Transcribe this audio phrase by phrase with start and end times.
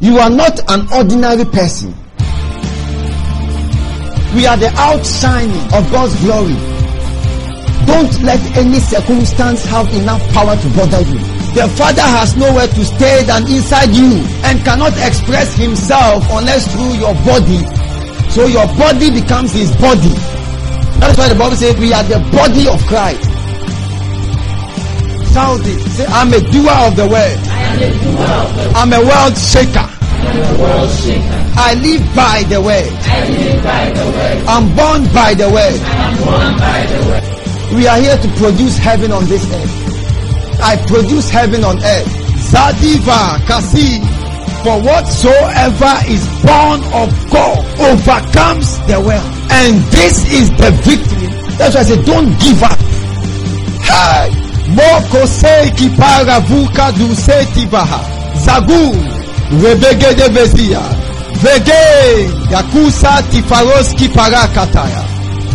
[0.00, 1.90] You are not an ordinary person.
[4.34, 6.54] We are the outshining of God's glory.
[7.86, 11.18] Don't let any circumstance have enough power to bother you.
[11.56, 16.94] The Father has nowhere to stay than inside you and cannot express himself unless through
[17.02, 17.58] your body.
[18.30, 20.14] So your body becomes his body.
[21.02, 23.26] That's why the Bible says we are the body of Christ.
[25.34, 25.80] Shout it.
[25.90, 27.47] Say, I'm a doer of the word.
[28.74, 29.86] I'm a world shaker.
[31.60, 32.90] I live by the word.
[34.48, 35.78] I'm born by the word.
[37.74, 40.60] We are here to produce heaven on this earth.
[40.60, 42.08] I produce heaven on earth.
[42.50, 44.00] Zadiva Kasi.
[44.64, 49.32] For whatsoever is born of God overcomes the world.
[49.50, 51.28] And this is the victory.
[51.58, 52.78] That's why I say don't give up.
[53.82, 54.47] Hey!
[54.76, 58.00] Moko seiki para vuka seti baha.
[58.44, 58.92] Zagu.
[59.62, 60.80] Rebege de vezia.
[61.42, 62.30] Vege.
[62.50, 65.04] Yakusa tifaroski parakataya.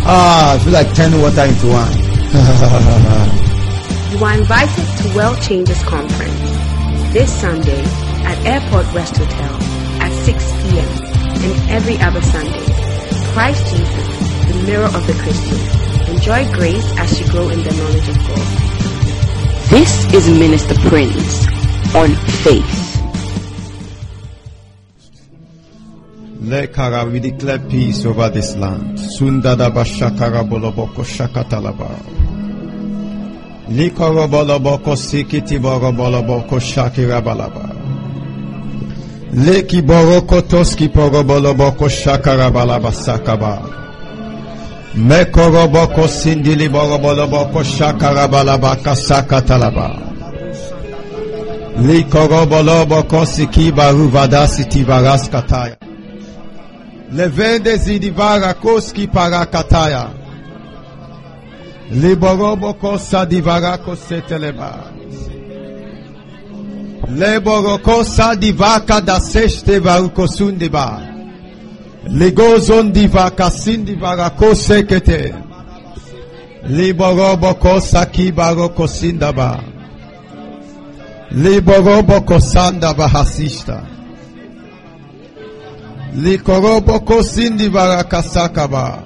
[0.06, 3.40] Ah, I feel like turning water into wine.
[4.14, 6.40] You are invited to World Changes Conference
[7.14, 7.82] this Sunday
[8.26, 9.58] at Airport West Hotel
[10.02, 10.88] at 6 p.m.
[11.42, 12.64] and every other Sunday.
[13.34, 16.16] Christ Jesus, the mirror of the Christian.
[16.16, 18.73] Enjoy grace as you grow in the knowledge of God.
[19.70, 21.48] This is Minister Prince
[21.96, 22.10] on
[22.44, 22.80] Faith.
[26.42, 28.98] Lekara, we declare peace over this land.
[29.00, 31.90] Sundada bashakara boloboko shakatalaba.
[33.70, 35.58] Likoro boloboko sikiti
[36.60, 37.70] shakira balaba.
[39.34, 43.83] Leki boroko toski poro boloboko shakara balaba sakaba.
[44.96, 49.90] Mekoro boko sindili boro boloboko shakara balaba kasaka talaba.
[51.78, 55.76] Likoro boloboko siki baruvada siti varaskataya.
[57.12, 60.10] Levende zidivara koski parakataya.
[61.92, 64.72] Liboroboko sadivarako seteleba.
[67.10, 70.28] Leboroko sadivaka da seshte varuko
[72.94, 75.34] divaka sindivarako sekete.
[76.68, 79.60] Liboroboko sakibaroko sindaba.
[81.32, 83.84] Liboroboko sandaba hasista.
[86.16, 89.04] Likoroboko sindi barakasakaba.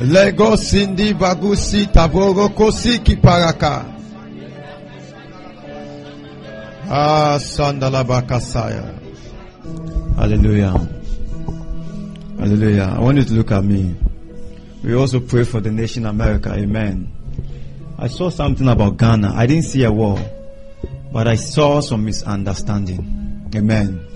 [0.00, 3.84] Lego sindi bagusi taboroko siki paraka.
[6.90, 9.03] Ah, sandala bakasaya.
[10.16, 10.78] Hallelujah.
[12.38, 12.94] Hallelujah.
[12.96, 13.94] I want you to look at me.
[14.82, 16.52] We also pray for the nation America.
[16.52, 17.10] Amen.
[17.98, 19.32] I saw something about Ghana.
[19.34, 20.18] I didn't see a war,
[21.12, 23.50] but I saw some misunderstanding.
[23.54, 24.06] Amen.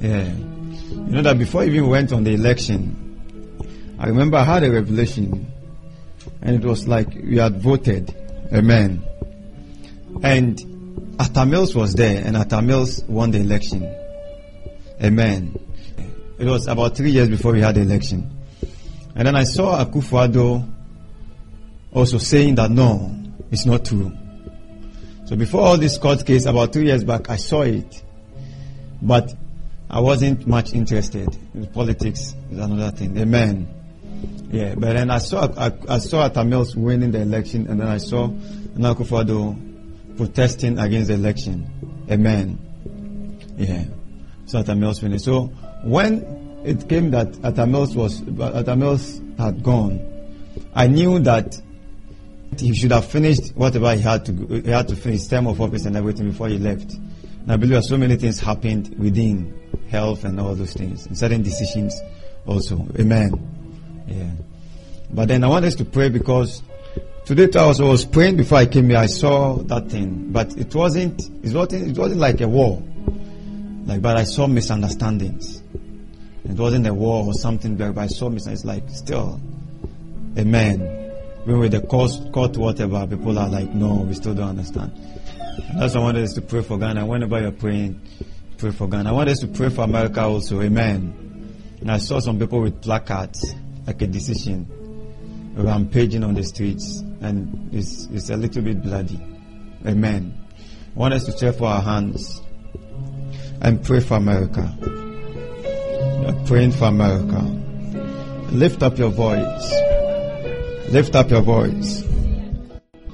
[0.00, 0.32] Yeah.
[0.32, 4.70] You know that before I even went on the election, I remember I had a
[4.70, 5.50] revelation
[6.42, 8.14] and it was like we had voted.
[8.52, 9.02] Amen.
[10.22, 13.82] And Atta Mills was there and Atta Mills won the election.
[15.04, 15.54] Amen.
[16.38, 18.30] It was about three years before we had the election.
[19.14, 20.66] And then I saw Akufo-Addo
[21.92, 23.14] also saying that no,
[23.50, 24.10] it's not true.
[25.26, 28.02] So before all this court case, about two years back, I saw it.
[29.02, 29.34] But
[29.90, 31.28] I wasn't much interested.
[31.54, 33.16] in Politics is another thing.
[33.18, 33.68] Amen.
[34.50, 37.88] Yeah, but then I saw I, I saw Atta Mills winning the election, and then
[37.88, 41.68] I saw Nakufado protesting against the election.
[42.10, 42.58] Amen.
[43.56, 43.84] Yeah,
[44.46, 45.18] so Atta Mills winning.
[45.18, 45.44] So
[45.82, 50.00] when it came that Atta Mills was Atta Mills had gone,
[50.74, 51.56] I knew that
[52.58, 55.86] he should have finished whatever he had to he had to finish term of office
[55.86, 56.92] and everything before he left.
[56.92, 59.52] And I believe so many things happened within
[59.90, 61.98] health and all those things, and certain decisions
[62.46, 62.86] also.
[62.98, 64.04] Amen.
[64.06, 64.30] Yeah.
[65.12, 66.62] But then I want us to pray because
[67.24, 68.98] today I was, I was praying before I came here.
[68.98, 71.20] I saw that thing, but it wasn't.
[71.42, 71.90] It wasn't.
[71.90, 72.82] It wasn't like a war.
[73.84, 75.62] Like, but I saw misunderstandings.
[76.44, 78.64] It wasn't a war or something, but I saw misunderstandings.
[78.64, 79.40] Like, still,
[80.38, 80.80] amen.
[81.44, 84.92] When with the court, court, whatever, people are like, no, we still don't understand.
[84.94, 87.04] And that's why I wanted us to pray for Ghana.
[87.04, 88.00] Whenever you're praying,
[88.56, 89.10] pray for Ghana.
[89.10, 90.62] I want us to pray for America also.
[90.62, 91.20] Amen.
[91.80, 93.54] And I saw some people with placards,
[93.86, 94.66] like a decision,
[95.54, 99.20] rampaging on the streets, and it's, it's a little bit bloody.
[99.86, 100.34] Amen.
[100.96, 102.40] I want us to stretch for our hands
[103.64, 104.70] and pray for America.
[106.46, 107.40] Praying for America.
[108.52, 109.74] Lift up your voice.
[110.90, 112.04] Lift up your voice.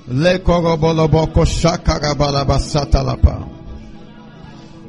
[0.08, 2.58] Le koroboloboko shakarabalaba.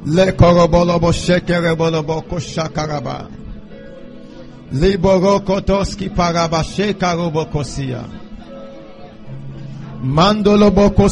[0.06, 3.30] Le korobolobo shekerebolobo koshakaraba.
[4.74, 8.04] Liboro kotoski paraba shekarobo kosia.
[10.02, 11.08] Mandolo boko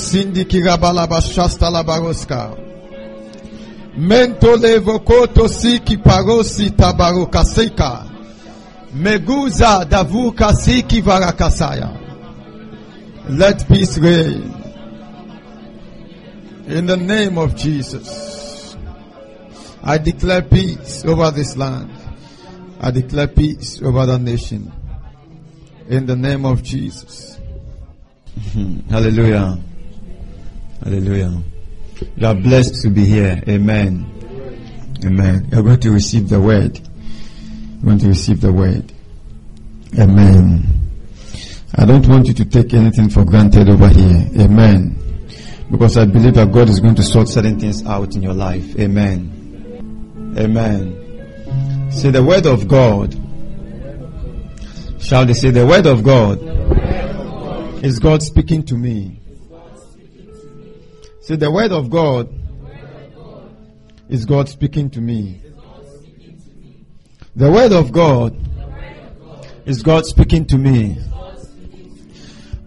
[3.96, 3.98] sindi kirabalaba.
[3.98, 8.06] Mento levo koto siki parosi tabarokaseka.
[8.94, 11.98] Meguza davuka siki varakasaya.
[13.30, 14.54] Let peace reign.
[16.68, 18.76] In the name of Jesus.
[19.84, 21.90] I declare peace over this land.
[22.82, 24.72] I declare peace over the nation.
[25.90, 27.40] In the name of Jesus.
[28.54, 28.80] Hmm.
[28.90, 29.58] Hallelujah.
[30.84, 31.44] Hallelujah.
[32.16, 33.42] You are blessed to be here.
[33.48, 34.06] Amen.
[35.06, 35.50] Amen.
[35.51, 36.80] You're going to receive the word.
[36.80, 38.92] You're going to receive the word.
[39.98, 40.80] Amen.
[41.75, 44.28] I don't want you to take anything for granted over here.
[44.40, 44.96] Amen.
[45.72, 48.78] Because I believe that God is going to sort certain things out in your life.
[48.80, 50.36] Amen.
[50.38, 51.92] Amen.
[51.92, 53.13] Say the word of God.
[55.00, 56.40] Shall they say the word of God
[57.84, 59.19] is God speaking to me?
[61.30, 62.28] Say the word of God
[64.10, 65.40] is God speaking to me.
[67.36, 68.36] The word of God
[69.68, 70.98] is God speaking to me.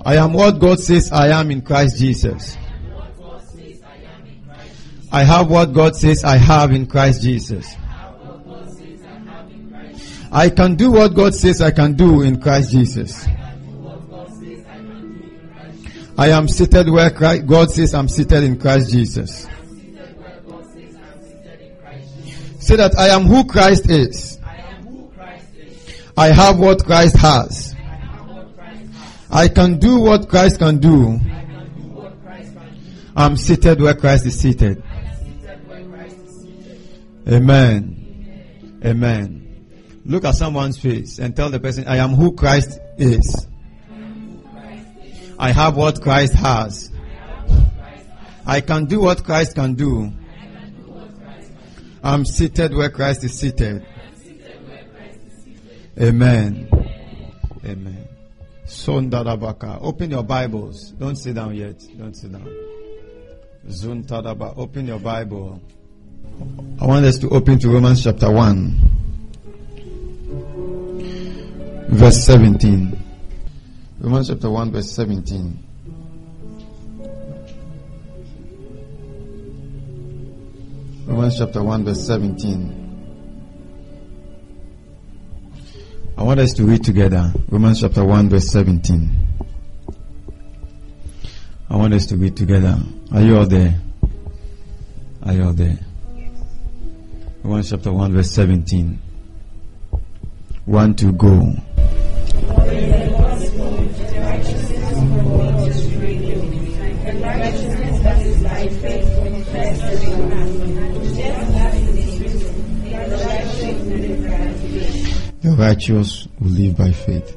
[0.07, 2.57] I am what God says I am in Christ Jesus.
[5.11, 7.75] I have what God says I have in Christ Jesus.
[10.31, 13.27] I can do what God says I can do in Christ Jesus.
[16.17, 19.47] I am seated where Christ, God says I'm seated in Christ Jesus.
[22.59, 24.39] Say that I am who Christ is.
[26.17, 27.75] I have what Christ has.
[29.31, 31.19] I can do what Christ can do.
[33.17, 34.83] I'm seated where Christ is seated.
[37.29, 38.81] Amen.
[38.85, 40.01] Amen.
[40.05, 43.47] Look at someone's face and tell the person, I am who Christ is.
[45.43, 46.89] I have what Christ has.
[48.47, 50.13] I can do what Christ can do.
[52.01, 53.85] I'm seated where Christ is seated.
[56.01, 56.69] Amen.
[57.65, 58.09] Amen.
[58.67, 59.81] Sondarabaka.
[59.83, 60.93] Open your Bibles.
[60.93, 61.83] Don't sit down yet.
[61.99, 62.49] Don't sit down.
[63.67, 64.57] Zuntadaba.
[64.57, 65.61] Open your Bible.
[66.81, 68.77] I want us to open to Romans chapter 1,
[71.91, 73.12] verse 17.
[74.03, 75.65] Romans chapter 1, verse 17.
[81.07, 82.79] Romans chapter 1, verse 17.
[86.19, 87.33] I want us to read together.
[87.49, 89.19] Romans chapter 1, verse 17.
[91.71, 92.77] I want us to read together.
[93.13, 93.81] Are you all there?
[95.23, 95.79] Are you all there?
[97.45, 98.99] Romans chapter 1, verse 17.
[100.65, 101.55] One to go.
[115.43, 117.37] The righteous will live by faith.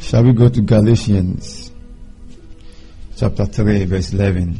[0.00, 1.70] Shall we go to Galatians
[3.16, 4.58] chapter 3, verse 11?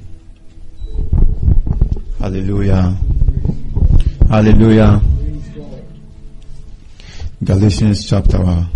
[2.21, 2.97] Hallelujah.
[4.29, 5.03] Hallelujah.
[7.43, 8.69] Galatians chapter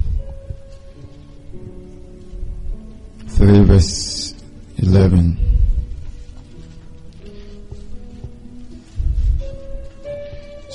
[3.29, 4.35] 3, verse
[4.79, 5.52] 11.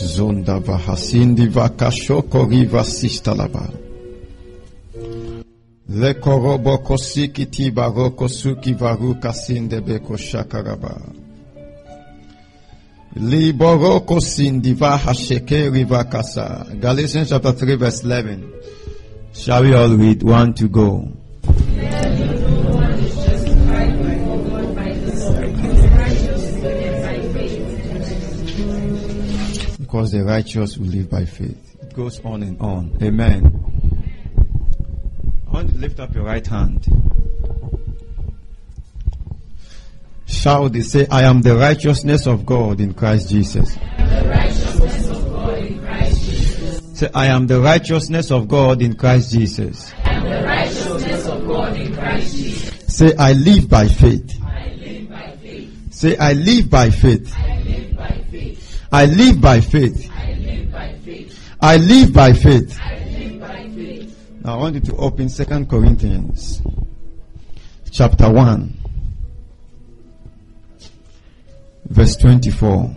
[0.03, 3.69] Zonda vahasindi vakashoko riva sistalaba.
[5.89, 11.01] Le korobo kosiki tibaroko suki varu kasinde beko shakaraba.
[13.15, 16.65] Liboroko sindiva hasheke riva kasa.
[16.79, 18.53] Galatians chapter 3 verse 11.
[19.33, 20.21] Shall we all read?
[20.23, 21.11] One to go.
[29.97, 31.75] Because the righteous will live by faith.
[31.81, 32.95] It goes on and on.
[33.01, 33.51] Amen.
[35.47, 36.85] I want to lift up your right hand.
[40.27, 43.73] Shout they say, I am the righteousness of God in Christ Jesus.
[43.73, 43.79] Say,
[47.15, 49.93] I am the righteousness of God in Christ Jesus.
[52.87, 54.31] Say, I live by faith.
[55.91, 57.33] Say, I live by faith.
[57.35, 57.86] I live
[58.89, 60.09] by faith.
[60.11, 61.53] I live by faith.
[61.61, 62.79] I live by faith.
[62.81, 64.39] I live by faith.
[64.43, 66.61] Now I want you to open Second Corinthians
[67.91, 68.73] chapter 1
[71.89, 72.95] verse 24.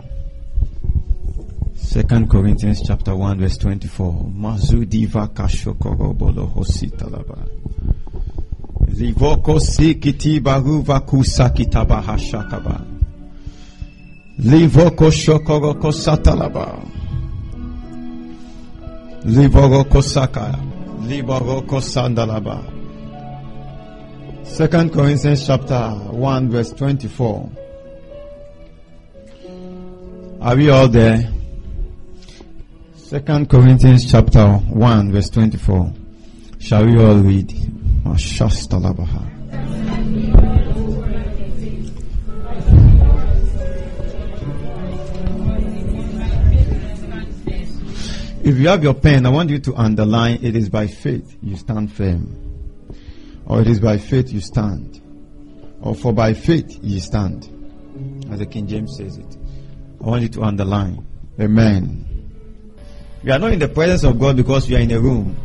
[1.75, 4.13] Second Corinthians chapter 1 verse 24.
[4.13, 7.37] Mazu Mazudiva kashokorobolo hositalaba.
[8.87, 13.00] Livoko sikiti baruva kusakitaba hashakaba.
[14.43, 16.79] Livoko shokoroko satalaba.
[19.23, 20.57] Liboroko saka.
[21.05, 22.63] Liboroko sandalaba.
[24.43, 27.49] Second Corinthians chapter 1 verse 24.
[30.41, 31.29] Are we all there?
[32.95, 35.93] Second Corinthians chapter 1 verse 24.
[36.57, 37.49] Shall we all read?
[38.03, 39.30] Mashastalabaha.
[48.43, 51.55] If you have your pen, I want you to underline it is by faith you
[51.57, 52.35] stand firm.
[53.45, 54.99] Or it is by faith you stand.
[55.79, 57.47] Or for by faith you stand.
[58.31, 59.37] As the King James says it.
[60.01, 61.05] I want you to underline.
[61.39, 62.07] Amen.
[63.23, 65.37] We are not in the presence of God because we are in a room.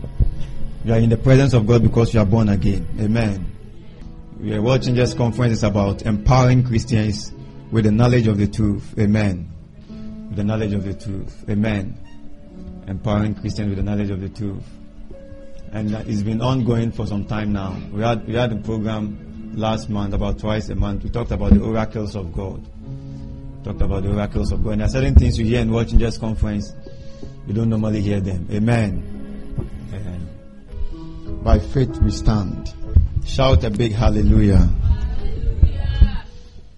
[0.83, 2.89] We are in the presence of God because we are born again.
[2.99, 3.53] Amen.
[4.41, 7.31] We are watching this conference about empowering Christians
[7.71, 8.95] with the knowledge of the truth.
[8.99, 9.53] Amen.
[10.29, 11.45] With the knowledge of the truth.
[11.51, 11.99] Amen.
[12.87, 14.65] Empowering Christians with the knowledge of the truth.
[15.73, 17.77] And it's been ongoing for some time now.
[17.93, 21.05] We had, we had a program last month, about twice a month.
[21.05, 22.65] We talked about the oracles of God.
[23.65, 24.73] Talked about the oracles of God.
[24.73, 26.73] And there are certain things you hear in watching this conference,
[27.47, 28.47] you don't normally hear them.
[28.53, 29.03] Amen.
[29.93, 31.43] Amen.
[31.43, 32.73] By faith we stand.
[33.25, 34.69] Shout a big hallelujah.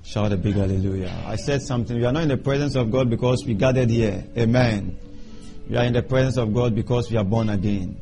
[0.02, 1.14] Shout a big hallelujah.
[1.26, 1.96] I said something.
[1.96, 4.24] We are not in the presence of God because we gathered here.
[4.36, 4.98] Amen.
[5.68, 8.00] We are in the presence of God because we are born again.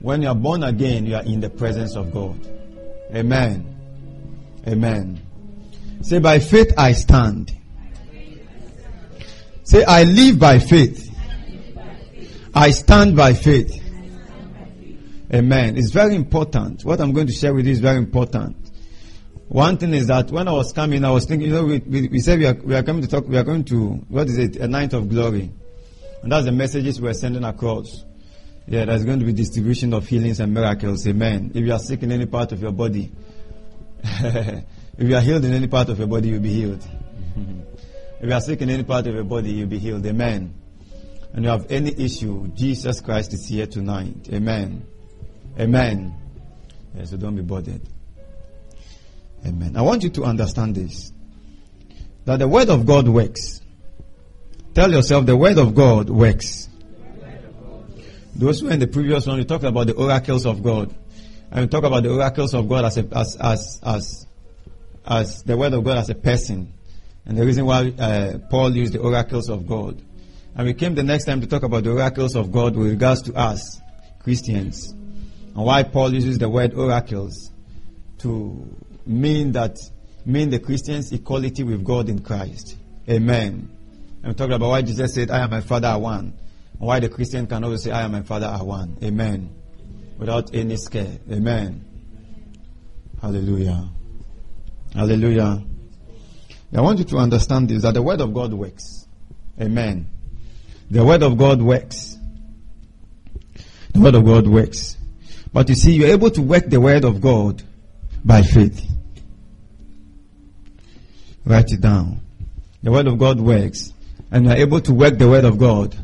[0.00, 2.38] When you are born again, you are in the presence of God.
[3.14, 3.74] Amen.
[4.66, 5.20] Amen.
[6.02, 7.52] Say, by faith I stand.
[9.64, 11.06] Say, I live by faith.
[12.54, 13.82] I stand by faith.
[15.32, 15.76] Amen.
[15.76, 16.84] It's very important.
[16.84, 18.56] What I'm going to share with you is very important.
[19.48, 22.08] One thing is that when I was coming, I was thinking, you know, we, we,
[22.08, 24.36] we said we are, we are coming to talk, we are going to, what is
[24.36, 25.50] it, a night of glory.
[26.22, 28.04] And that's the messages we're sending across.
[28.66, 31.06] Yeah, there's going to be distribution of healings and miracles.
[31.06, 31.52] Amen.
[31.54, 33.10] If you are sick in any part of your body,
[34.02, 34.64] if
[34.98, 36.86] you are healed in any part of your body, you'll be healed.
[38.20, 40.04] if you are sick in any part of your body, you'll be healed.
[40.04, 40.54] Amen.
[41.32, 44.28] And you have any issue, Jesus Christ is here tonight.
[44.32, 44.86] Amen.
[45.58, 46.14] Amen.
[46.94, 47.82] Yeah, so don't be bothered.
[49.46, 49.76] Amen.
[49.76, 51.12] I want you to understand this.
[52.24, 53.60] That the word of God works.
[54.78, 56.68] Tell yourself the word of God works.
[58.36, 60.94] Those who in the previous one, we talked about the oracles of God.
[61.50, 64.26] And we talk about the oracles of God as, a, as, as, as,
[65.04, 66.72] as the word of God as a person.
[67.24, 70.00] And the reason why uh, Paul used the oracles of God.
[70.54, 73.22] And we came the next time to talk about the oracles of God with regards
[73.22, 73.80] to us,
[74.22, 74.92] Christians.
[74.92, 77.50] And why Paul uses the word oracles
[78.18, 79.76] to mean that,
[80.24, 82.76] mean the Christians' equality with God in Christ.
[83.10, 83.74] Amen.
[84.24, 86.34] We talked about why Jesus said, I am my Father are one.
[86.72, 88.98] And why the Christian can always say, I am my Father are one.
[89.02, 89.54] Amen.
[90.18, 91.18] Without any scare.
[91.30, 91.84] Amen.
[93.20, 93.88] Hallelujah.
[94.94, 95.62] Hallelujah.
[96.76, 99.06] I want you to understand this that the Word of God works.
[99.60, 100.08] Amen.
[100.90, 102.16] The Word of God works.
[103.92, 104.96] The Word of God works.
[105.52, 107.62] But you see, you're able to work the Word of God
[108.24, 108.84] by faith.
[111.44, 112.20] Write it down.
[112.82, 113.92] The Word of God works.
[114.30, 115.96] And you're able to work the Word of God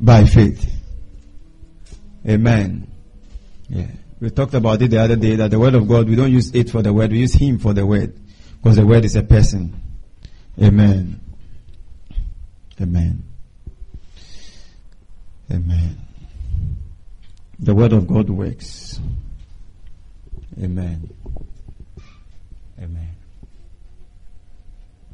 [0.00, 0.70] by faith.
[2.28, 2.90] Amen.
[3.68, 3.86] Yeah.
[4.20, 6.54] We talked about it the other day that the Word of God, we don't use
[6.54, 8.18] it for the Word, we use Him for the Word.
[8.62, 9.80] Because the Word is a person.
[10.60, 11.20] Amen.
[12.80, 13.24] Amen.
[15.50, 15.98] Amen.
[17.58, 19.00] The Word of God works.
[20.62, 21.10] Amen.
[22.78, 23.16] Amen.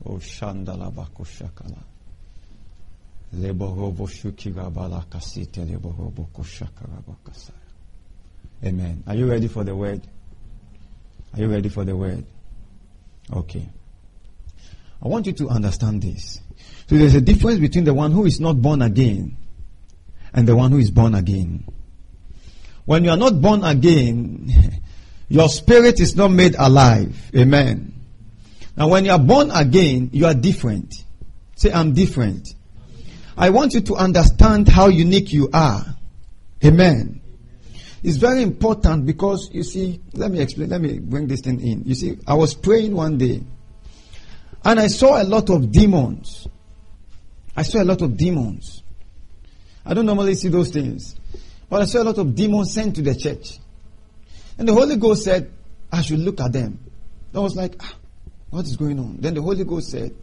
[0.04, 1.82] Oh Shandala Bakushakala.
[8.64, 9.02] Amen.
[9.06, 10.02] Are you ready for the word?
[11.34, 12.24] Are you ready for the word?
[13.32, 13.68] Okay.
[15.02, 16.40] I want you to understand this.
[16.88, 19.36] So there's a difference between the one who is not born again
[20.32, 21.64] and the one who is born again.
[22.84, 24.80] When you are not born again,
[25.28, 27.30] your spirit is not made alive.
[27.36, 27.92] Amen.
[28.76, 31.04] Now when you are born again, you are different.
[31.56, 32.54] Say, I'm different.
[33.36, 35.84] I want you to understand how unique you are.
[36.64, 37.20] Amen.
[38.02, 41.84] It's very important because you see, let me explain, let me bring this thing in.
[41.84, 43.42] You see, I was praying one day
[44.64, 46.46] and I saw a lot of demons.
[47.56, 48.82] I saw a lot of demons.
[49.84, 51.16] I don't normally see those things.
[51.68, 53.58] But I saw a lot of demons sent to the church.
[54.58, 55.52] And the Holy Ghost said,
[55.92, 56.78] I should look at them.
[57.34, 57.94] I was like, ah,
[58.50, 59.18] what is going on?
[59.20, 60.14] Then the Holy Ghost said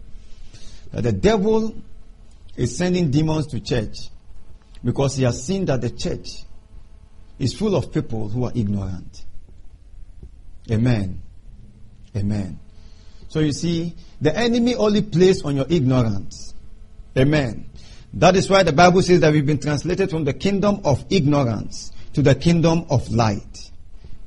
[0.91, 1.75] that the devil
[2.55, 4.09] is sending demons to church
[4.83, 6.43] because he has seen that the church
[7.39, 9.25] is full of people who are ignorant.
[10.71, 11.21] Amen.
[12.15, 12.59] Amen.
[13.27, 16.53] So you see, the enemy only plays on your ignorance.
[17.17, 17.69] Amen.
[18.13, 21.91] That is why the Bible says that we've been translated from the kingdom of ignorance
[22.13, 23.71] to the kingdom of light.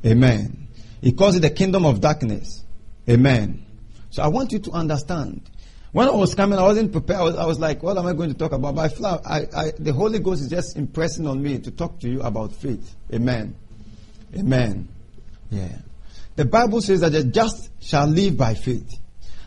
[0.05, 0.69] Amen.
[1.01, 2.65] He calls it the kingdom of darkness.
[3.09, 3.65] Amen.
[4.11, 5.49] So I want you to understand.
[5.93, 7.21] When I was coming, I wasn't prepared.
[7.21, 8.75] I was, I was like, what am I going to talk about?
[8.75, 12.21] But I, I, the Holy Ghost is just impressing on me to talk to you
[12.23, 12.95] about faith.
[13.15, 13.55] Amen.
[14.37, 14.89] Amen.
[15.51, 15.79] Yeah.
[16.35, 18.99] The Bible says that the just shall live by faith.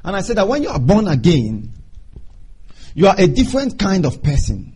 [0.03, 1.71] And I said that when you are born again,
[2.95, 4.73] you are a different kind of person.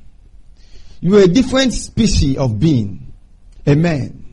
[1.01, 3.13] You are a different species of being.
[3.67, 4.23] Amen.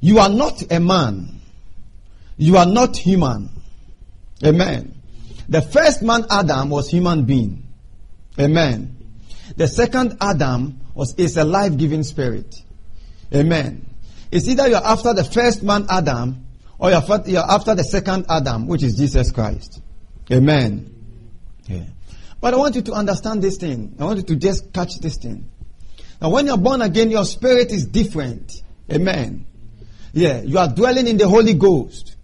[0.00, 1.40] You are not a man.
[2.36, 3.50] You are not human.
[4.44, 4.99] Amen.
[5.50, 7.66] The first man, Adam, was human being.
[8.38, 8.96] Amen.
[9.56, 12.54] The second Adam was is a life-giving spirit.
[13.34, 13.84] Amen.
[14.30, 16.46] It's either you're after the first man, Adam,
[16.78, 19.80] or you're after the second Adam, which is Jesus Christ.
[20.30, 20.94] Amen.
[21.66, 21.84] Yeah.
[22.40, 23.96] But I want you to understand this thing.
[23.98, 25.50] I want you to just catch this thing.
[26.22, 28.52] Now, when you're born again, your spirit is different.
[28.90, 29.46] Amen.
[30.12, 32.16] Yeah, you are dwelling in the Holy Ghost.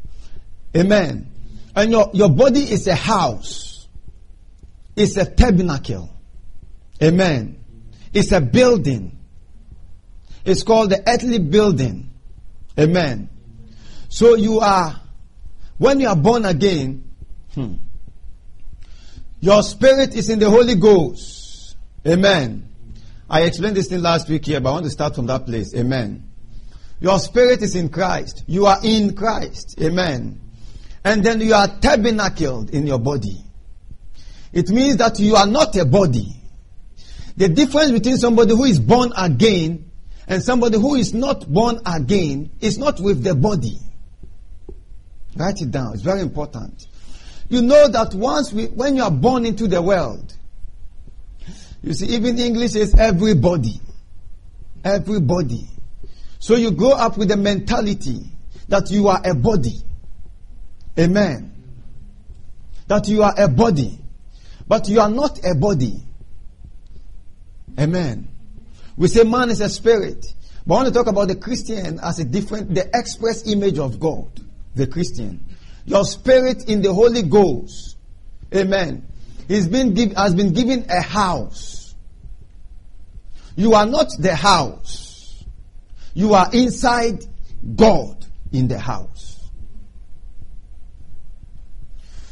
[0.77, 1.33] Amen.
[1.77, 3.87] And your, your body is a house.
[4.97, 6.11] It's a tabernacle.
[7.03, 7.63] Amen.
[8.15, 9.19] It's a building.
[10.47, 12.11] It's called the earthly building.
[12.79, 13.29] Amen.
[14.09, 14.99] So you are,
[15.77, 17.05] when you are born again,
[17.53, 17.75] hmm,
[19.41, 21.77] your spirit is in the Holy Ghost.
[22.07, 22.69] Amen.
[23.29, 25.75] I explained this thing last week here, but I want to start from that place.
[25.75, 26.31] Amen.
[27.01, 28.45] Your spirit is in Christ.
[28.47, 29.79] You are in Christ.
[29.83, 30.41] Amen.
[31.07, 33.41] And then you are tabernacled in your body.
[34.53, 36.35] It means that you are not a body.
[37.37, 39.89] The difference between somebody who is born again
[40.27, 43.79] and somebody who is not born again is not with the body.
[45.37, 45.93] Write it down.
[45.95, 46.89] It's very important.
[47.49, 50.35] You know that once we, when you are born into the world,
[51.85, 53.81] you see, even English says everybody.
[54.85, 55.69] Everybody.
[56.41, 58.25] So you grow up with the mentality
[58.67, 59.85] that you are a body.
[60.99, 61.53] Amen.
[62.89, 63.99] That you are a body.
[64.69, 66.03] But you are not a body.
[67.79, 68.29] Amen.
[68.97, 70.25] We say man is a spirit.
[70.67, 74.01] But I want to talk about the Christian as a different, the express image of
[74.01, 74.29] God.
[74.75, 75.45] The Christian.
[75.85, 77.97] Your spirit in the Holy Ghost.
[78.55, 79.07] Amen.
[79.49, 81.95] He's been give, has been given a house.
[83.55, 85.45] You are not the house.
[86.15, 87.25] You are inside
[87.75, 89.16] God in the house.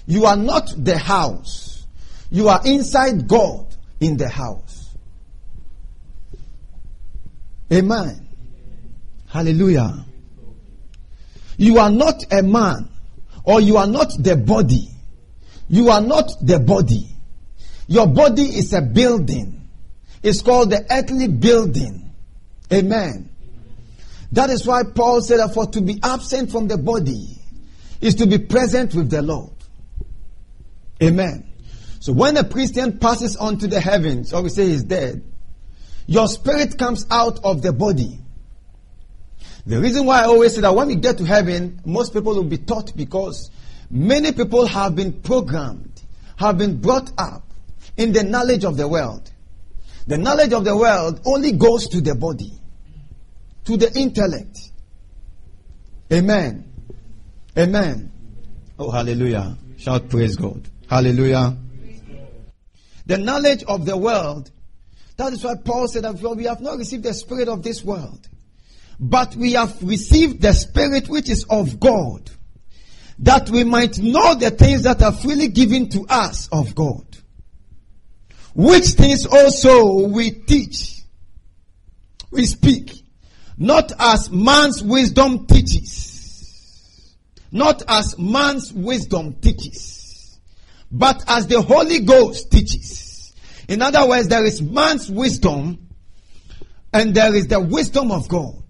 [0.06, 1.86] You are not the house.
[2.30, 4.94] You are inside God in the house.
[7.72, 8.28] Amen.
[9.26, 10.04] Hallelujah.
[11.56, 12.88] You are not a man
[13.44, 14.88] or you are not the body.
[15.68, 17.08] You are not the body.
[17.86, 19.68] Your body is a building.
[20.22, 22.10] It's called the earthly building.
[22.72, 23.28] Amen.
[24.32, 27.38] That is why Paul said that for to be absent from the body
[28.00, 29.53] is to be present with the Lord.
[31.02, 31.50] Amen.
[32.00, 35.22] So when a Christian passes on to the heavens, or we say he's dead,
[36.06, 38.18] your spirit comes out of the body.
[39.66, 42.44] The reason why I always say that when we get to heaven, most people will
[42.44, 43.50] be taught because
[43.90, 46.02] many people have been programmed,
[46.36, 47.42] have been brought up
[47.96, 49.30] in the knowledge of the world.
[50.06, 52.52] The knowledge of the world only goes to the body
[53.64, 54.70] to the intellect.
[56.12, 56.70] Amen.
[57.56, 58.12] Amen.
[58.78, 59.56] Oh, hallelujah.
[59.78, 60.68] Shout praise God.
[60.88, 61.56] Hallelujah.
[63.06, 64.50] The knowledge of the world.
[65.16, 68.28] That is why Paul said that we have not received the spirit of this world,
[68.98, 72.30] but we have received the spirit which is of God,
[73.20, 77.06] that we might know the things that are freely given to us of God.
[78.54, 81.02] Which things also we teach,
[82.32, 83.04] we speak,
[83.56, 86.10] not as man's wisdom teaches.
[87.52, 90.03] Not as man's wisdom teaches.
[90.96, 93.34] But as the Holy Ghost teaches.
[93.66, 95.88] In other words, there is man's wisdom
[96.92, 98.62] and there is the wisdom of God.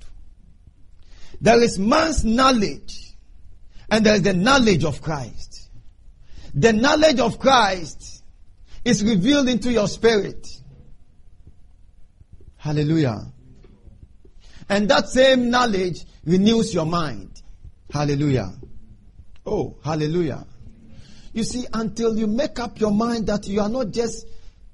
[1.42, 3.14] There is man's knowledge
[3.90, 5.68] and there is the knowledge of Christ.
[6.54, 8.24] The knowledge of Christ
[8.86, 10.48] is revealed into your spirit.
[12.56, 13.20] Hallelujah.
[14.70, 17.42] And that same knowledge renews your mind.
[17.92, 18.50] Hallelujah.
[19.44, 20.46] Oh, hallelujah.
[21.34, 24.24] You see, until you make up your mind that you are not just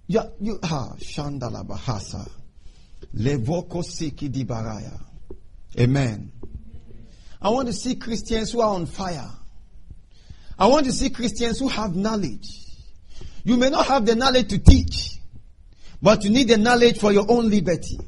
[0.06, 2.28] you, are, Shandala Bahasa.
[3.16, 5.00] Levoko Siki Dibaraya.
[5.78, 6.30] Amen.
[7.40, 9.30] I want to see Christians who are on fire.
[10.58, 12.58] I want to see Christians who have knowledge.
[13.44, 15.16] You may not have the knowledge to teach,
[16.02, 17.98] but you need the knowledge for your own liberty.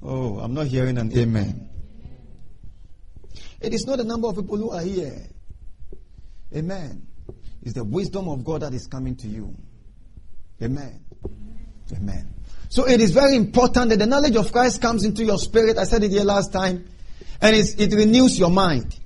[0.00, 1.68] Oh, I'm not hearing an amen.
[3.60, 5.29] It is not the number of people who are here.
[6.54, 7.06] Amen.
[7.62, 9.54] It's the wisdom of God that is coming to you.
[10.62, 11.00] Amen.
[11.92, 12.34] Amen.
[12.68, 15.78] So it is very important that the knowledge of Christ comes into your spirit.
[15.78, 16.88] I said it here last time.
[17.40, 18.98] And it renews your mind.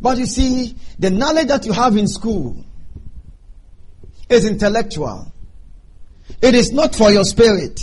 [0.00, 2.64] But you see, the knowledge that you have in school
[4.28, 5.32] is intellectual.
[6.40, 7.80] It is not for your spirit.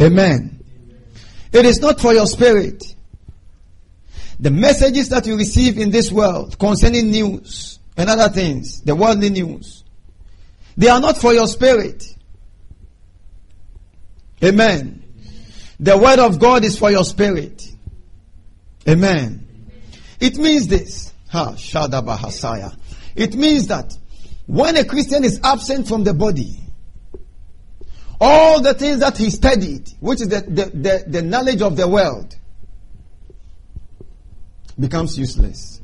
[0.00, 0.62] Amen.
[1.52, 2.82] It is not for your spirit.
[4.38, 9.30] The messages that you receive in this world concerning news and other things, the worldly
[9.30, 9.84] news,
[10.76, 12.04] they are not for your spirit.
[14.44, 15.02] Amen.
[15.80, 17.66] The word of God is for your spirit.
[18.88, 19.46] Amen.
[20.20, 21.12] It means this.
[21.30, 22.76] Ha, Shadaba Hasaya.
[23.14, 23.96] It means that
[24.46, 26.60] when a Christian is absent from the body,
[28.20, 31.88] all the things that he studied, which is the, the, the, the knowledge of the
[31.88, 32.36] world,
[34.78, 35.80] becomes useless.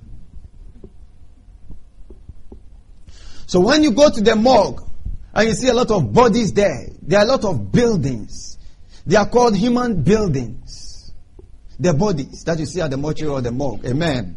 [3.47, 4.83] So when you go to the morgue
[5.35, 8.59] and you see a lot of bodies there, there are a lot of buildings.
[9.05, 11.13] They are called human buildings.
[11.79, 13.85] The bodies that you see at the mortuary or the morgue.
[13.85, 14.37] Amen.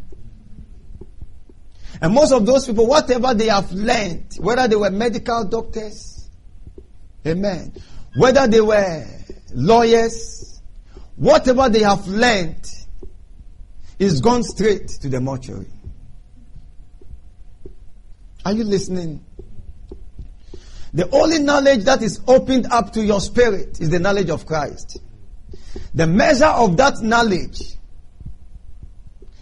[2.00, 6.28] And most of those people, whatever they have learned, whether they were medical doctors,
[7.26, 7.72] amen,
[8.16, 9.06] whether they were
[9.54, 10.60] lawyers,
[11.16, 12.68] whatever they have learned
[13.98, 15.66] is gone straight to the mortuary.
[18.44, 19.24] Are you listening?
[20.92, 24.98] The only knowledge that is opened up to your spirit is the knowledge of Christ.
[25.94, 27.60] The measure of that knowledge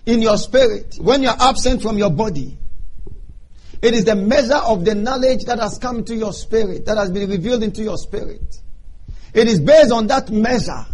[0.07, 2.59] in your spirit when you are absent from your body,
[3.83, 7.11] it is the measure of the knowledge that has come to your spirit, that has
[7.11, 8.61] been revealed into your spirit.
[9.35, 10.87] It is based on that measure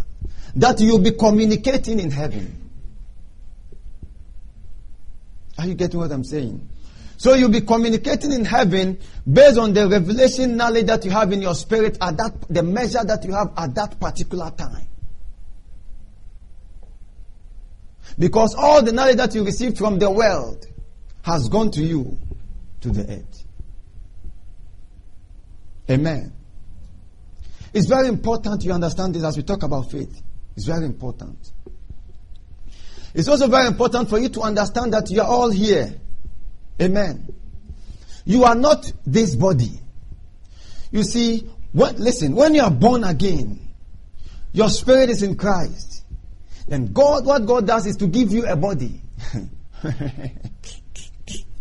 [0.57, 2.60] that you'll be communicating in heaven.
[5.61, 6.67] Are you getting what I'm saying?
[7.19, 8.99] So you'll be communicating in heaven
[9.31, 13.05] based on the revelation knowledge that you have in your spirit at that the measure
[13.05, 14.89] that you have at that particular time.
[18.19, 20.65] Because all the knowledge that you received from the world
[21.25, 22.17] has gone to you
[22.81, 23.45] to the earth.
[25.91, 26.33] Amen.
[27.75, 30.23] It's very important you understand this as we talk about faith.
[30.57, 31.53] It's very important.
[33.15, 35.93] It's also very important for you to understand that you are all here.
[36.81, 37.35] Amen.
[38.25, 39.81] You are not this body.
[40.91, 43.69] You see, what, listen, when you are born again,
[44.53, 46.05] your spirit is in Christ.
[46.69, 49.01] Then God, what God does is to give you a body.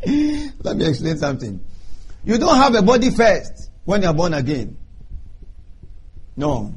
[0.06, 1.60] Let me explain something.
[2.24, 4.78] You don't have a body first when you are born again.
[6.36, 6.76] No.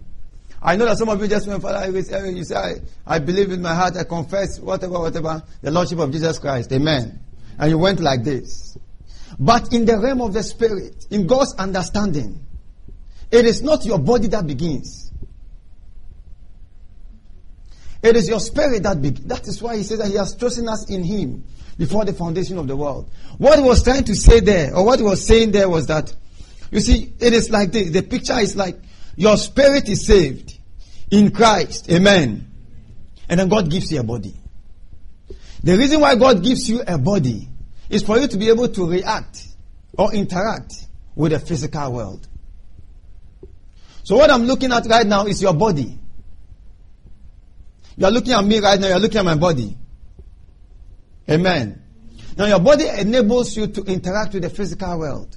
[0.64, 3.62] I know that some of you just went, Father, you say, I, I believe in
[3.62, 6.72] my heart, I confess, whatever, whatever, the Lordship of Jesus Christ.
[6.72, 7.18] Amen.
[7.58, 8.78] And you went like this.
[9.40, 12.46] But in the realm of the Spirit, in God's understanding,
[13.32, 15.10] it is not your body that begins.
[18.02, 19.26] It is your spirit that begins.
[19.26, 21.44] That is why he says that he has chosen us in him
[21.78, 23.10] before the foundation of the world.
[23.38, 26.14] What he was trying to say there, or what he was saying there was that,
[26.70, 27.90] you see, it is like this.
[27.90, 28.76] The picture is like
[29.16, 30.51] your spirit is saved
[31.12, 31.88] in Christ.
[31.92, 32.50] Amen.
[33.28, 34.34] And then God gives you a body.
[35.62, 37.48] The reason why God gives you a body
[37.88, 39.46] is for you to be able to react
[39.96, 40.72] or interact
[41.14, 42.26] with the physical world.
[44.02, 45.98] So what I'm looking at right now is your body.
[47.96, 49.76] You are looking at me right now, you are looking at my body.
[51.30, 51.80] Amen.
[52.36, 55.36] Now your body enables you to interact with the physical world.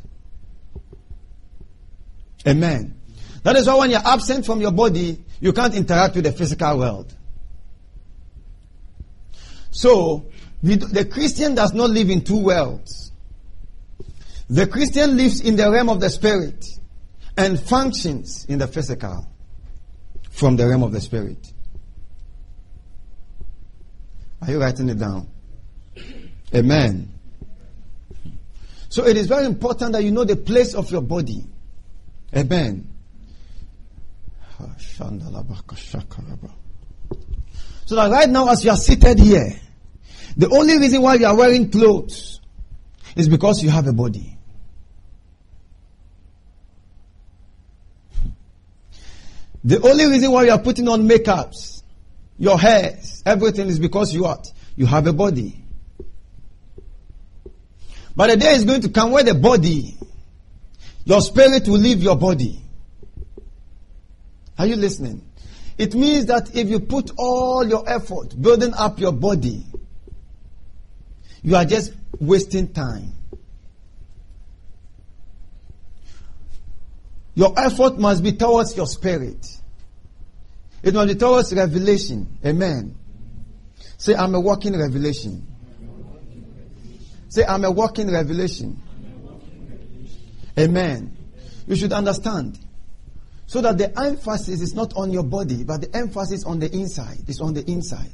[2.48, 3.00] Amen.
[3.44, 6.80] That is why when you're absent from your body, you can't interact with the physical
[6.80, 7.14] world.
[9.72, 10.26] So,
[10.64, 13.12] the Christian does not live in two worlds.
[14.50, 16.66] The Christian lives in the realm of the spirit
[17.38, 19.28] and functions in the physical
[20.32, 21.52] from the realm of the spirit.
[24.42, 25.28] Are you writing it down?
[26.54, 27.12] Amen.
[28.90, 31.44] So it is very important that you know the place of your body.
[32.36, 32.95] Amen.
[37.86, 39.60] So that right now, as you are seated here,
[40.38, 42.42] the only reason why you are wearing clothes
[43.16, 44.38] is because you have a body.
[49.64, 51.82] The only reason why you are putting on makeups,
[52.38, 54.40] your hairs, everything is because you are
[54.76, 55.64] you have a body.
[58.16, 59.98] But the day is going to come where the body,
[61.04, 62.65] your spirit will leave your body.
[64.58, 65.22] Are you listening?
[65.78, 69.66] It means that if you put all your effort building up your body,
[71.42, 73.14] you are just wasting time.
[77.36, 79.46] Your effort must be towards your spirit.
[80.82, 82.38] It must be towards revelation.
[82.46, 82.96] Amen.
[83.98, 85.46] Say, I'm a walking revelation.
[87.28, 88.82] Say, I'm a walking revelation.
[90.58, 91.18] Amen.
[91.68, 92.58] You should understand.
[93.48, 97.28] So that the emphasis is not on your body, but the emphasis on the inside.
[97.28, 98.12] is on the inside.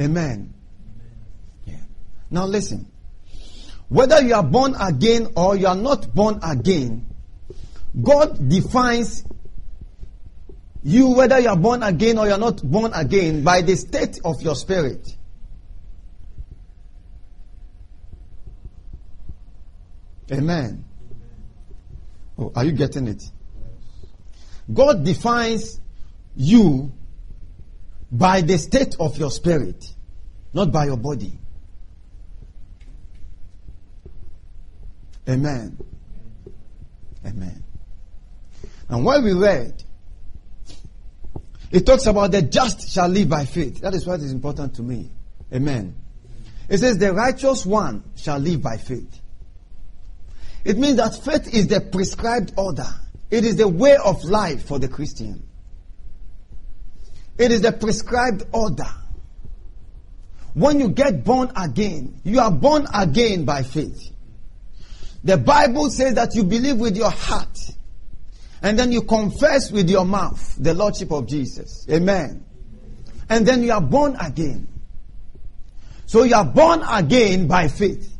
[0.00, 0.54] Amen.
[1.66, 1.76] Yeah.
[2.30, 2.90] Now listen.
[3.88, 7.06] Whether you are born again or you are not born again,
[8.00, 9.24] God defines
[10.82, 14.20] you, whether you are born again or you are not born again, by the state
[14.24, 15.08] of your spirit.
[20.32, 20.84] Amen.
[22.38, 23.22] Oh, are you getting it?
[24.72, 25.80] God defines
[26.36, 26.92] you
[28.10, 29.84] by the state of your spirit,
[30.52, 31.38] not by your body.
[35.28, 35.78] Amen.
[37.26, 37.64] Amen.
[38.88, 39.82] And what we read,
[41.70, 43.80] it talks about the just shall live by faith.
[43.80, 45.10] That is what is important to me.
[45.52, 45.96] Amen.
[46.68, 49.20] It says the righteous one shall live by faith.
[50.64, 52.88] It means that faith is the prescribed order.
[53.34, 55.44] It is the way of life for the Christian.
[57.36, 58.86] It is the prescribed order.
[60.52, 64.12] When you get born again, you are born again by faith.
[65.24, 67.58] The Bible says that you believe with your heart
[68.62, 71.88] and then you confess with your mouth the Lordship of Jesus.
[71.90, 72.44] Amen.
[73.28, 74.68] And then you are born again.
[76.06, 78.13] So you are born again by faith.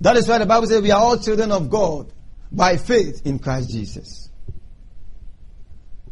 [0.00, 2.12] That is why the Bible says we are all children of God
[2.52, 4.30] by faith in Christ Jesus.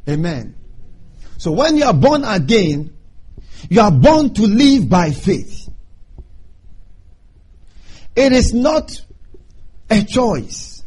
[0.08, 0.54] Amen.
[1.38, 2.96] So when you are born again,
[3.68, 5.68] you are born to live by faith.
[8.14, 9.04] It is not
[9.90, 10.82] a choice.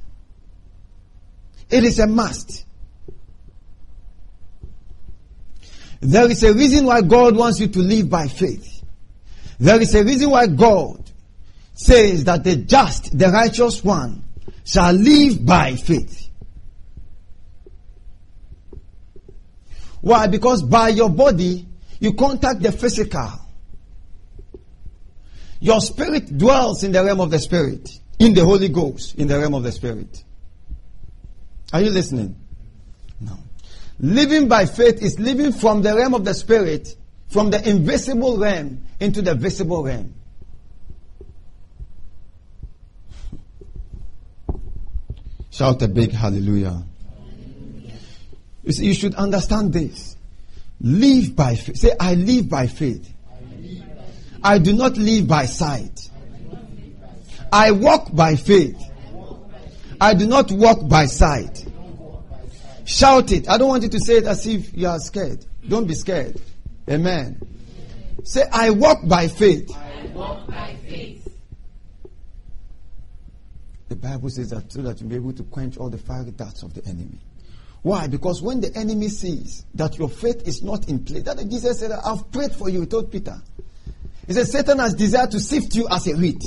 [1.69, 2.65] It is a must.
[6.01, 8.83] There is a reason why God wants you to live by faith.
[9.59, 11.08] There is a reason why God
[11.79, 14.21] says that the just, the righteous one,
[14.65, 16.29] shall live by faith.
[20.01, 20.27] Why?
[20.27, 21.65] Because by your body,
[22.01, 23.31] you contact the physical.
[25.61, 27.89] Your spirit dwells in the realm of the spirit,
[28.19, 30.21] in the Holy Ghost, in the realm of the spirit.
[31.71, 32.35] Are you listening?
[33.21, 33.37] No.
[34.01, 36.93] Living by faith is living from the realm of the spirit,
[37.29, 40.13] from the invisible realm into the visible realm.
[45.59, 46.81] Shout a big hallelujah.
[48.63, 50.15] You see, you should understand this.
[50.79, 51.75] Live by faith.
[51.75, 53.13] Say, I live by faith.
[54.41, 56.09] I do not live by sight.
[57.51, 58.81] I walk by faith.
[59.99, 61.65] I do not walk by sight.
[62.85, 63.49] Shout it.
[63.49, 65.45] I don't want you to say it as if you are scared.
[65.67, 66.39] Don't be scared.
[66.89, 67.37] Amen.
[68.23, 69.69] Say, I walk by faith.
[69.75, 71.18] I walk by faith.
[73.89, 76.62] The Bible says that so that you'll be able to quench all the fiery darts
[76.62, 77.19] of the enemy.
[77.82, 78.08] Why?
[78.08, 81.91] Because when the enemy sees that your faith is not in place, that Jesus said,
[81.91, 83.41] I've prayed for you, he told Peter.
[84.28, 86.43] He said, Satan has desired to sift you as a wheat.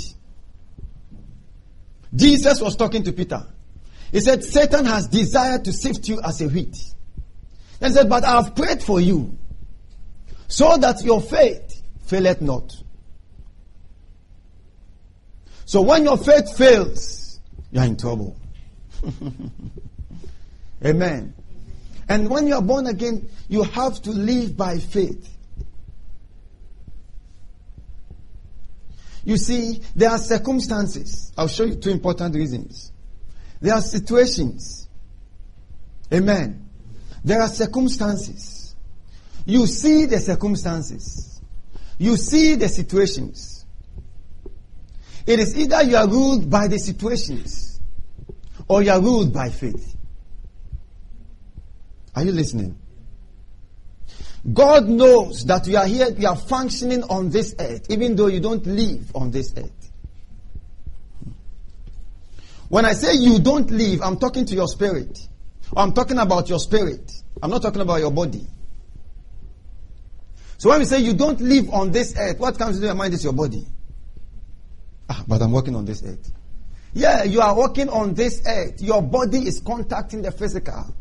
[2.15, 3.45] Jesus was talking to Peter.
[4.13, 6.77] He said, Satan has desired to sift you as a wheat.
[7.81, 9.37] And he said, But I have prayed for you
[10.47, 12.73] so that your faith faileth not.
[15.65, 17.22] So when your faith fails,
[17.73, 18.37] you are in trouble.
[20.85, 21.35] Amen.
[22.09, 25.29] And when you are born again, you have to live by faith.
[29.25, 31.33] You see, there are circumstances.
[31.39, 32.93] I'll show you two important reasons.
[33.61, 34.89] There are situations.
[36.13, 36.69] Amen.
[37.25, 38.75] There are circumstances.
[39.47, 41.41] You see the circumstances.
[41.99, 43.52] You see the situations.
[45.27, 47.81] It is either you are ruled by the situations
[48.69, 49.97] or you are ruled by faith.
[52.15, 52.79] Are you listening?
[54.53, 58.41] God knows that we are here, we are functioning on this earth, even though you
[58.41, 59.93] don't live on this earth.
[62.69, 65.29] When I say you don't live, I'm talking to your spirit.
[65.77, 67.13] I'm talking about your spirit.
[67.43, 68.47] I'm not talking about your body.
[70.59, 73.15] So when we say you don't live on this earth, what comes into your mind
[73.15, 73.67] is your body.
[75.13, 76.33] Ah, but I'm working on this earth.
[76.95, 78.81] Yeah, you are working on this earth.
[78.81, 80.95] Your body is contacting the physical.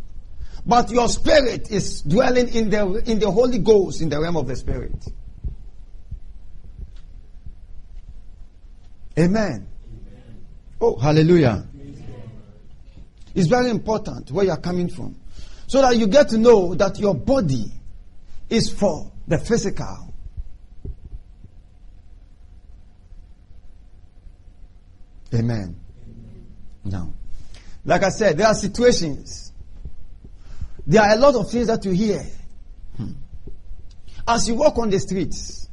[0.65, 4.47] But your spirit is dwelling in the, in the Holy Ghost, in the realm of
[4.47, 4.93] the spirit.
[9.17, 9.39] Amen.
[9.39, 9.67] Amen.
[10.82, 11.65] Oh, hallelujah.
[11.74, 12.04] Amen.
[13.34, 15.15] It's very important where you are coming from.
[15.67, 17.71] So that you get to know that your body
[18.50, 20.11] is for the physical.
[25.34, 25.80] Amen.
[26.84, 27.13] Now,
[27.86, 29.52] like I said, there are situations
[30.86, 32.26] there are a lot of things that you hear.
[32.98, 33.12] Hmm.
[34.28, 35.70] As you walk on the streets,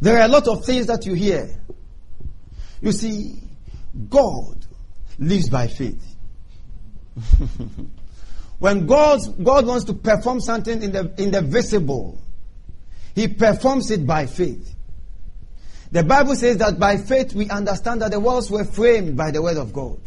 [0.00, 1.48] there are a lot of things that you hear.
[2.80, 3.40] You see,
[4.08, 4.64] God
[5.18, 6.16] lives by faith.
[8.58, 12.20] when God, God wants to perform something in the, in the visible,
[13.14, 14.74] He performs it by faith.
[15.92, 19.42] The Bible says that by faith we understand that the worlds were framed by the
[19.42, 19.98] word of God.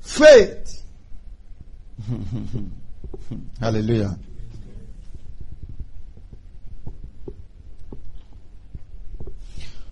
[0.00, 0.82] Faith
[3.60, 4.18] Hallelujah.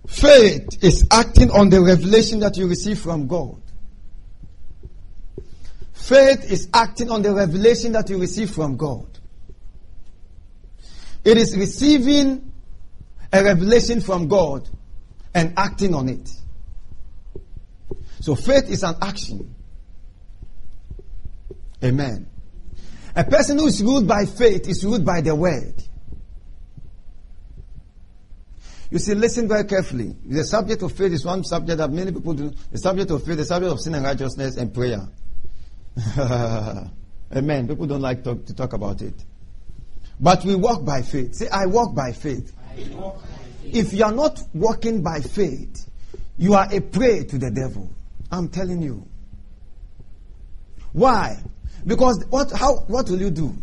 [0.07, 3.61] Faith is acting on the revelation that you receive from God.
[5.93, 9.07] Faith is acting on the revelation that you receive from God.
[11.25, 12.50] It is receiving
[13.33, 14.69] a revelation from God
[15.35, 16.29] and acting on it.
[18.21, 19.55] So faith is an action.
[21.83, 22.29] Amen.
[23.17, 25.83] A person who is ruled by faith is ruled by the word.
[28.91, 30.17] You see, listen very carefully.
[30.27, 32.53] The subject of faith is one subject that many people do.
[32.73, 35.09] The subject of faith, the subject of sin and righteousness and prayer.
[37.37, 37.69] Amen.
[37.69, 39.15] People don't like to talk about it.
[40.19, 41.37] But we walk by faith.
[41.37, 42.53] Say, I walk by faith.
[43.65, 45.89] If you are not walking by faith,
[46.37, 47.91] you are a prey to the devil.
[48.31, 49.07] I'm telling you.
[50.93, 51.37] Why?
[51.87, 53.55] Because what, how, what will you do?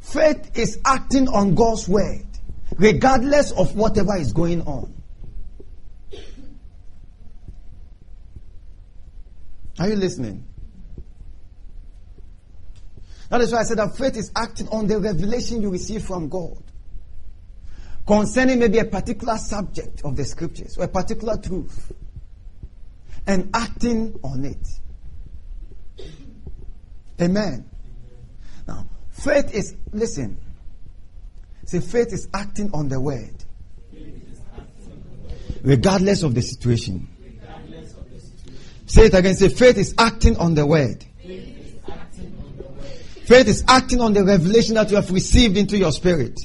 [0.00, 2.26] Faith is acting on God's word,
[2.76, 4.94] regardless of whatever is going on.
[9.78, 10.44] Are you listening?
[13.28, 16.28] That is why I said that faith is acting on the revelation you receive from
[16.28, 16.62] God
[18.08, 21.92] concerning maybe a particular subject of the scriptures or a particular truth
[23.26, 24.66] and acting on it.
[27.20, 27.68] Amen.
[28.66, 30.38] Now, faith is, listen,
[31.66, 33.44] say faith is acting on the word.
[35.62, 37.06] Regardless of the situation.
[38.86, 39.34] Say it again.
[39.34, 41.04] Say faith is acting on the word.
[41.18, 41.58] Faith
[43.48, 46.40] is acting on the revelation that you have received into your spirit.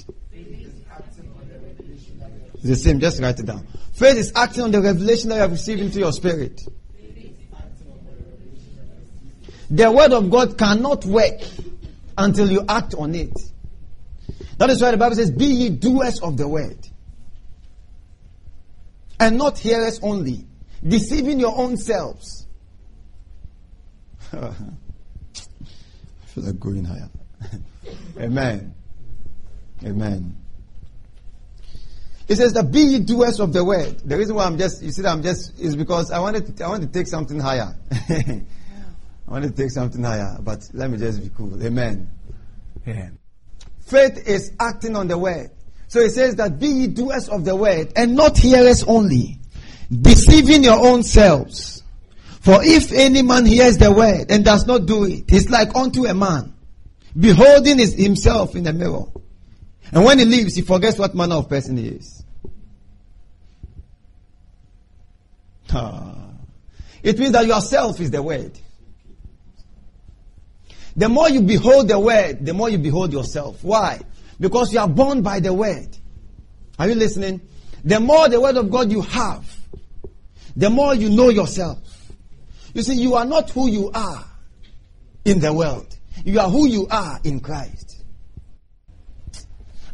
[2.63, 3.67] It's the same, just write it down.
[3.91, 6.61] Faith is acting on the revelation that you have received into your spirit.
[9.69, 11.41] The word of God cannot work
[12.17, 13.37] until you act on it.
[14.59, 16.77] That is why the Bible says, Be ye doers of the word.
[19.19, 20.45] And not hearers only,
[20.87, 22.47] deceiving your own selves.
[24.31, 24.53] I
[26.27, 27.09] feel like going higher.
[28.17, 28.73] Amen.
[29.83, 30.42] Amen.
[32.27, 33.99] It says that be ye doers of the word.
[33.99, 36.65] The reason why I'm just, you see that I'm just, is because I wanted to,
[36.65, 37.75] I want to take something higher.
[37.91, 41.61] I want to take something higher, but let me just be cool.
[41.63, 42.09] Amen.
[42.85, 43.09] Yeah.
[43.81, 45.51] Faith is acting on the word.
[45.87, 49.39] So it says that be ye doers of the word and not hearers only,
[49.91, 51.83] deceiving your own selves.
[52.41, 56.05] For if any man hears the word and does not do it, he's like unto
[56.05, 56.53] a man,
[57.17, 59.05] beholding his, himself in the mirror.
[59.91, 62.23] And when he leaves, he forgets what manner of person he is.
[65.71, 66.15] Ah.
[67.01, 68.57] It means that yourself is the word.
[70.95, 73.63] The more you behold the word, the more you behold yourself.
[73.63, 73.99] Why?
[74.39, 75.89] Because you are born by the word.
[76.79, 77.41] Are you listening?
[77.83, 79.45] The more the word of God you have,
[80.55, 81.79] the more you know yourself.
[82.73, 84.25] You see, you are not who you are
[85.25, 85.95] in the world.
[86.23, 87.92] You are who you are in Christ.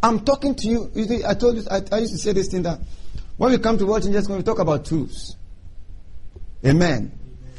[0.02, 0.92] I'm talking to you.
[0.94, 2.80] you see, I told you, I, I, used to say this thing that
[3.38, 5.36] when we come to watching just when we talk about truths.
[6.66, 7.12] Amen.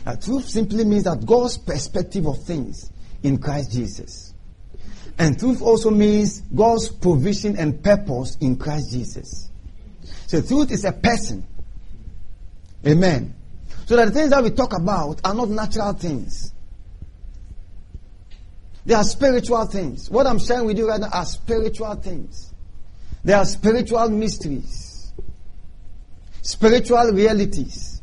[0.06, 2.90] Uh, truth simply means that God's perspective of things
[3.22, 4.34] in Christ Jesus.
[5.18, 9.50] And truth also means God's provision and purpose in Christ Jesus.
[10.26, 11.46] So truth is a person.
[12.86, 13.34] Amen.
[13.84, 16.52] So that the things that we talk about are not natural things.
[18.86, 20.10] They are spiritual things.
[20.10, 22.52] What I'm sharing with you right now are spiritual things.
[23.24, 25.12] They are spiritual mysteries.
[26.42, 28.00] Spiritual realities.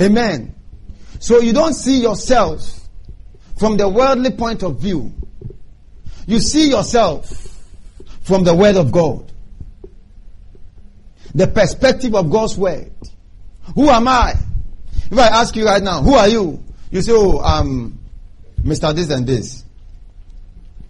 [0.00, 0.54] Amen.
[1.20, 2.88] So you don't see yourself
[3.58, 5.12] from the worldly point of view.
[6.26, 7.28] You see yourself
[8.22, 9.32] from the Word of God.
[11.34, 12.92] The perspective of God's Word.
[13.74, 14.34] Who am I?
[15.10, 16.62] If I ask you right now, who are you?
[16.90, 17.98] You say, oh, I'm
[18.62, 18.94] Mr.
[18.94, 19.64] This and this.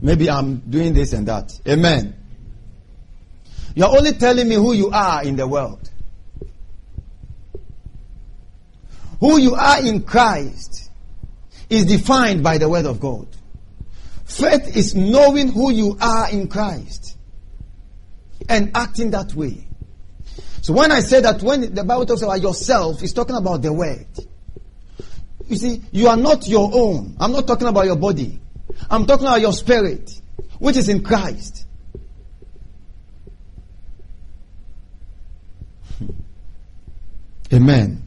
[0.00, 1.52] Maybe I'm doing this and that.
[1.66, 2.14] Amen.
[3.74, 5.90] You're only telling me who you are in the world.
[9.20, 10.90] Who you are in Christ
[11.68, 13.26] is defined by the Word of God.
[14.24, 17.16] Faith is knowing who you are in Christ
[18.48, 19.66] and acting that way.
[20.62, 23.72] So when I say that when the Bible talks about yourself, it's talking about the
[23.72, 24.06] Word.
[25.48, 27.16] You see, you are not your own.
[27.18, 28.38] I'm not talking about your body.
[28.90, 30.10] I'm talking about your spirit,
[30.58, 31.66] which is in Christ.
[35.98, 36.06] Hmm.
[37.54, 38.02] Amen.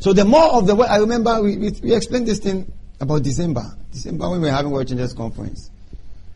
[0.00, 3.22] So the more of the word, I remember we, we, we, explained this thing about
[3.22, 3.76] December.
[3.92, 5.70] December when we were having World Changers Conference.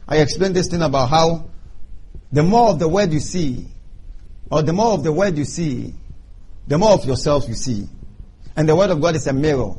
[0.07, 1.49] I explained this thing about how
[2.31, 3.66] the more of the word you see,
[4.51, 5.95] or the more of the word you see,
[6.68, 7.89] the more of yourself you see.
[8.57, 9.75] And the word of God is a mirror.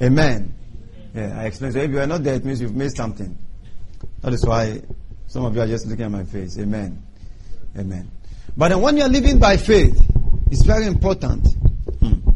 [0.00, 0.54] Amen.
[1.14, 1.74] Yeah, I explained.
[1.74, 3.36] So if you are not there, it means you've missed something.
[4.20, 4.82] That is why
[5.26, 6.58] some of you are just looking at my face.
[6.58, 7.02] Amen.
[7.76, 8.10] Amen.
[8.56, 10.00] But when you are living by faith,
[10.50, 11.46] it's very important.
[12.00, 12.30] Hmm.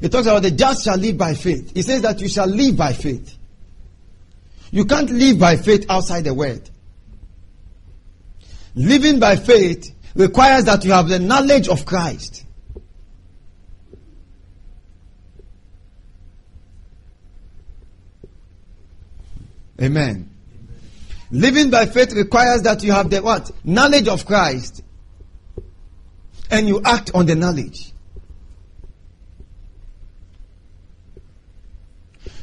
[0.00, 1.72] It talks about the just shall live by faith.
[1.76, 3.36] It says that you shall live by faith.
[4.70, 6.68] You can't live by faith outside the word.
[8.74, 12.43] Living by faith requires that you have the knowledge of Christ.
[19.80, 20.30] Amen.
[21.30, 23.50] Living by faith requires that you have the what?
[23.64, 24.82] Knowledge of Christ.
[26.50, 27.92] And you act on the knowledge.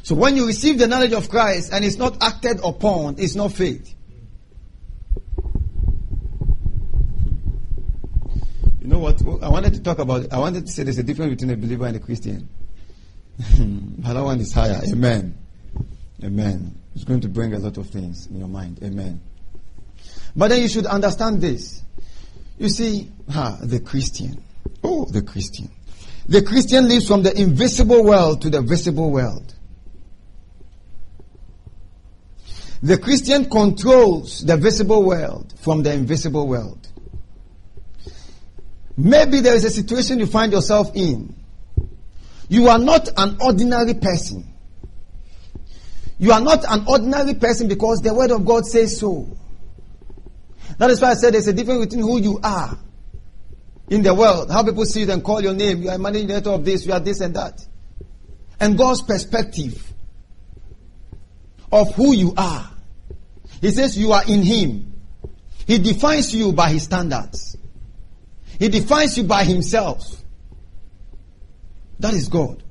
[0.02, 3.52] So when you receive the knowledge of Christ and it's not acted upon, it's not
[3.52, 3.94] faith.
[8.80, 9.22] You know what?
[9.42, 11.86] I wanted to talk about, I wanted to say there's a difference between a believer
[11.86, 12.48] and a Christian.
[13.38, 14.80] but that one is higher.
[14.84, 15.38] Amen.
[16.22, 16.81] Amen.
[16.94, 18.80] It's going to bring a lot of things in your mind.
[18.82, 19.20] Amen.
[20.36, 21.82] But then you should understand this.
[22.58, 24.42] You see, the Christian.
[24.84, 25.70] Oh, the Christian.
[26.28, 29.54] The Christian lives from the invisible world to the visible world.
[32.82, 36.88] The Christian controls the visible world from the invisible world.
[38.96, 41.34] Maybe there is a situation you find yourself in.
[42.48, 44.51] You are not an ordinary person.
[46.18, 49.36] You are not an ordinary person because the word of God says so.
[50.78, 52.78] That is why I said there's a difference between who you are
[53.88, 55.82] in the world, how people see you and call your name.
[55.82, 57.64] You are a director of this, you are this and that.
[58.60, 59.92] And God's perspective
[61.70, 62.70] of who you are.
[63.60, 64.94] He says you are in Him.
[65.66, 67.56] He defines you by His standards.
[68.58, 70.22] He defines you by Himself.
[71.98, 72.62] That is God.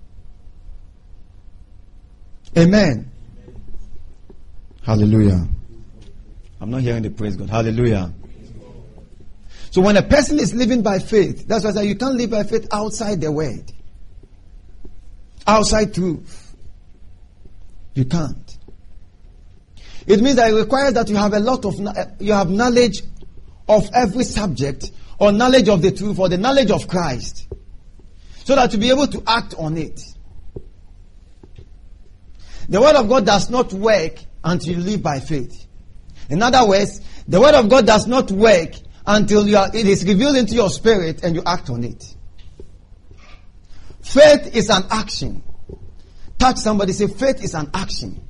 [2.57, 3.10] Amen.
[4.81, 5.47] Hallelujah.
[6.59, 7.49] I'm not hearing the praise God.
[7.49, 8.13] Hallelujah.
[9.71, 12.31] So when a person is living by faith, that's why I say you can't live
[12.31, 13.71] by faith outside the word.
[15.47, 16.55] Outside truth.
[17.93, 18.57] You can't.
[20.07, 21.79] It means that it requires that you have a lot of,
[22.19, 23.01] you have knowledge
[23.69, 27.47] of every subject or knowledge of the truth or the knowledge of Christ.
[28.43, 30.01] So that to be able to act on it.
[32.67, 35.67] The word of God does not work until you live by faith.
[36.29, 38.73] In other words, the word of God does not work
[39.05, 42.15] until are, it is revealed into your spirit and you act on it.
[44.01, 45.43] Faith is an action.
[46.37, 48.27] Touch somebody, say, faith is an action.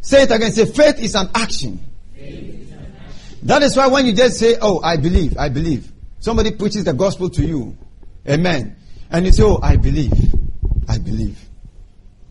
[0.00, 1.84] Say it again, say, faith is an action.
[3.42, 5.90] That is why when you just say, Oh, I believe, I believe.
[6.18, 7.76] Somebody preaches the gospel to you.
[8.28, 8.76] Amen.
[9.10, 10.12] And you say, Oh, I believe.
[10.88, 11.38] I believe.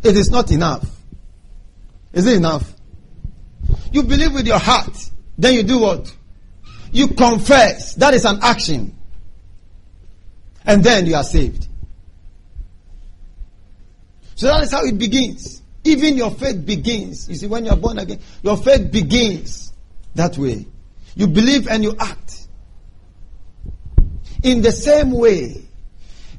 [0.03, 0.85] It is not enough.
[2.13, 2.73] Is it enough?
[3.91, 5.09] You believe with your heart.
[5.37, 6.15] Then you do what?
[6.91, 7.95] You confess.
[7.95, 8.95] That is an action.
[10.65, 11.67] And then you are saved.
[14.35, 15.61] So that is how it begins.
[15.83, 17.29] Even your faith begins.
[17.29, 19.73] You see, when you are born again, your faith begins
[20.15, 20.65] that way.
[21.15, 22.47] You believe and you act.
[24.43, 25.63] In the same way,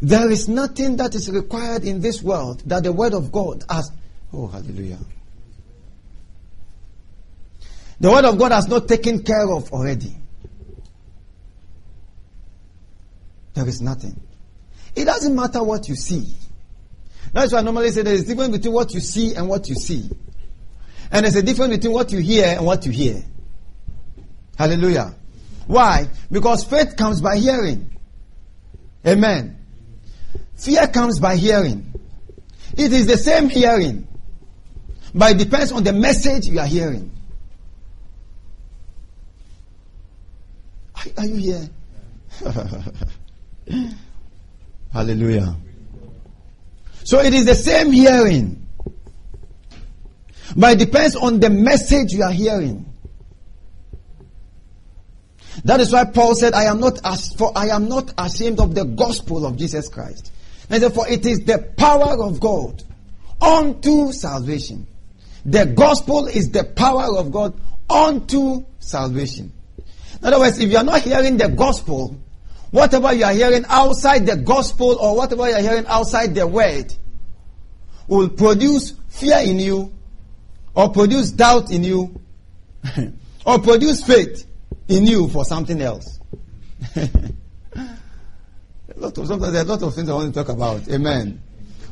[0.01, 3.91] there is nothing that is required in this world that the Word of God has.
[4.33, 4.99] Oh, hallelujah.
[8.01, 10.17] The Word of God has not taken care of already.
[13.53, 14.19] There is nothing.
[14.97, 16.35] It doesn't matter what you see.
[17.33, 19.69] That's why I normally say there is a difference between what you see and what
[19.69, 20.09] you see.
[21.13, 23.23] And there's a difference between what you hear and what you hear.
[24.57, 25.15] Hallelujah.
[25.67, 26.09] Why?
[26.31, 27.97] Because faith comes by hearing.
[29.07, 29.59] Amen.
[30.57, 31.93] Fear comes by hearing.
[32.77, 34.07] It is the same hearing,
[35.15, 37.11] but it depends on the message you are hearing.
[41.17, 41.71] Are, you here?
[44.93, 45.57] Hallelujah.
[47.05, 48.67] So it is the same hearing,
[50.57, 52.87] but it depends on the message you are hearing.
[55.65, 58.75] That is why Paul said, I am not as for I am not ashamed of
[58.75, 60.33] the gospel of Jesus Christ.
[60.69, 62.83] And therefore it is the power of God
[63.41, 64.87] unto salvation.
[65.45, 69.53] The gospel is the power of God unto salvation.
[70.21, 72.17] In other words, if you are not hearing the gospel,
[72.71, 76.95] whatever you are hearing outside the gospel or whatever you are hearing outside the word
[78.07, 79.93] will produce fear in you
[80.75, 82.21] or produce doubt in you
[83.47, 84.47] or produce faith
[84.89, 86.21] in you for something else.
[86.97, 87.09] a
[88.97, 90.89] lot of, sometimes there are a lot of things I want to talk about.
[90.89, 91.41] Amen.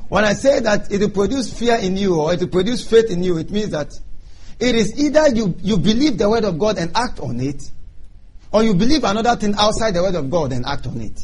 [0.09, 3.11] When I say that it will produce fear in you or it will produce faith
[3.11, 3.99] in you, it means that
[4.59, 7.71] it is either you, you believe the word of God and act on it,
[8.53, 11.21] or you believe another thing outside the word of God and act on it.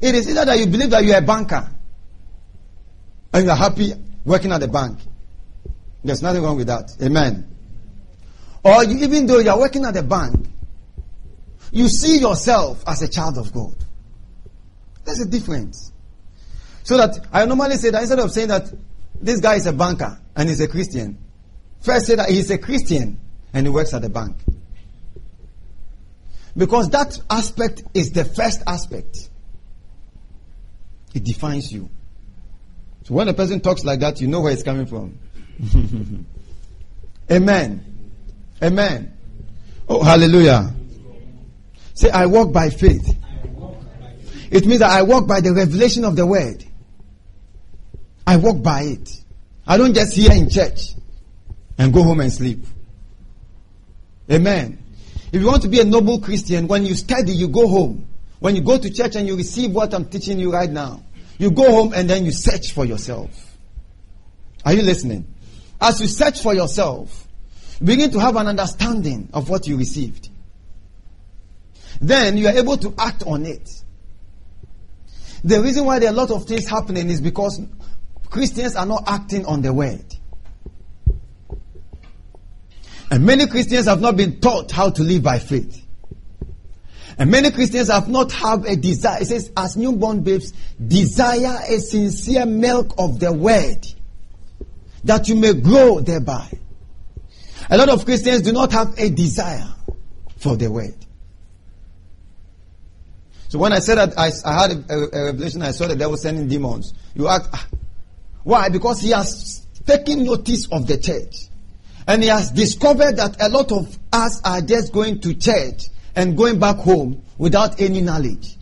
[0.00, 1.68] It is either that you believe that you are a banker
[3.32, 3.92] and you are happy
[4.24, 5.00] working at the bank.
[6.04, 6.90] There's nothing wrong with that.
[7.02, 7.50] Amen.
[8.62, 10.46] Or you, even though you are working at the bank,
[11.72, 13.74] you see yourself as a child of God.
[15.04, 15.92] There's a difference.
[16.82, 18.72] So that I normally say that instead of saying that
[19.20, 21.18] this guy is a banker and he's a Christian,
[21.80, 23.18] first say that he's a Christian
[23.52, 24.36] and he works at the bank.
[26.56, 29.28] Because that aspect is the first aspect.
[31.14, 31.88] It defines you.
[33.04, 35.18] So when a person talks like that, you know where it's coming from.
[37.30, 37.84] Amen.
[38.62, 39.16] Amen.
[39.88, 40.72] Oh, hallelujah.
[41.94, 43.16] Say, I walk by faith.
[44.50, 46.64] It means that I walk by the revelation of the word.
[48.26, 49.10] I walk by it.
[49.66, 50.94] I don't just hear in church
[51.78, 52.64] and go home and sleep.
[54.30, 54.83] Amen.
[55.34, 58.06] If you want to be a noble Christian, when you study, you go home.
[58.38, 61.02] When you go to church and you receive what I'm teaching you right now,
[61.38, 63.58] you go home and then you search for yourself.
[64.64, 65.26] Are you listening?
[65.80, 67.26] As you search for yourself,
[67.82, 70.28] begin to have an understanding of what you received.
[72.00, 73.68] Then you are able to act on it.
[75.42, 77.60] The reason why there are a lot of things happening is because
[78.30, 80.04] Christians are not acting on the word.
[83.14, 85.86] And many Christians have not been taught how to live by faith.
[87.16, 89.22] And many Christians have not have a desire.
[89.22, 90.52] It says, as newborn babes,
[90.84, 93.86] desire a sincere milk of the word
[95.04, 96.58] that you may grow thereby.
[97.70, 99.72] A lot of Christians do not have a desire
[100.38, 100.96] for the word.
[103.46, 106.16] So when I said that I, I had a, a, revelation, I saw the devil
[106.16, 106.92] sending demons.
[107.14, 107.68] You ask, ah,
[108.42, 108.70] why?
[108.70, 111.53] Because he has taken notice of the church.
[112.06, 115.84] And he has discovered that a lot of us are just going to church
[116.14, 118.56] and going back home without any knowledge.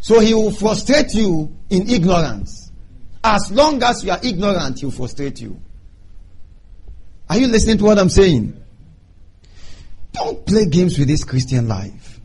[0.00, 2.70] So he will frustrate you in ignorance.
[3.24, 5.60] As long as you are ignorant, he will frustrate you.
[7.28, 8.62] Are you listening to what I'm saying?
[10.12, 12.20] Don't play games with this Christian life.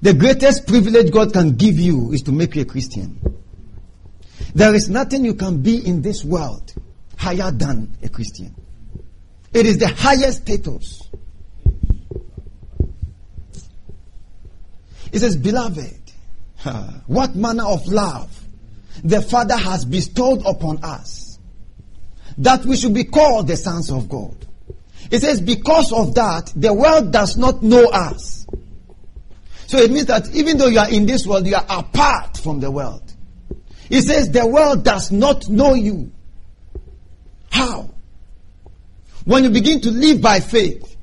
[0.00, 3.20] The greatest privilege God can give you is to make you a Christian.
[4.54, 6.74] There is nothing you can be in this world
[7.22, 8.52] higher than a Christian.
[9.54, 11.08] It is the highest status.
[15.12, 16.12] It says, Beloved,
[17.06, 18.36] what manner of love
[19.04, 21.38] the Father has bestowed upon us
[22.38, 24.46] that we should be called the sons of God.
[25.10, 28.46] It says, because of that, the world does not know us.
[29.66, 32.60] So it means that even though you are in this world, you are apart from
[32.60, 33.02] the world.
[33.90, 36.10] It says, the world does not know you.
[37.52, 37.90] How?
[39.24, 40.96] When you begin to live by faith.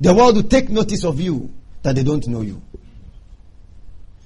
[0.00, 1.52] The world will take notice of you
[1.82, 2.60] that they don't know you.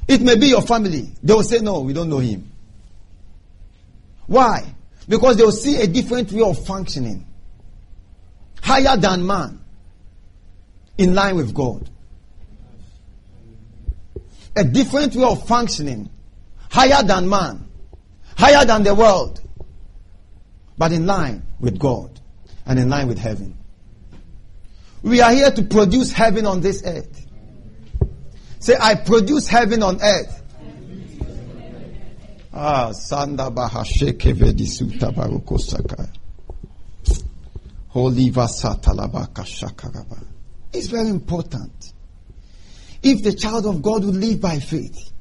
[0.09, 1.13] It may be your family.
[1.23, 2.51] They will say, No, we don't know him.
[4.27, 4.75] Why?
[5.09, 7.27] Because they will see a different way of functioning,
[8.63, 9.61] higher than man,
[10.97, 11.89] in line with God.
[14.57, 16.11] A different way of functioning,
[16.71, 17.67] higher than man,
[18.37, 19.41] higher than the world,
[20.79, 22.21] but in line with God
[22.67, 23.57] and in line with heaven.
[25.03, 27.27] We are here to produce heaven on this earth.
[28.61, 30.43] Say, I produce heaven on earth.
[32.55, 35.59] Ah, Sanda Bahasheke Vedisuta Baruko.
[37.89, 40.25] Holy Vasatalabaka Shakaraba.
[40.73, 41.93] It's very important.
[43.03, 45.12] If the child of God would live by faith,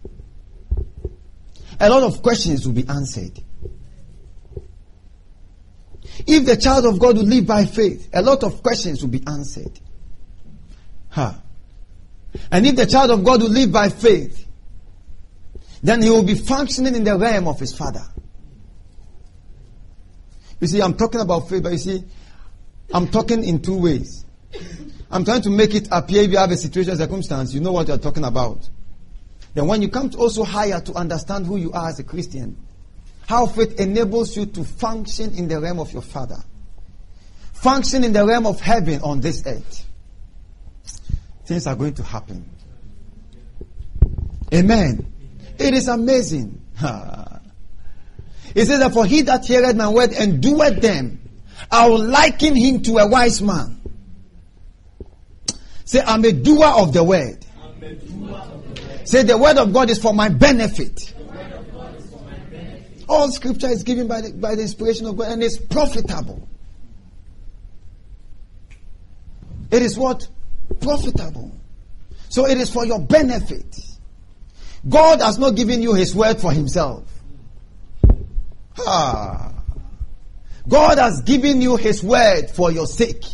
[1.82, 3.40] a lot of questions will be answered.
[6.28, 9.24] If the child of God would live by faith, a lot of questions will be
[9.26, 9.80] answered.
[11.10, 11.42] Ha.
[12.52, 14.46] And if the child of God would live by faith,
[15.82, 18.04] then he will be functioning in the realm of his father.
[20.60, 22.04] You see, I'm talking about faith, but you see,
[22.94, 24.26] I'm talking in two ways.
[25.10, 27.88] I'm trying to make it appear if you have a situation, circumstance, you know what
[27.88, 28.70] you're talking about.
[29.54, 32.58] Then when you come to also higher to understand who you are as a Christian,
[33.28, 36.38] how faith enables you to function in the realm of your Father.
[37.54, 39.86] Function in the realm of heaven on this earth.
[41.46, 42.50] Things are going to happen.
[44.54, 45.12] Amen.
[45.58, 46.62] It is amazing.
[48.54, 51.22] It says that for he that heareth my word and doeth them,
[51.72, 53.80] I will liken him to a wise man.
[55.86, 57.46] Say, I'm a doer of the word.
[59.12, 61.14] Say, the word of God is for my benefit.
[63.10, 66.48] All scripture is given by the, by the inspiration of God and is profitable.
[69.70, 70.30] It is what?
[70.80, 71.52] Profitable.
[72.30, 73.82] So it is for your benefit.
[74.88, 77.04] God has not given you his word for himself.
[78.80, 79.52] Ah.
[80.70, 83.26] God has given you his word for your sake.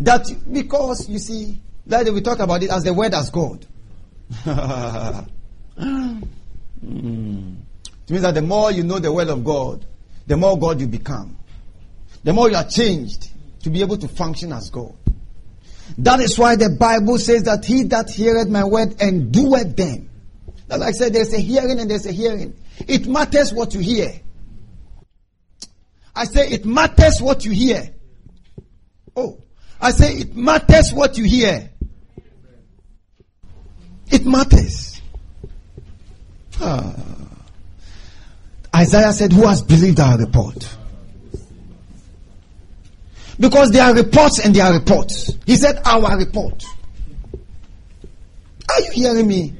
[0.00, 3.66] That because you see, that we talk about it as the word as God.
[4.44, 6.22] mm.
[6.82, 9.86] It means that the more you know the word of God,
[10.26, 11.36] the more God you become.
[12.24, 13.30] The more you are changed
[13.62, 14.94] to be able to function as God.
[15.98, 20.08] That is why the Bible says that he that heareth my word and doeth them.
[20.68, 22.54] Like I said, there's a hearing and there's a hearing.
[22.88, 24.20] It matters what you hear.
[26.14, 27.90] I say it matters what you hear.
[29.16, 29.38] Oh,
[29.80, 31.70] I say it matters what you hear.
[34.12, 35.00] It matters.
[36.60, 36.94] Ah.
[38.76, 40.76] Isaiah said, Who has believed our report?
[43.40, 45.32] Because there are reports and there are reports.
[45.46, 46.62] He said, Our report.
[48.68, 49.54] Are you hearing me?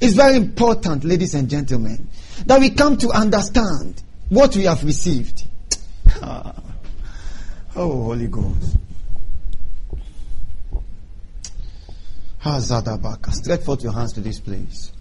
[0.00, 2.08] It's very important, ladies and gentlemen,
[2.46, 5.46] that we come to understand what we have received.
[6.22, 6.52] oh,
[7.74, 8.76] Holy Ghost.
[12.42, 13.32] Hazadabaka.
[13.32, 14.92] Stretch forth your hands to this place.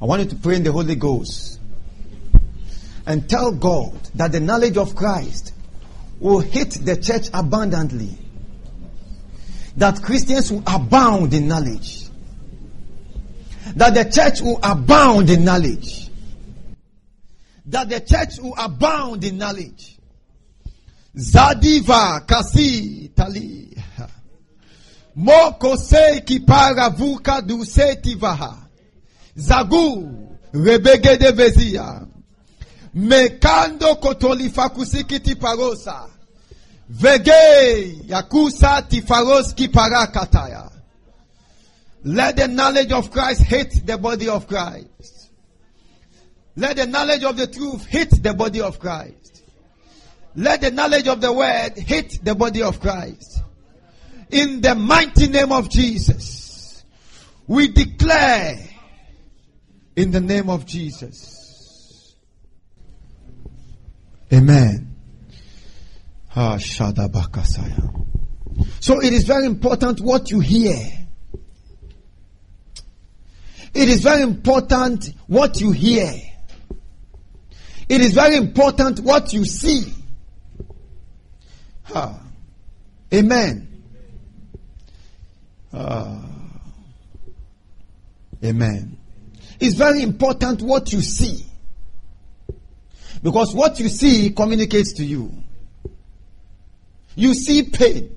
[0.00, 1.60] I want you to pray in the Holy Ghost
[3.06, 5.54] and tell God that the knowledge of Christ
[6.18, 8.16] will hit the church abundantly.
[9.76, 12.06] That Christians will abound in knowledge.
[13.76, 16.08] That the church will abound in knowledge.
[17.66, 19.96] That the church will abound in knowledge.
[21.16, 23.69] Zadiva kasi tali.
[25.20, 28.56] Moko se kipara vuka du setivaha.
[29.36, 30.08] Zagu
[30.52, 32.06] rebege de vezia.
[32.94, 36.08] Mekando kotolifakusikiti parosa.
[36.88, 40.70] Vege yakusa tifaroski parakataya.
[42.04, 45.30] Let the knowledge of Christ hit the body of Christ.
[46.56, 49.42] Let the knowledge of the truth hit the body of Christ.
[50.34, 53.29] Let the knowledge of the word hit the body of Christ.
[54.30, 56.84] In the mighty name of Jesus,
[57.46, 58.58] we declare
[59.96, 62.14] in the name of Jesus.
[64.32, 64.94] Amen.
[66.36, 66.92] Ah, so
[69.02, 70.78] it is very important what you hear.
[73.74, 76.12] It is very important what you hear.
[77.88, 79.92] It is very important what you see.
[81.92, 82.20] Ah.
[83.12, 83.69] Amen.
[85.72, 86.22] Ah.
[88.44, 88.96] Amen.
[89.60, 91.44] It's very important what you see.
[93.22, 95.32] Because what you see communicates to you.
[97.14, 98.16] You see pain.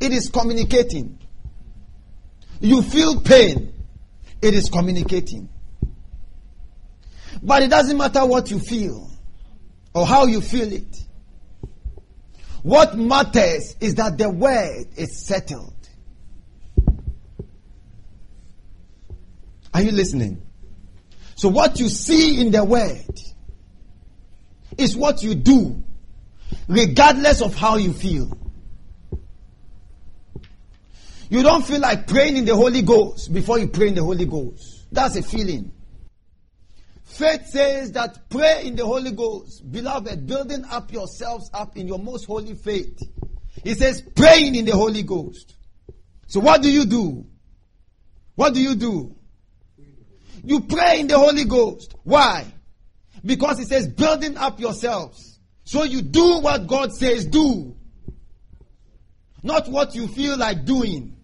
[0.00, 1.18] It is communicating.
[2.60, 3.72] You feel pain.
[4.42, 5.48] It is communicating.
[7.42, 9.10] But it doesn't matter what you feel
[9.94, 10.96] or how you feel it.
[12.62, 15.73] What matters is that the word is settled.
[19.74, 20.40] Are you listening?
[21.34, 23.20] So, what you see in the word
[24.78, 25.82] is what you do,
[26.68, 28.38] regardless of how you feel.
[31.28, 34.24] You don't feel like praying in the Holy Ghost before you pray in the Holy
[34.24, 34.86] Ghost.
[34.92, 35.72] That's a feeling.
[37.02, 39.70] Faith says that pray in the Holy Ghost.
[39.70, 43.02] Beloved, building up yourselves up in your most holy faith.
[43.64, 45.56] He says praying in the Holy Ghost.
[46.28, 47.26] So what do you do?
[48.36, 49.16] What do you do?
[50.44, 51.94] You pray in the Holy Ghost.
[52.04, 52.44] Why?
[53.24, 55.38] Because it says building up yourselves.
[55.64, 57.74] So you do what God says do.
[59.42, 61.16] Not what you feel like doing.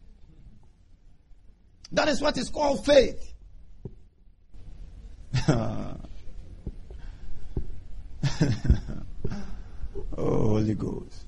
[1.92, 3.34] That is what is called faith.
[5.48, 5.96] oh,
[10.16, 11.19] Holy Ghost.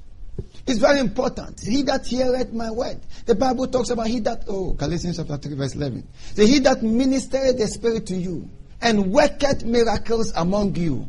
[0.67, 1.61] It's very important.
[1.61, 3.01] He that heareth my word.
[3.27, 6.07] The Bible talks about he that, oh, Galatians chapter 3, verse 11.
[6.35, 8.49] So he that ministereth the Spirit to you
[8.81, 11.07] and worketh miracles among you.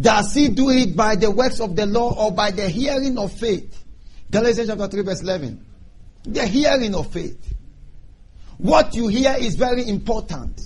[0.00, 3.32] Does he do it by the works of the law or by the hearing of
[3.32, 3.84] faith?
[4.30, 5.64] Galatians chapter 3, verse 11.
[6.24, 7.54] The hearing of faith.
[8.58, 10.60] What you hear is very important.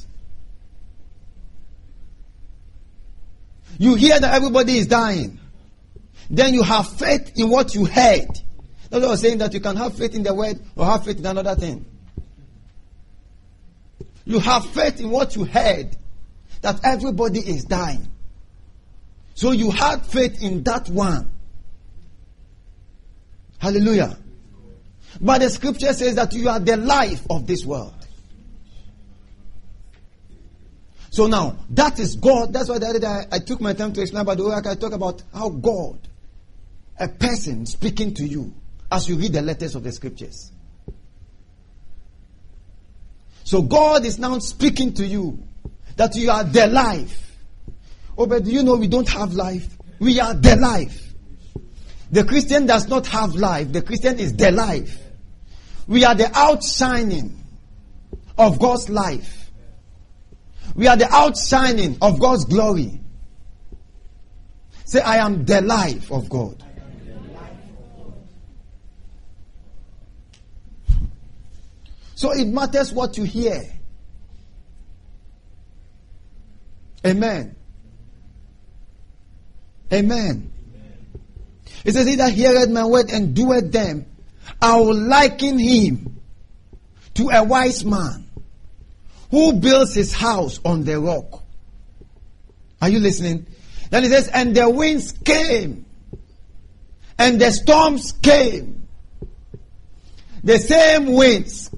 [3.79, 5.39] You hear that everybody is dying.
[6.31, 8.29] Then you have faith in what you heard.
[8.91, 11.05] That's what I was saying that you can have faith in the word or have
[11.05, 11.85] faith in another thing.
[14.25, 15.97] You have faith in what you heard
[16.61, 18.07] that everybody is dying.
[19.35, 21.31] So you had faith in that one.
[23.59, 24.19] Hallelujah.
[25.21, 27.95] But the scripture says that you are the life of this world.
[31.11, 32.53] So now, that is God.
[32.53, 34.71] That's why the other day I, took my time to explain about the oracle.
[34.71, 36.08] I talk about how God,
[37.01, 38.55] a person speaking to you
[38.91, 40.53] as you read the letters of the scriptures.
[43.45, 45.43] So God is now speaking to you
[45.97, 47.37] that you are the life.
[48.17, 49.67] Oh, but do you know we don't have life?
[49.99, 51.13] We are the life.
[52.11, 53.73] The Christian does not have life.
[53.73, 54.99] The Christian is the life.
[55.87, 57.43] We are the outshining
[58.37, 59.51] of God's life.
[60.75, 63.01] We are the outshining of God's glory.
[64.85, 66.63] Say, I am the life of God.
[72.19, 73.63] So it matters what you hear.
[77.07, 77.55] Amen.
[79.93, 80.53] Amen.
[81.85, 84.05] It says, He that heareth my word and doeth them,
[84.61, 86.21] I will liken him
[87.15, 88.29] to a wise man
[89.31, 91.45] who builds his house on the rock.
[92.83, 93.47] Are you listening?
[93.91, 95.87] Then he says, and the winds came,
[97.17, 98.89] and the storms came.
[100.43, 101.71] The same winds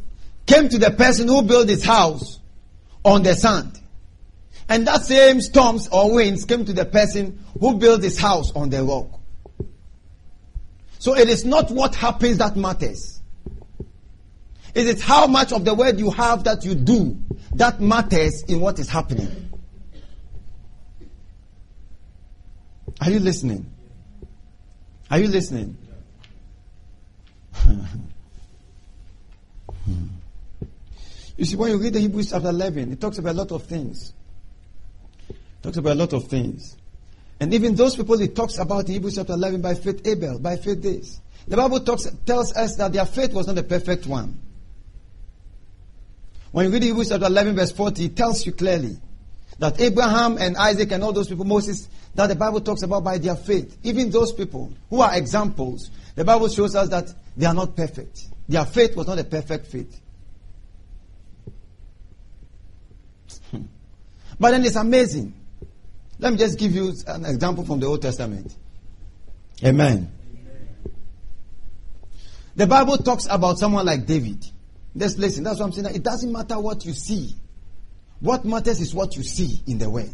[0.50, 2.40] came to the person who built his house
[3.04, 3.80] on the sand.
[4.68, 8.68] And that same storms or winds came to the person who built his house on
[8.68, 9.20] the rock.
[10.98, 13.20] So it is not what happens that matters.
[14.74, 17.16] It is how much of the word you have that you do
[17.54, 19.28] that matters in what is happening.
[23.00, 23.70] Are you listening?
[25.10, 25.78] Are you listening?
[29.86, 30.19] Hmm.
[31.40, 33.62] You see, when you read the Hebrews chapter 11, it talks about a lot of
[33.62, 34.12] things.
[35.30, 36.76] It talks about a lot of things.
[37.40, 40.56] And even those people it talks about in Hebrews chapter 11 by faith Abel, by
[40.56, 41.18] faith this.
[41.48, 44.38] The Bible talks, tells us that their faith was not the perfect one.
[46.52, 48.98] When you read Hebrews chapter 11, verse 40, it tells you clearly
[49.58, 53.16] that Abraham and Isaac and all those people, Moses, that the Bible talks about by
[53.16, 57.54] their faith, even those people who are examples, the Bible shows us that they are
[57.54, 58.26] not perfect.
[58.46, 60.02] Their faith was not a perfect faith.
[64.40, 65.34] But then it's amazing.
[66.18, 68.56] Let me just give you an example from the Old Testament.
[69.64, 70.10] Amen.
[72.56, 74.44] The Bible talks about someone like David.
[74.96, 75.44] Just listen.
[75.44, 75.94] That's what I'm saying.
[75.94, 77.36] It doesn't matter what you see.
[78.20, 80.12] What matters is what you see in the word.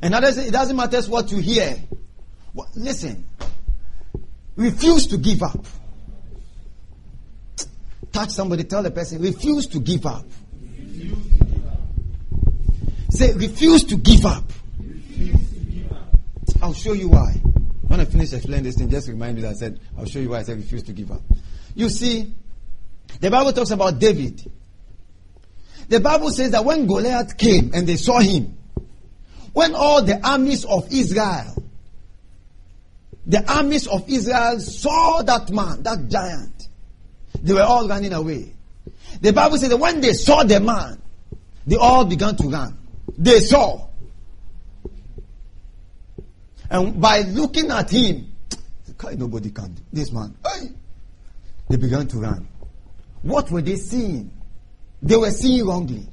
[0.00, 1.76] And others, it doesn't matter what you hear.
[2.76, 3.26] Listen.
[4.56, 5.64] Refuse to give up.
[8.12, 10.24] Touch somebody, tell the person, refuse to give up.
[13.18, 14.44] Say, refuse to give up.
[16.62, 17.32] I'll show you why.
[17.88, 20.30] When I finish explaining this thing, just remind me that I said, I'll show you
[20.30, 21.22] why I said refuse to give up.
[21.74, 22.32] You see,
[23.18, 24.40] the Bible talks about David.
[25.88, 28.56] The Bible says that when Goliath came and they saw him,
[29.52, 31.60] when all the armies of Israel,
[33.26, 36.68] the armies of Israel saw that man, that giant,
[37.42, 38.54] they were all running away.
[39.20, 41.02] The Bible says that when they saw the man,
[41.66, 42.77] they all began to run.
[43.16, 43.88] They saw.
[46.70, 48.32] And by looking at him,
[49.16, 49.76] nobody can.
[49.92, 50.36] This man,
[51.68, 52.46] they began to run.
[53.22, 54.30] What were they seeing?
[55.02, 56.06] They were seeing wrongly.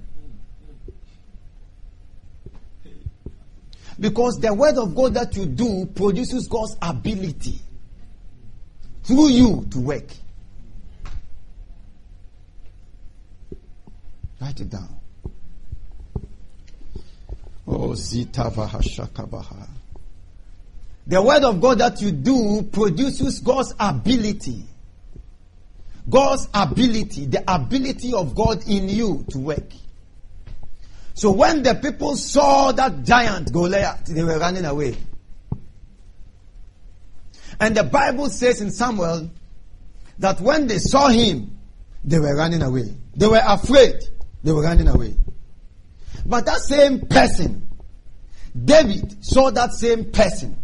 [4.00, 7.60] Because the word of God that you do produces God's ability
[9.04, 10.08] through you to work.
[14.42, 14.90] Write it down.
[21.08, 24.66] The word of God that you do produces God's ability.
[26.08, 29.72] God's ability, the ability of God in you to work.
[31.16, 34.96] So when the people saw that giant Goliath, they were running away.
[37.60, 39.30] And the Bible says in Samuel
[40.20, 41.58] that when they saw him,
[42.04, 42.94] they were running away.
[43.16, 43.96] They were afraid.
[44.44, 45.16] They were running away.
[46.26, 47.70] But that same person,
[48.64, 50.58] David saw that same person.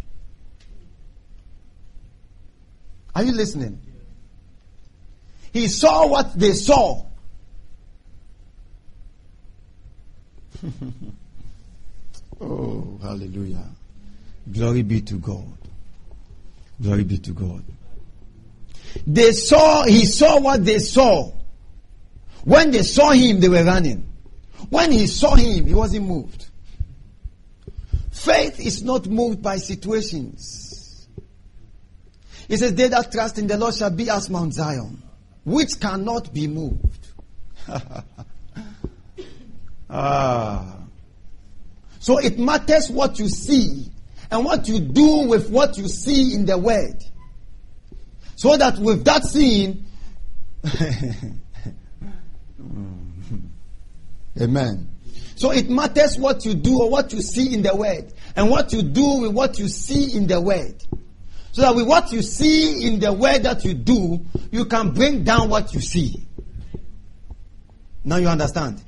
[3.14, 3.80] Are you listening?
[5.52, 7.04] He saw what they saw.
[12.40, 13.66] oh, hallelujah.
[14.50, 15.58] Glory be to God.
[16.80, 17.62] Glory be to God.
[19.06, 21.30] They saw, he saw what they saw.
[22.44, 24.11] When they saw him, they were running.
[24.70, 26.46] When he saw him, he wasn't moved.
[28.10, 31.08] Faith is not moved by situations.
[32.48, 35.02] He says, They that trust in the Lord shall be as Mount Zion,
[35.44, 37.08] which cannot be moved.
[39.90, 40.76] ah.
[41.98, 43.86] So it matters what you see
[44.30, 47.02] and what you do with what you see in the Word.
[48.36, 49.84] So that with that seeing,
[54.40, 54.88] Amen.
[55.36, 58.72] So it matters what you do or what you see in the Word and what
[58.72, 60.82] you do with what you see in the Word.
[61.52, 65.24] So that with what you see in the Word that you do, you can bring
[65.24, 66.26] down what you see.
[68.04, 68.82] Now you understand?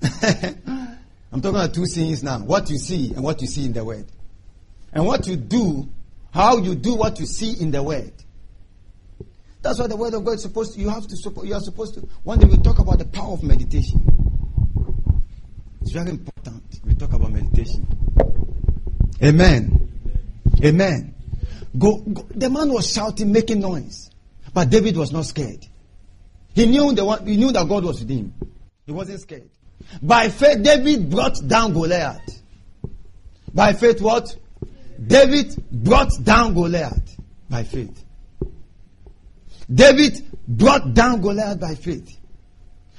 [0.02, 2.38] I'm talking about two things now.
[2.38, 4.06] What you see and what you see in the Word.
[4.92, 5.88] And what you do,
[6.32, 8.12] how you do what you see in the Word.
[9.62, 11.94] That's why the Word of God is supposed to, you have to, you are supposed
[11.94, 14.23] to, one day we talk about the power of meditation.
[15.84, 16.80] It's very important.
[16.86, 17.86] We talk about meditation.
[19.22, 20.16] Amen.
[20.64, 21.14] Amen.
[21.76, 24.08] Go, go, The man was shouting, making noise,
[24.54, 25.66] but David was not scared.
[26.54, 28.32] He knew the one, he knew that God was with him.
[28.86, 29.50] He wasn't scared.
[30.00, 32.42] By faith, David brought down Goliath.
[33.52, 34.34] By faith, what?
[35.06, 37.20] David brought down Goliath
[37.50, 38.02] by faith.
[39.70, 40.18] David
[40.48, 42.16] brought down Goliath by faith.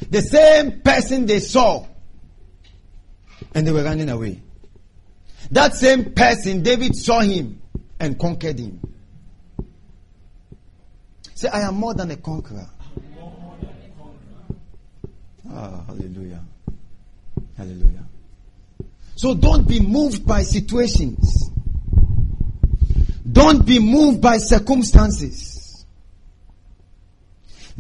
[0.08, 1.88] The same person they saw
[3.56, 4.41] and they were running away.
[5.49, 7.62] That same person, David saw him
[7.99, 8.82] and conquered him.
[11.34, 12.68] Say, I am more than a conqueror.
[15.49, 16.43] Ah, hallelujah.
[17.58, 18.06] Hallelujah.
[19.16, 21.49] So don't be moved by situations.
[23.32, 25.86] Don't be moved by circumstances.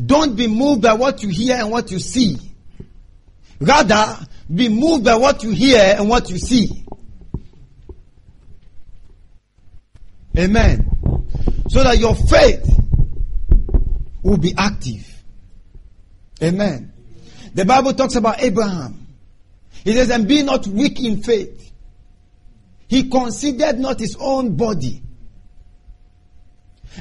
[0.03, 2.37] Don't be moved by what you hear and what you see.
[3.59, 4.17] Rather,
[4.53, 6.85] be moved by what you hear and what you see.
[10.37, 10.91] Amen.
[11.69, 12.69] So that your faith
[14.21, 15.23] will be active.
[16.43, 16.91] Amen.
[17.53, 19.07] The Bible talks about Abraham.
[19.83, 21.71] He says, and be not weak in faith.
[22.87, 25.01] He considered not his own body.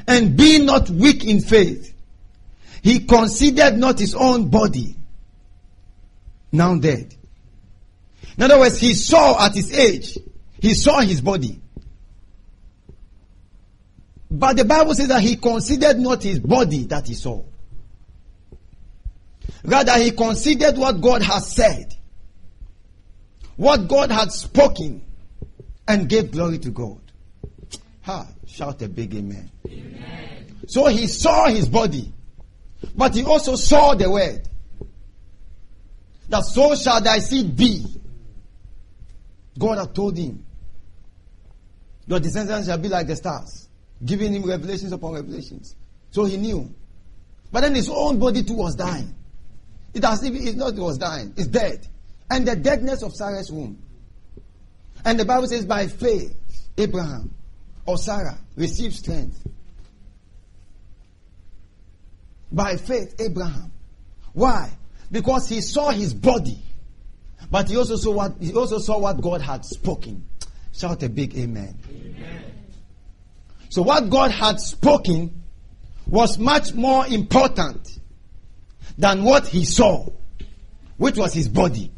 [0.07, 1.93] And be not weak in faith.
[2.81, 4.95] He considered not his own body.
[6.55, 7.13] Now dead.
[8.37, 10.17] In other words, he saw at his age,
[10.59, 11.61] he saw his body.
[14.31, 17.43] But the Bible says that he considered not his body that he saw.
[19.63, 21.93] Rather, he considered what God has said,
[23.55, 25.01] what God had spoken,
[25.87, 26.99] and gave glory to God.
[28.03, 28.27] Ha!
[28.47, 29.49] Shout a big amen.
[29.67, 30.57] amen.
[30.67, 32.11] So he saw his body,
[32.95, 34.47] but he also saw the word.
[36.29, 37.85] That so shall thy seed be.
[39.57, 40.45] God had told him.
[42.07, 43.67] Your descendants shall be like the stars,
[44.03, 45.75] giving him revelations upon revelations.
[46.11, 46.73] So he knew.
[47.51, 49.15] But then his own body too was dying.
[49.93, 51.87] It has it's not it was dying, it's dead.
[52.29, 53.81] And the deadness of Sarah's womb.
[55.05, 56.35] And the Bible says, by faith,
[56.77, 57.33] Abraham
[57.85, 59.47] or Sarah received strength.
[62.51, 63.71] By faith, Abraham.
[64.33, 64.71] Why?
[65.15, 66.59] Because he saw his body,
[67.49, 70.27] but he also saw what he also saw what God had spoken.
[70.73, 71.79] Shout a big amen.
[71.89, 72.43] amen.
[73.69, 75.41] So what God had spoken
[76.05, 77.97] was much more important
[78.97, 80.05] than what he saw,
[80.97, 81.93] which was his body.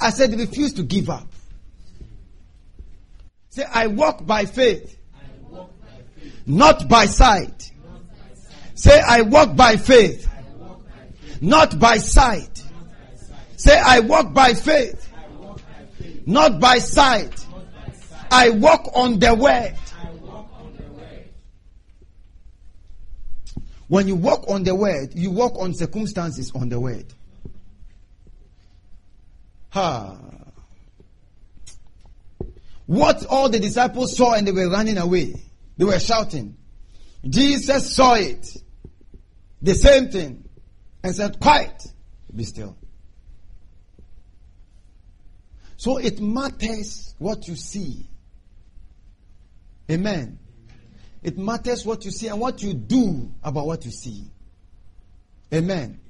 [0.00, 1.26] I said, refuse to give up.
[3.48, 4.96] Say, I walk by faith,
[5.50, 6.42] walk by faith.
[6.46, 7.72] Not, by sight.
[7.82, 8.78] not by sight.
[8.78, 10.28] Say, I walk by faith.
[11.40, 12.62] Not, by sight.
[13.56, 15.10] Say, I walk by faith,
[16.26, 17.46] not by sight.
[18.30, 19.74] I walk on the word.
[23.88, 27.06] When you walk on the word, you walk on circumstances on the word.
[29.70, 30.16] Ha.
[32.86, 35.34] What all the disciples saw and they were running away.
[35.76, 36.56] They were shouting.
[37.28, 38.56] Jesus saw it.
[39.62, 40.43] The same thing.
[41.04, 41.84] And said, Quiet.
[42.34, 42.76] Be still.
[45.76, 48.08] So it matters what you see.
[49.90, 50.38] Amen.
[51.22, 54.24] It matters what you see and what you do about what you see.
[55.52, 56.00] Amen.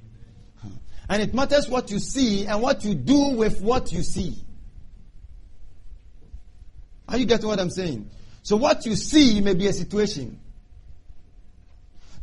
[1.09, 4.43] And it matters what you see and what you do with what you see.
[7.07, 8.09] Are you getting what I'm saying?
[8.43, 10.39] So, what you see may be a situation.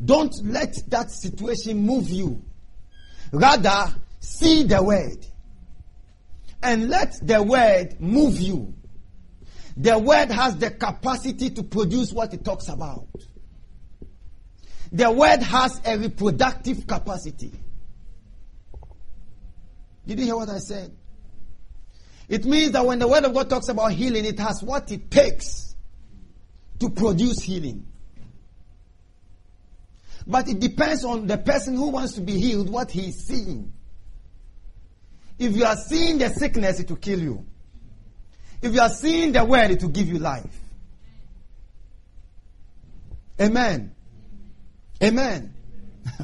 [0.05, 2.43] Don't let that situation move you.
[3.33, 5.26] Rather, see the word.
[6.62, 8.74] And let the word move you.
[9.76, 13.09] The word has the capacity to produce what it talks about.
[14.93, 17.53] The word has a reproductive capacity.
[20.07, 20.95] Did you hear what I said?
[22.28, 25.11] It means that when the word of God talks about healing, it has what it
[25.11, 25.74] takes
[26.80, 27.87] to produce healing.
[30.27, 33.73] But it depends on the person who wants to be healed, what he is seeing.
[35.39, 37.47] If you are seeing the sickness, it will kill you.
[38.61, 40.61] If you are seeing the word, it will give you life.
[43.41, 43.93] Amen.
[45.03, 45.53] Amen.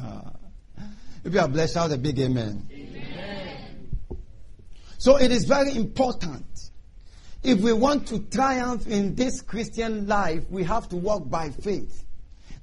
[1.25, 2.69] if you are blessed, shout a big amen.
[2.71, 4.19] amen.
[4.97, 6.45] So it is very important.
[7.43, 12.05] If we want to triumph in this Christian life, we have to walk by faith.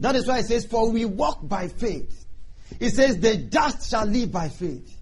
[0.01, 2.27] That is why it says, For we walk by faith.
[2.81, 4.97] It says, The just shall live by faith.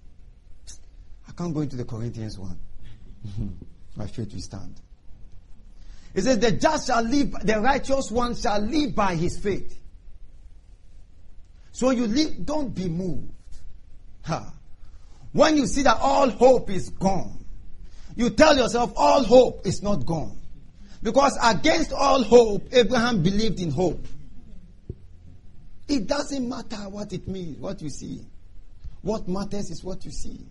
[1.27, 2.59] I can't go into the Corinthians one.
[3.97, 4.75] By faith we stand.
[6.13, 9.79] It says, The just shall live, the righteous one shall live by his faith.
[11.71, 13.31] So you live, don't be moved.
[14.23, 14.53] Ha.
[15.33, 17.43] When you see that all hope is gone,
[18.15, 20.37] you tell yourself all hope is not gone.
[21.03, 24.07] Because against all hope, Abraham believed in hope.
[25.87, 28.21] It doesn't matter what it means, what you see.
[29.01, 30.45] What matters is what you see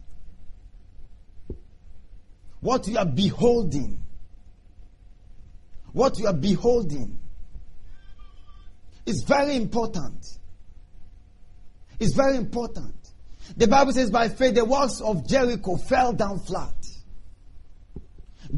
[2.65, 4.01] what you are beholding.
[5.93, 7.19] What you are beholding
[9.05, 10.27] is very important.
[12.01, 12.95] It's very important.
[13.55, 16.75] The Bible says, by faith, the walls of Jericho fell down flat.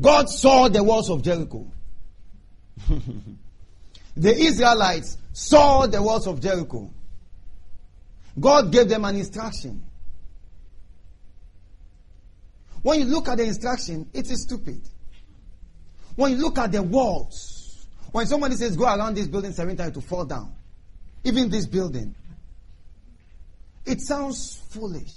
[0.01, 1.67] God saw the walls of Jericho.
[4.17, 6.91] the Israelites saw the walls of Jericho.
[8.41, 9.85] God gave them an instruction.
[12.81, 14.81] When you look at the instruction, it is stupid.
[16.15, 19.93] When you look at the walls, when somebody says, go around this building seven times
[19.93, 20.55] to fall down,
[21.23, 22.15] even this building,
[23.85, 25.13] it sounds foolish.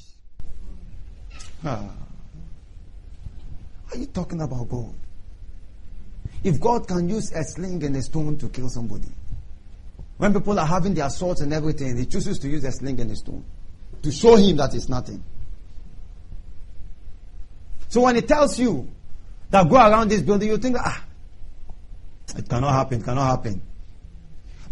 [1.63, 1.95] Ah.
[3.89, 4.95] Are you talking about God?
[6.43, 9.07] If God can use a sling and a stone to kill somebody,
[10.19, 13.09] when people are having their swords and everything, he chooses to use a sling and
[13.09, 13.43] a stone
[14.01, 15.23] to show him that it's nothing.
[17.87, 18.89] So when he tells you
[19.49, 21.05] that go around this building, you think, ah,
[22.35, 23.61] it cannot happen, cannot happen.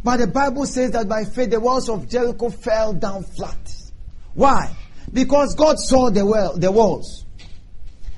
[0.03, 3.73] But the Bible says that by faith the walls of Jericho fell down flat.
[4.33, 4.75] Why?
[5.13, 7.25] Because God saw the, well, the walls.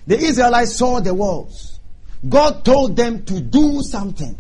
[0.08, 1.80] The Israelites saw the walls.
[2.28, 4.36] God told them to do something.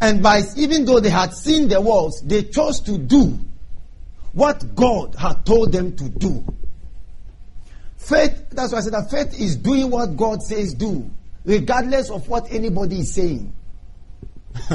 [0.00, 3.38] And by even though they had seen the walls, they chose to do
[4.32, 6.44] what God had told them to do.
[7.96, 11.10] Faith, that's why I said that faith is doing what God says do.
[11.46, 13.54] regardless of what anybody is saying.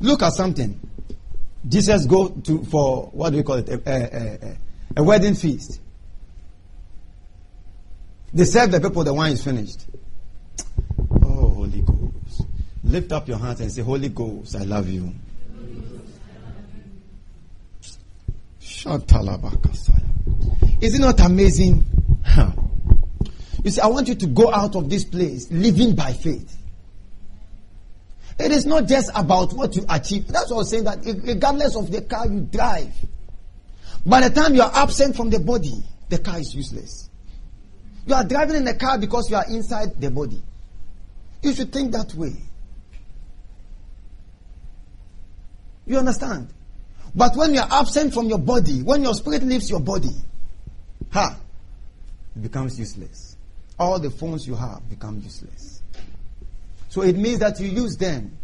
[0.00, 0.78] Look at something.
[1.66, 4.58] Jesus go to for what do we call it a, a, a,
[4.98, 5.80] a wedding feast.
[8.34, 9.04] They serve the people.
[9.04, 9.86] The wine is finished.
[12.84, 15.12] Lift up your hands and say, Holy Ghost, I love you.
[20.80, 21.84] Is it not amazing?
[23.64, 26.58] You see, I want you to go out of this place living by faith.
[28.38, 30.28] It is not just about what you achieve.
[30.28, 32.92] That's what I was saying that regardless of the car you drive,
[34.04, 37.08] by the time you are absent from the body, the car is useless.
[38.06, 40.42] You are driving in the car because you are inside the body.
[41.42, 42.34] You should think that way.
[45.86, 46.48] You understand?
[47.14, 50.14] But when you are absent from your body, when your spirit leaves your body,
[51.12, 51.38] ha,
[52.34, 53.36] it becomes useless.
[53.78, 55.82] All the phones you have become useless.
[56.88, 58.36] So it means that you use them.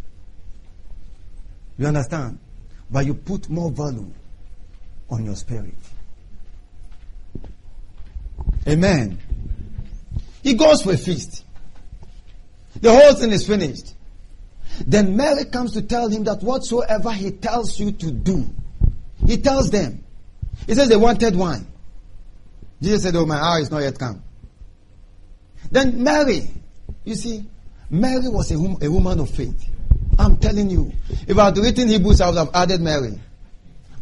[1.79, 2.39] You understand?
[2.91, 4.13] But you put more value
[5.09, 5.75] on your spirit.
[8.67, 9.19] Amen.
[10.43, 11.45] He goes for a feast.
[12.81, 13.95] The whole thing is finished.
[14.87, 18.49] Then Mary comes to tell him that whatsoever he tells you to do,
[19.27, 20.05] he tells them.
[20.67, 21.67] He says they wanted wine.
[22.81, 24.23] Jesus said, Oh, my hour is not yet come.
[25.71, 26.49] Then Mary,
[27.05, 27.45] you see,
[27.91, 29.69] Mary was a, a woman of faith.
[30.19, 30.93] I'm telling you.
[31.27, 33.19] If I had written Hebrews, I would have added Mary.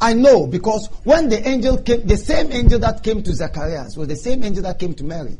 [0.00, 4.08] I know because when the angel came, the same angel that came to Zacharias was
[4.08, 5.36] the same angel that came to Mary.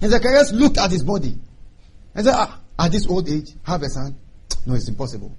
[0.00, 1.36] And Zacharias looked at his body
[2.14, 4.16] and said, ah, At this old age, have a son?
[4.66, 5.32] No, it's impossible.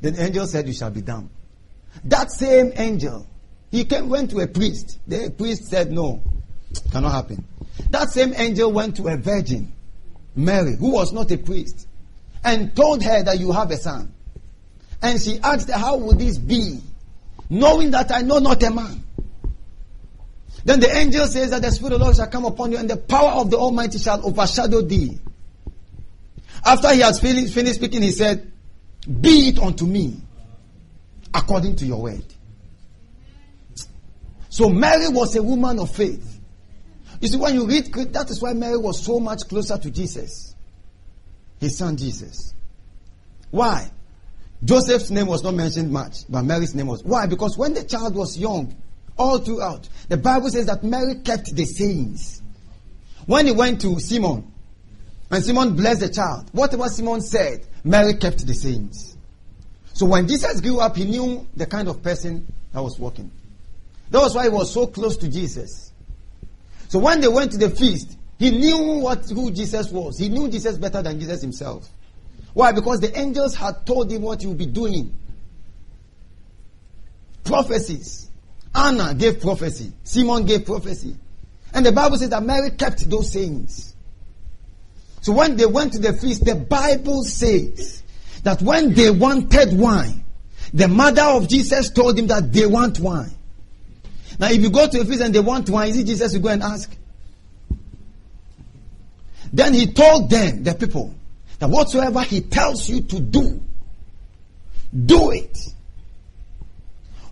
[0.00, 1.30] Then the angel said, You shall be dumb.
[2.04, 3.26] That same angel,
[3.70, 4.98] he came, went to a priest.
[5.06, 6.22] The priest said, No,
[6.90, 7.44] cannot happen.
[7.90, 9.72] That same angel went to a virgin,
[10.34, 11.86] Mary, who was not a priest,
[12.44, 14.12] and told her that you have a son.
[15.00, 16.80] And she asked her, How would this be?
[17.48, 19.02] Knowing that I know not a man.
[20.64, 22.88] Then the angel says that the Spirit of the Lord shall come upon you, and
[22.88, 25.18] the power of the Almighty shall overshadow thee.
[26.64, 28.52] After he has finished, finished speaking, he said,
[29.20, 30.20] Be it unto me
[31.34, 32.24] according to your word.
[34.48, 36.40] So Mary was a woman of faith.
[37.20, 40.54] You see, when you read, that is why Mary was so much closer to Jesus,
[41.58, 42.52] his son Jesus.
[43.50, 43.90] Why?
[44.64, 47.02] Joseph's name was not mentioned much, but Mary's name was.
[47.02, 47.26] Why?
[47.26, 48.76] Because when the child was young,
[49.16, 52.42] all throughout, the Bible says that Mary kept the sayings.
[53.26, 54.51] When he went to Simon,
[55.32, 59.16] and Simon blessed the child, whatever Simon said, Mary kept the sayings.
[59.94, 63.30] So when Jesus grew up, he knew the kind of person that was walking.
[64.10, 65.90] That was why he was so close to Jesus.
[66.88, 70.18] So when they went to the feast, he knew what who Jesus was.
[70.18, 71.88] He knew Jesus better than Jesus himself.
[72.52, 72.72] Why?
[72.72, 75.14] Because the angels had told him what he would be doing.
[77.44, 78.28] Prophecies.
[78.74, 79.92] Anna gave prophecy.
[80.04, 81.16] Simon gave prophecy.
[81.72, 83.91] And the Bible says that Mary kept those sayings.
[85.22, 88.02] So when they went to the feast, the Bible says
[88.42, 90.24] that when they wanted wine,
[90.74, 93.30] the mother of Jesus told him that they want wine.
[94.38, 96.40] Now, if you go to a feast and they want wine, is it Jesus you
[96.40, 96.90] go and ask?
[99.52, 101.14] Then he told them, the people,
[101.58, 103.62] that whatsoever he tells you to do,
[105.06, 105.56] do it.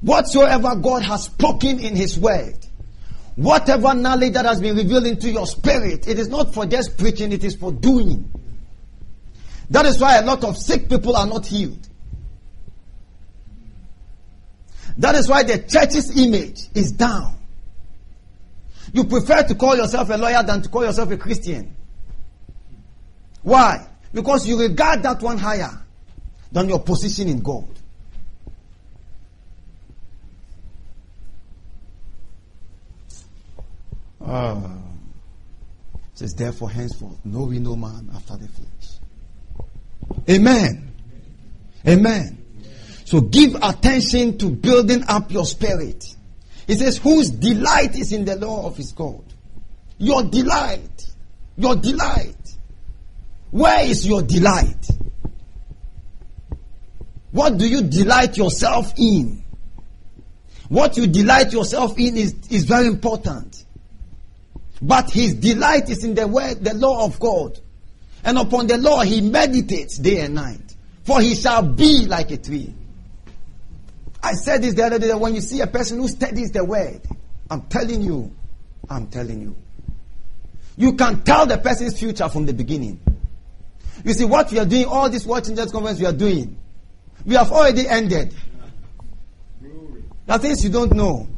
[0.01, 2.55] Whatsoever God has spoken in his word,
[3.41, 7.33] whatever knowledge that has been revealed into your spirit, it is not for just preaching,
[7.33, 8.31] it is for doing.
[9.71, 11.89] That is why a lot of sick people are not healed.
[14.99, 17.39] That is why the church's image is down.
[18.93, 21.75] You prefer to call yourself a lawyer than to call yourself a Christian.
[23.43, 23.89] Why?
[24.13, 25.83] Because you regard that one higher
[26.53, 27.80] than your position in God.
[34.23, 34.77] Ah.
[36.15, 38.99] says, therefore, henceforth, know we no man after the flesh.
[40.29, 40.93] Amen.
[41.87, 42.45] Amen.
[43.05, 46.05] So give attention to building up your spirit.
[46.67, 49.25] He says, whose delight is in the law of his God.
[49.99, 51.07] Your delight.
[51.57, 52.37] Your delight.
[53.51, 54.89] Where is your delight?
[57.33, 59.45] What do you delight yourself in?
[60.69, 63.50] What you delight yourself in is, is very important.
[64.83, 67.59] But his delight is in the word, the law of God.
[68.25, 70.75] And upon the law he meditates day and night.
[71.05, 72.75] For he shall be like a tree.
[74.23, 76.65] I said this the other day that when you see a person who studies the
[76.65, 77.01] word,
[77.51, 78.31] I'm telling you,
[78.89, 79.57] I'm telling you,
[80.77, 83.01] You can tell the person's future from the beginning.
[84.03, 86.57] You see, what we are doing, all this World Changers Conference we are doing,
[87.27, 88.35] we have already ended.
[89.61, 91.29] There are things you don't know.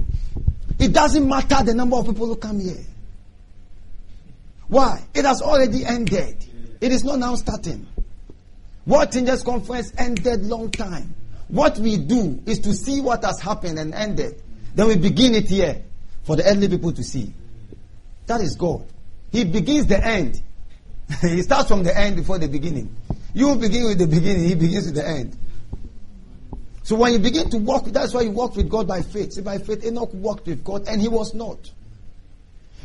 [0.78, 2.84] It doesn't matter the number of people who come here.
[4.72, 5.04] Why?
[5.12, 6.46] It has already ended.
[6.80, 7.86] It is not now starting.
[8.86, 11.14] World Changers Conference ended long time.
[11.48, 14.42] What we do is to see what has happened and ended.
[14.74, 15.82] Then we begin it here
[16.22, 17.34] for the earthly people to see.
[18.28, 18.86] That is God.
[19.30, 20.40] He begins the end.
[21.20, 22.96] he starts from the end before the beginning.
[23.34, 25.36] You begin with the beginning, he begins with the end.
[26.82, 29.34] So when you begin to walk, that's why you walk with God by faith.
[29.34, 31.58] See, by faith, Enoch walked with God and he was not.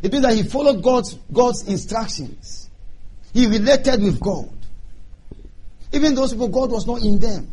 [0.02, 2.69] It means that he followed God's, God's instructions.
[3.34, 4.49] He related with God.
[5.91, 7.48] Even those people, God was not in them.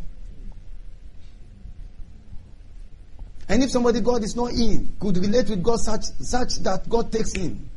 [3.49, 7.13] And if somebody God is not in, could relate with God such, such that God
[7.13, 7.69] takes in,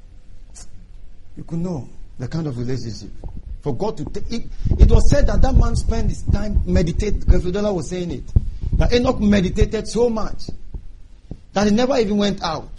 [1.36, 1.88] you could know
[2.18, 3.10] the kind of relationship.
[3.62, 4.44] For God to take it,
[4.80, 7.22] it was said that that man spent his time meditating.
[7.22, 8.24] Kefridola was saying it.
[8.74, 10.44] That Enoch meditated so much
[11.54, 12.70] that he never even went out.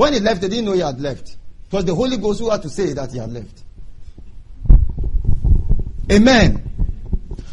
[0.00, 1.28] When he left, they didn't know he had left.
[1.28, 3.62] It was the Holy Ghost who had to say that he had left.
[6.10, 6.62] Amen.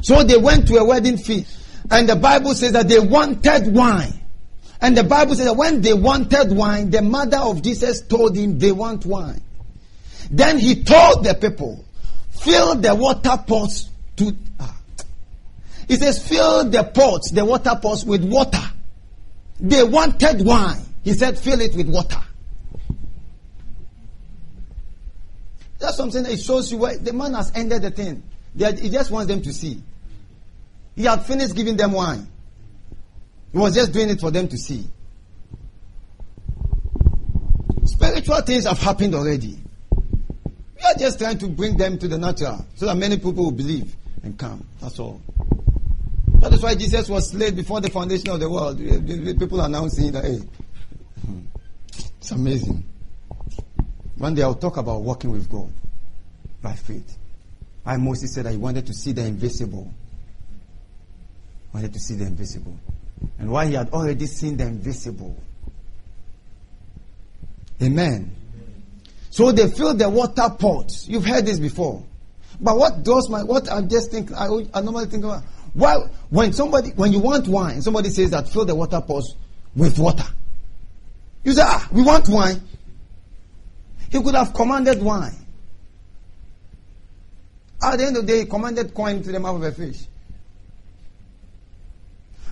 [0.01, 1.59] So they went to a wedding feast.
[1.91, 4.23] And the Bible says that they wanted wine.
[4.79, 8.57] And the Bible says that when they wanted wine, the mother of Jesus told him
[8.57, 9.41] they want wine.
[10.31, 11.83] Then he told the people,
[12.29, 14.33] fill the water pots to.
[14.57, 14.73] Ah.
[15.89, 18.63] He says, fill the pots, the water pots with water.
[19.59, 20.85] They wanted wine.
[21.03, 22.21] He said, fill it with water.
[25.79, 28.23] That's something that shows you where the man has ended the thing.
[28.55, 29.81] he just wants them to see.
[30.95, 32.27] He had finished giving them wine.
[33.51, 34.85] He was just doing it for them to see.
[37.85, 39.57] Spiritual things have happened already.
[39.95, 43.51] We are just trying to bring them to the natural so that many people will
[43.51, 44.67] believe and come.
[44.81, 45.21] That's all.
[46.39, 48.77] That is why Jesus was slain before the foundation of the world.
[48.77, 50.39] People are now saying that, hey,
[51.25, 51.39] hmm,
[52.19, 52.83] it's amazing.
[54.18, 55.72] One day I'll talk about walking with God
[56.61, 57.18] by faith.
[57.85, 59.91] I Moses said I wanted to see the invisible.
[61.73, 62.77] Wanted to see the invisible.
[63.39, 65.38] And why he had already seen the invisible.
[67.81, 68.35] Amen.
[69.30, 71.07] So they filled the water pots.
[71.07, 72.03] You've heard this before.
[72.60, 75.98] But what does my what I just think I, I normally think about why
[76.30, 79.35] when somebody when you want wine, somebody says that fill the water pots
[79.76, 80.26] with water.
[81.44, 82.60] You say, ah, we want wine.
[84.09, 85.35] He could have commanded wine.
[87.84, 90.05] At the end of the day, he commanded coin to the mouth of a fish.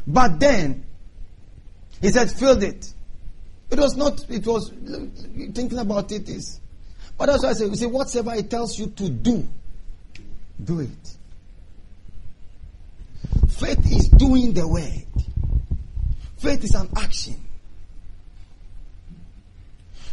[0.05, 0.85] But then,
[2.01, 2.93] he said, filled it.
[3.71, 4.71] It was not, it was,
[5.53, 6.59] thinking about it is,
[7.17, 9.47] but that's why I say, you see, whatever it tells you to do,
[10.63, 11.17] do it.
[13.49, 15.07] Faith is doing the word.
[16.37, 17.44] Faith is an action.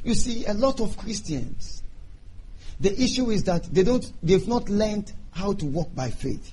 [0.05, 1.83] You see, a lot of Christians,
[2.81, 6.53] the issue is that they don't, they've not learned how to walk by faith.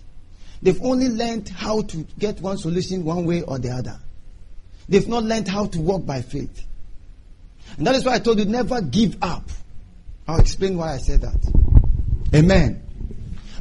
[0.62, 3.98] They've only learned how to get one solution one way or the other.
[4.88, 6.66] They've not learned how to walk by faith.
[7.78, 9.50] And that is why I told you never give up.
[10.28, 11.38] I'll explain why I said that.
[12.36, 12.84] Amen.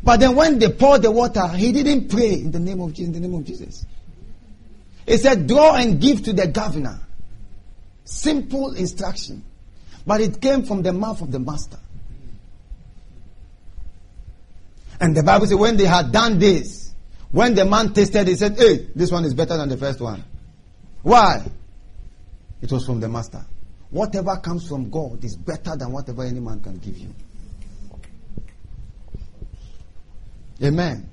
[0.02, 3.06] But then when they poured the water, he didn't pray in the name of Jesus.
[3.06, 3.84] In the name of Jesus.
[5.06, 7.00] He said, draw and give to the governor.
[8.04, 9.42] Simple instruction.
[10.08, 11.78] But it came from the mouth of the master.
[14.98, 16.94] And the Bible says when they had done this,
[17.30, 20.24] when the man tasted, he said, Hey, this one is better than the first one.
[21.02, 21.44] Why?
[22.62, 23.44] It was from the master.
[23.90, 27.14] Whatever comes from God is better than whatever any man can give you.
[30.62, 31.06] Amen.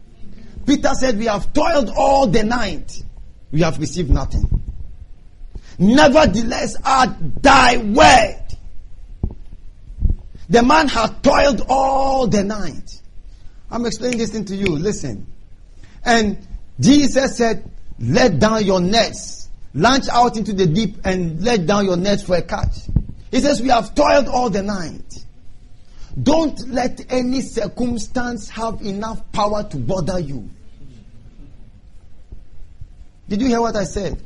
[0.66, 3.04] Peter said, We have toiled all the night,
[3.52, 4.50] we have received nothing.
[5.80, 8.45] Nevertheless, at thy word.
[10.50, 13.02] The man had toiled all the night.
[13.72, 14.68] I'm explaining this thing to you.
[14.68, 15.26] Listen.
[16.04, 16.38] And
[16.80, 17.70] Jesus said,
[18.00, 22.36] Let down your nets launch out into the deep and let down your nets for
[22.36, 22.76] a catch.
[23.32, 25.26] He says, We have toiled all the night.
[26.22, 30.50] Don't let any circumstance have enough power to bother you.
[33.28, 34.22] Did you hear what I said?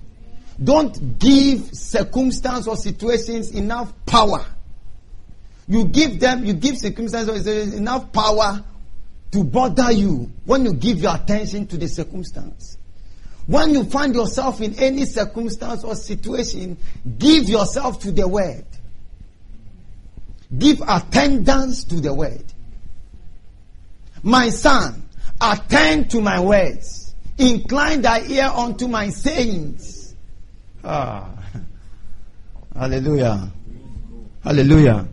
[0.62, 4.46] Don't give circumstance or situations enough power.
[5.70, 8.64] You give them, you give circumstances enough power
[9.32, 12.78] to bother you when you give your attention to the circumstance.
[13.46, 16.78] When you find yourself in any circumstance or situation,
[17.18, 18.66] give yourself to the word.
[20.58, 22.44] give attendance to the word.
[24.24, 25.08] My son,
[25.40, 27.14] attend to my words.
[27.38, 30.16] Incline thy ear unto my sayings.
[30.84, 31.30] Ah.
[32.76, 33.52] Hallelujah.
[34.44, 35.08] Hallelujah.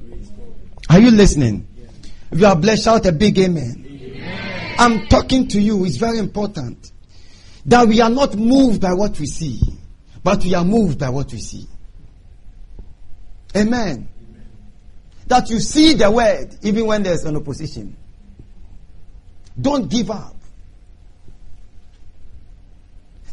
[0.89, 1.67] Are you listening?
[2.31, 3.85] If you are blessed, shout a big amen.
[3.87, 4.75] amen.
[4.79, 5.85] I'm talking to you.
[5.85, 6.93] It's very important
[7.67, 9.61] that we are not moved by what we see,
[10.23, 11.67] but we are moved by what we see.
[13.57, 13.73] Amen.
[13.73, 14.09] amen.
[15.27, 17.97] That you see the word even when there's an opposition.
[19.61, 20.37] Don't give up.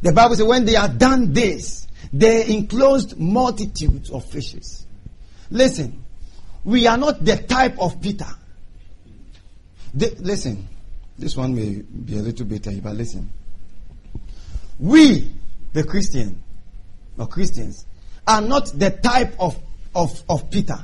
[0.01, 4.85] The Bible says, when they have done this, they enclosed multitudes of fishes.
[5.49, 6.02] Listen,
[6.65, 8.27] we are not the type of Peter.
[9.93, 10.67] listen,
[11.17, 13.29] this one may be a little bit, eh, but listen.
[14.79, 15.31] We,
[15.73, 16.41] the Christian,
[17.17, 17.85] or Christians,
[18.27, 19.57] are not the type of,
[19.93, 20.77] of, of Peter.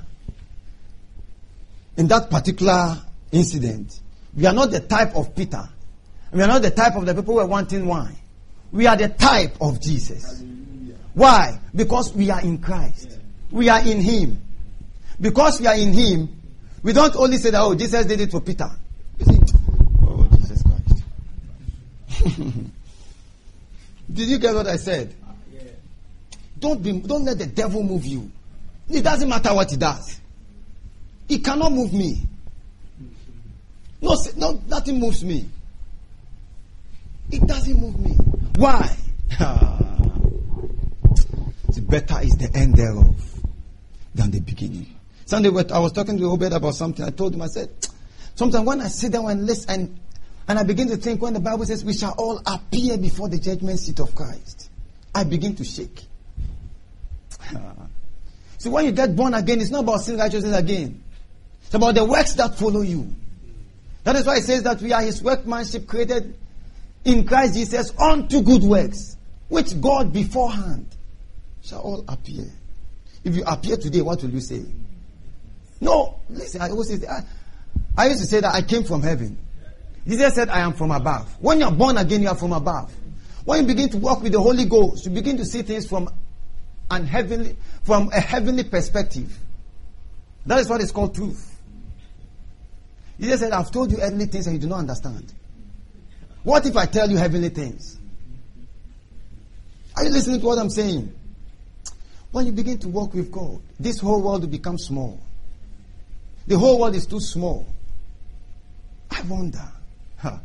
[1.97, 2.97] In that particular
[3.31, 3.99] incident,
[4.35, 5.67] we are not the type of Peter.
[6.31, 8.17] We are not the type of the people who are wanting wine.
[8.71, 10.43] We are the type of Jesus.
[11.13, 11.59] Why?
[11.73, 13.19] Because we are in Christ.
[13.49, 14.41] We are in Him.
[15.19, 16.29] Because we are in Him,
[16.81, 18.69] we don't only say that, oh, Jesus did it for Peter.
[20.01, 21.03] Oh, Jesus Christ.
[24.13, 25.13] did you get what I said?
[26.57, 28.31] Don't be, don't let the devil move you.
[28.89, 30.19] It doesn't matter what he does.
[31.27, 32.21] He cannot move me.
[34.01, 35.47] No, no, nothing moves me.
[37.31, 38.11] It doesn't move me.
[38.57, 38.95] Why?
[41.69, 43.15] the better is the end thereof
[44.15, 44.87] than the beginning.
[45.29, 47.05] Sunday, I was talking to Obed about something.
[47.05, 47.69] I told him, I said,
[48.33, 49.99] sometimes when I sit down and listen and,
[50.47, 53.37] and I begin to think when the Bible says we shall all appear before the
[53.37, 54.71] judgment seat of Christ,
[55.13, 56.01] I begin to shake.
[57.55, 57.73] Ah.
[58.57, 61.03] See, when you get born again, it's not about sin righteousness again.
[61.63, 63.13] It's about the works that follow you.
[64.05, 66.39] That is why it says that we are his workmanship created
[67.05, 69.15] in Christ Jesus unto good works,
[69.47, 70.87] which God beforehand
[71.61, 72.45] shall all appear.
[73.23, 74.65] If you appear today, what will you say?
[75.81, 77.23] No, listen, I always say, I,
[77.97, 79.37] I used to say that I came from heaven.
[80.07, 81.31] Jesus said, I am from above.
[81.39, 82.93] When you're born again, you are from above.
[83.45, 86.09] When you begin to walk with the Holy Ghost, you begin to see things from
[86.91, 89.37] an heavenly, from a heavenly perspective.
[90.45, 91.45] That is what is called truth.
[93.19, 95.33] Jesus said, I've told you earthly things and you do not understand.
[96.43, 97.99] What if I tell you heavenly things?
[99.95, 101.13] Are you listening to what I'm saying?
[102.31, 105.19] When you begin to walk with God, this whole world will become small.
[106.49, 107.63] The whole world is too small.
[109.11, 109.61] I wonder.
[110.17, 110.39] Huh,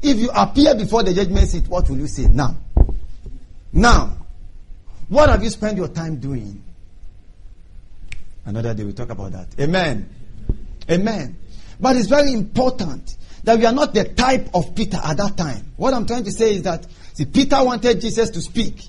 [0.00, 2.56] if you appear before the judgment seat, what will you say now?
[3.72, 4.16] Now,
[5.08, 6.62] what have you spent your time doing?
[8.44, 9.48] Another day we'll talk about that.
[9.58, 10.08] Amen.
[10.88, 11.36] Amen.
[11.80, 15.72] But it's very important that we are not the type of Peter at that time.
[15.76, 18.80] What I'm trying to say is that, see, Peter wanted Jesus to speak.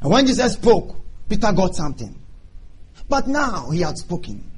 [0.00, 0.96] And when Jesus spoke,
[1.28, 2.18] Peter got something.
[3.06, 4.52] But now he had spoken.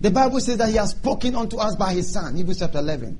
[0.00, 3.18] The Bible says that he has spoken unto us by his son, Hebrews chapter 11.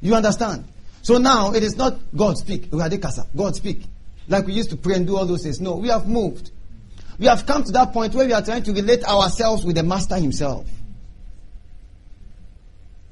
[0.00, 0.64] You understand?
[1.02, 3.84] So now it is not God speak, God speak.
[4.28, 5.60] Like we used to pray and do all those things.
[5.60, 6.50] No, we have moved.
[7.18, 9.82] We have come to that point where we are trying to relate ourselves with the
[9.82, 10.66] Master himself.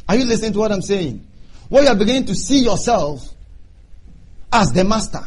[0.09, 1.27] Are you listening to what I'm saying?
[1.69, 3.27] Where you are beginning to see yourself
[4.53, 5.25] as the master.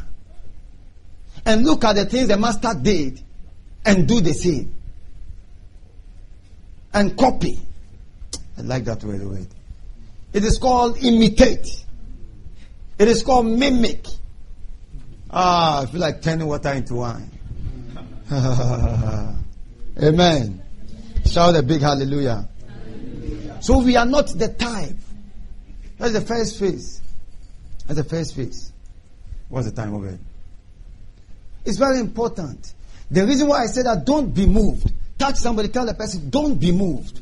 [1.45, 3.21] And look at the things the master did
[3.85, 4.76] and do the same.
[6.97, 7.59] And copy.
[8.57, 9.45] I like that word.
[10.33, 11.67] It is called imitate.
[12.97, 14.07] It is called mimic.
[15.29, 17.29] Ah, I feel like turning water into wine.
[20.01, 20.63] Amen.
[21.27, 22.49] Shout a big hallelujah.
[23.59, 24.97] So we are not the type.
[25.99, 26.99] That's the first phase.
[27.85, 28.71] That's the first phase.
[29.49, 30.19] What's the time of it?
[31.63, 32.73] It's very important.
[33.11, 34.91] The reason why I say that don't be moved.
[35.17, 37.21] Touch somebody, tell the person, don't be moved.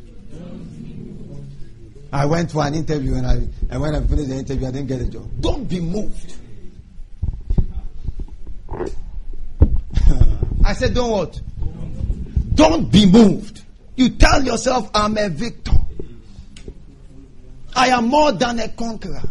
[2.12, 3.34] I went for an interview and I
[3.70, 5.30] and when I finished the interview I didn't get a job.
[5.42, 6.38] Don't be moved.
[10.66, 11.40] I said, don't what?
[12.54, 13.64] Don't be moved.
[13.96, 15.72] You tell yourself, I'm a victor.
[17.76, 19.22] I am more than a conqueror.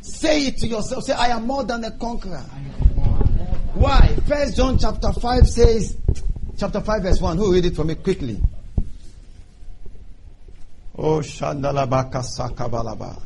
[0.00, 1.04] Say it to yourself.
[1.04, 2.44] Say, I am more than a conqueror.
[3.74, 4.16] Why?
[4.26, 5.96] First John chapter 5 says,
[6.58, 7.36] chapter 5 verse 1.
[7.36, 8.40] Who read it for me quickly?
[10.96, 13.20] Oh, Shandalabaka Sakabalaba.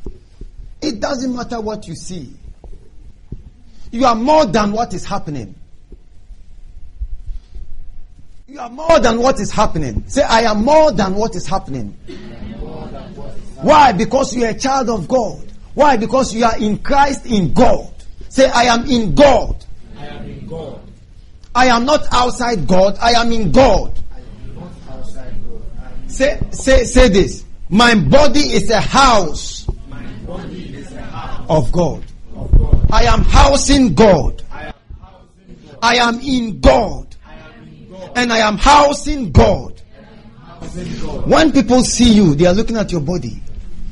[0.80, 2.32] It doesn't matter what you see.
[3.90, 5.54] You are more than what is happening.
[8.46, 10.04] You are more than what is happening.
[10.08, 11.90] Say, I am more than what is happening.
[13.60, 13.92] Why?
[13.92, 15.44] Because you are a child of God.
[15.74, 15.96] Why?
[15.96, 17.92] Because you are in Christ in God.
[18.30, 19.64] Say, I am in God.
[19.98, 20.87] I am in God.
[21.58, 22.96] I am not outside God.
[23.00, 23.92] I am in God.
[26.06, 27.44] Say, say, say this.
[27.68, 29.66] My body is a house
[30.52, 32.04] is a house of God.
[32.36, 32.86] of God.
[32.92, 34.40] I am housing God.
[34.52, 34.74] I am
[35.50, 35.82] God.
[35.82, 37.16] I am in God.
[38.14, 38.56] And I am.
[38.56, 39.82] Housing God.
[41.26, 43.42] When people see you, they are looking at your body.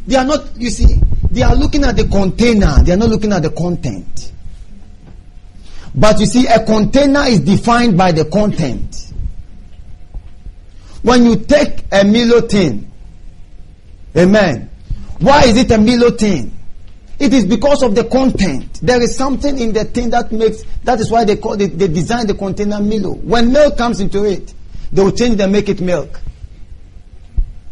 [0.06, 1.00] They are not, you see,
[1.32, 2.78] they are looking at the container.
[2.84, 4.32] They are not looking at the content.
[5.96, 9.12] But you see, a container is defined by the content.
[11.02, 12.90] When you take a Milo tin,
[14.14, 14.70] amen.
[15.20, 16.52] Why is it a Milo tin?
[17.18, 18.80] It is because of the content.
[18.82, 21.88] There is something in the thing that makes, that is why they call it, they
[21.88, 23.14] design the container Milo.
[23.14, 24.52] When milk comes into it,
[24.92, 26.20] they will change and make it milk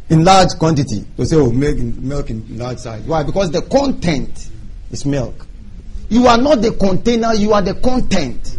[0.09, 1.05] in large quantity.
[1.17, 3.03] They say, oh, milk in, milk in large size.
[3.03, 3.23] Why?
[3.23, 4.49] Because the content
[4.91, 5.47] is milk.
[6.15, 8.57] You are not the container, you are the content.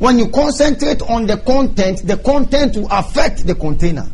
[0.00, 4.10] When you concentrate on the content, the content will affect the container.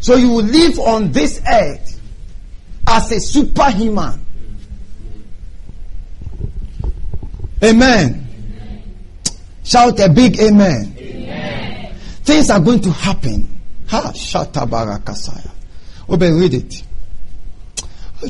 [0.00, 2.00] So you will live on this earth
[2.88, 4.26] as a superhuman.
[7.62, 8.26] Amen.
[9.62, 11.94] Shout a big amen.
[12.24, 13.60] Things are going to happen.
[13.86, 15.52] Ha, shatabarakasaya.
[16.08, 16.82] Obed, read it.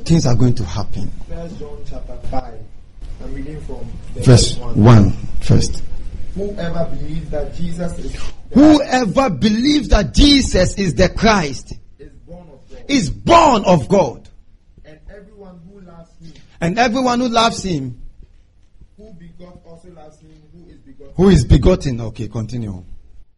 [0.04, 1.10] Things are going to happen.
[1.30, 2.54] First John chapter 5.
[3.24, 5.10] I'm reading from the Verse 1
[5.40, 5.82] first.
[6.34, 8.14] Whoever believes that Jesus is,
[8.52, 14.28] Whoever believes that Jesus is the Christ is born of God, is born of God.
[14.84, 18.00] and everyone who loves him, And everyone who loves him,
[18.96, 21.14] who begot also loves him, who is begotten.
[21.16, 22.00] who is begotten.
[22.00, 22.84] Okay, continue.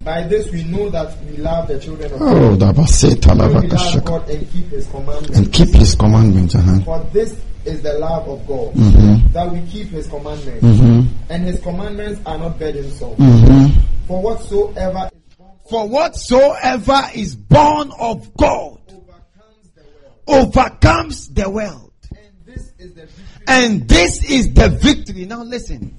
[0.07, 2.77] By this we know that we love the children of Oh, God.
[2.77, 4.05] dabaseta When we love labakashaka.
[4.05, 5.37] God and keep his commandments.
[5.37, 6.55] And keep his commandments.
[6.55, 6.81] Uh-huh.
[6.85, 7.35] For this
[7.65, 9.33] is the love of God, Mhm.
[9.33, 10.63] that we keep his commandments.
[10.65, 11.09] Mhm.
[11.29, 13.17] And his commandments are not burdensome.
[13.17, 13.73] Mhm.
[14.07, 19.83] For whatsoever is born of For whatsoever is born of God overcomes the
[20.29, 20.47] world.
[20.55, 21.91] overcomes the world.
[22.13, 23.45] And this is the victory.
[23.49, 25.25] And this is the victory.
[25.27, 25.91] Now listen.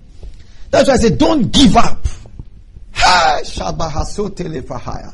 [0.71, 2.05] That's why I said, don't give up.
[2.99, 5.13] Ah, Shabahasotele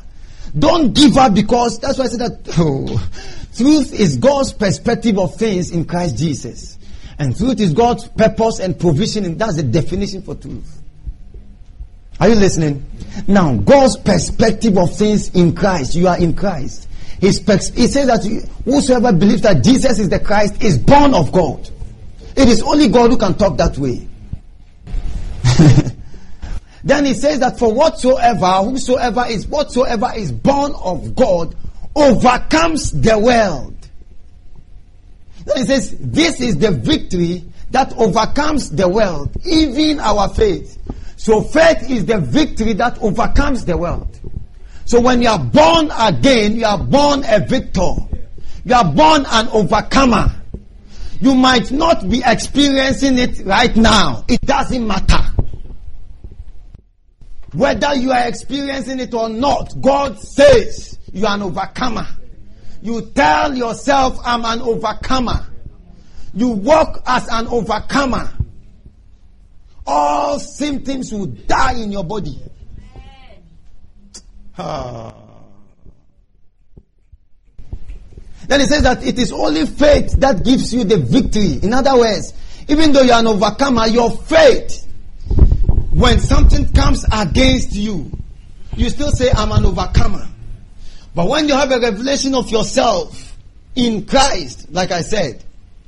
[0.58, 3.10] Don't give up because that's why I said that oh,
[3.56, 6.78] truth is God's perspective of things in Christ Jesus.
[7.18, 10.80] And truth is God's purpose and provision, and that's the definition for truth.
[12.20, 12.84] Are you listening?
[13.26, 16.88] Now, God's perspective of things in Christ, you are in Christ.
[17.20, 18.24] He says that
[18.64, 21.68] whosoever believes that Jesus is the Christ is born of God.
[22.36, 24.08] It is only God who can talk that way.
[26.84, 31.56] Then he says that for whatsoever, whosoever is, whatsoever is born of God
[31.96, 33.74] overcomes the world.
[35.46, 40.78] Then he says, this is the victory that overcomes the world, even our faith.
[41.16, 44.20] So faith is the victory that overcomes the world.
[44.84, 47.94] So when you are born again, you are born a victor.
[48.66, 50.34] You are born an overcomer.
[51.20, 54.26] You might not be experiencing it right now.
[54.28, 55.24] It doesn't matter.
[57.54, 62.06] Whether you are experiencing it or not, God says you are an overcomer.
[62.82, 65.46] You tell yourself, I'm an overcomer.
[66.34, 68.28] You walk as an overcomer.
[69.86, 72.42] All symptoms will die in your body.
[74.58, 75.14] Ah.
[78.48, 81.60] Then he says that it is only faith that gives you the victory.
[81.62, 82.34] In other words,
[82.68, 84.83] even though you are an overcomer, your faith,
[85.94, 88.10] when something comes against you,
[88.76, 90.26] you still say, I'm an overcomer.
[91.14, 93.38] But when you have a revelation of yourself
[93.76, 95.44] in Christ, like I said,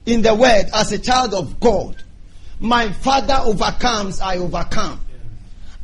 [0.06, 2.04] in the Word, as a child of God,
[2.60, 5.00] my Father overcomes, I overcome.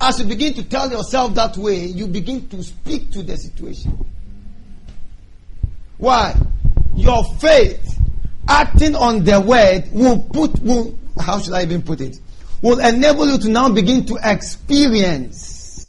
[0.01, 4.07] As you begin to tell yourself that way, you begin to speak to the situation.
[5.99, 6.36] Why?
[6.94, 7.99] Your faith,
[8.47, 12.20] acting on the word, will put, will, how should I even put it?
[12.63, 15.87] Will enable you to now begin to experience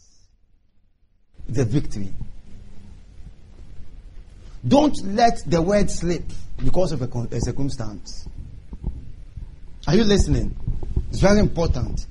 [1.47, 2.11] the victory.
[4.67, 6.23] Don't let the word slip
[6.63, 8.27] because of a, circumstance.
[9.87, 10.55] Are you listening?
[11.09, 12.07] It's very important.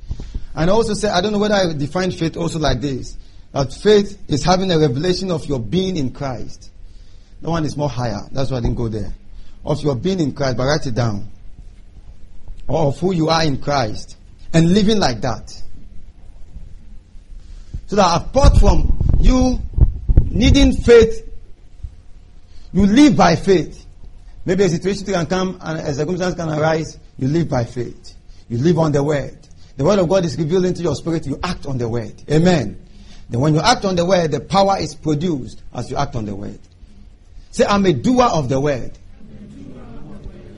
[0.55, 3.17] And I also say, I don't know whether I define faith also like this.
[3.53, 6.71] That faith is having a revelation of your being in Christ.
[7.41, 8.21] No one is more higher.
[8.31, 9.15] That's why I didn't go there.
[9.65, 11.31] Of your being in Christ, but write it down.
[12.69, 14.17] Or of who you are in Christ.
[14.55, 15.51] And living like that.
[17.87, 19.61] So that apart from You
[20.25, 21.29] needing faith,
[22.73, 23.87] you live by faith.
[24.45, 28.17] Maybe a situation can come and a circumstance can arise, you live by faith.
[28.49, 29.39] You live on the word.
[29.77, 32.21] The word of God is revealed into your spirit, you act on the word.
[32.29, 32.85] Amen.
[33.31, 36.25] Then when you act on the word, the power is produced as you act on
[36.25, 36.59] the word.
[37.53, 38.99] Say, I'm a doer of the word.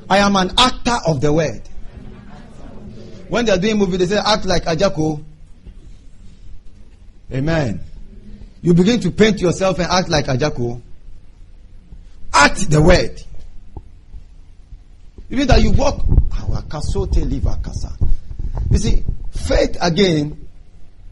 [0.08, 1.62] I am an actor of the word.
[3.34, 5.24] When they are doing movie, they say act like Agya Koo.
[7.32, 7.80] Amen.
[8.62, 10.80] You begin to paint yourself and act like Agya Koo.
[12.32, 13.20] Act the word.
[15.28, 16.06] Mean that you walk.
[16.38, 17.98] our casa.
[18.70, 20.46] You see, faith again,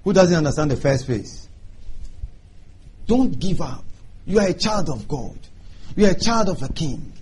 [0.04, 1.48] who doesn't understand the first phase?
[3.08, 3.82] Don't give up.
[4.26, 5.36] You are a child of God.
[5.96, 7.14] You are a child of a king.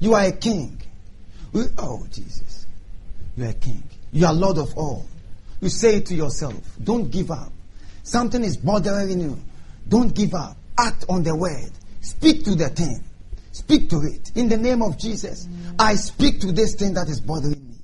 [0.00, 0.80] You are a king.
[1.52, 2.66] We, Oh, Jesus.
[3.36, 3.82] You are a king.
[4.12, 5.06] You are Lord of all.
[5.60, 7.52] You say to yourself, don't give up.
[8.02, 9.38] Something is bothering you.
[9.88, 10.56] Don't give up.
[10.78, 11.70] Act on the word.
[12.00, 13.02] Speak to the thing.
[13.52, 14.32] Speak to it.
[14.36, 17.76] In the name of Jesus, I speak to this thing that is bothering me.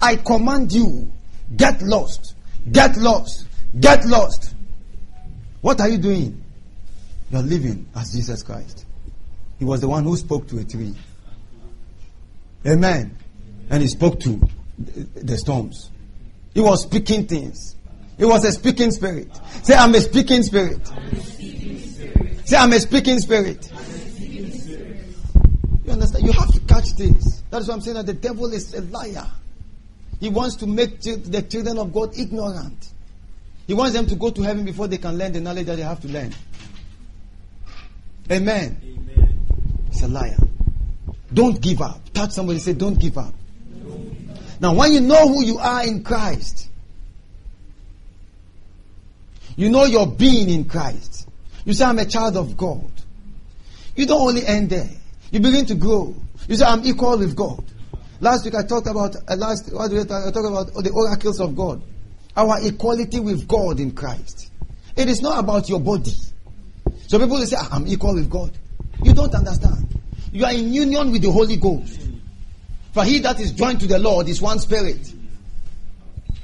[0.00, 1.12] I command you,
[1.56, 2.34] get lost.
[2.70, 3.46] Get lost.
[3.78, 4.54] Get lost.
[5.60, 6.42] What are you doing?
[7.30, 8.84] You are living as Jesus Christ.
[9.58, 10.94] He was the one who spoke to a tree.
[12.66, 13.16] Amen.
[13.70, 14.40] And he spoke to
[14.78, 15.90] the storms.
[16.54, 17.76] He was speaking things.
[18.18, 19.28] He was a speaking spirit.
[19.62, 20.86] Say, I'm a speaking spirit.
[22.44, 23.70] Say, I'm a speaking spirit.
[25.84, 26.24] You understand?
[26.24, 27.42] You have to catch things.
[27.50, 29.26] That's why I'm saying that the devil is a liar.
[30.20, 32.92] He wants to make the children of God ignorant.
[33.66, 35.82] He wants them to go to heaven before they can learn the knowledge that they
[35.82, 36.32] have to learn.
[38.30, 38.80] Amen.
[38.84, 39.86] Amen.
[39.88, 40.36] It's a liar.
[41.32, 42.12] Don't give up.
[42.12, 43.34] Touch somebody say, Don't give up.
[44.62, 46.70] Now, when you know who you are in Christ,
[49.56, 51.28] you know your being in Christ.
[51.64, 52.88] You say, I'm a child of God.
[53.96, 54.88] You don't only end there.
[55.32, 56.14] You begin to grow.
[56.46, 57.64] You say, I'm equal with God.
[58.20, 60.92] Last week I talked about, uh, last, what did I talk, I talked about the
[60.94, 61.82] oracles of God.
[62.36, 64.52] Our equality with God in Christ.
[64.96, 66.14] It is not about your body.
[67.08, 68.52] So people will say, ah, I'm equal with God.
[69.02, 69.88] You don't understand.
[70.30, 72.01] You are in union with the Holy Ghost.
[72.92, 75.12] For he that is joined to the Lord is one spirit.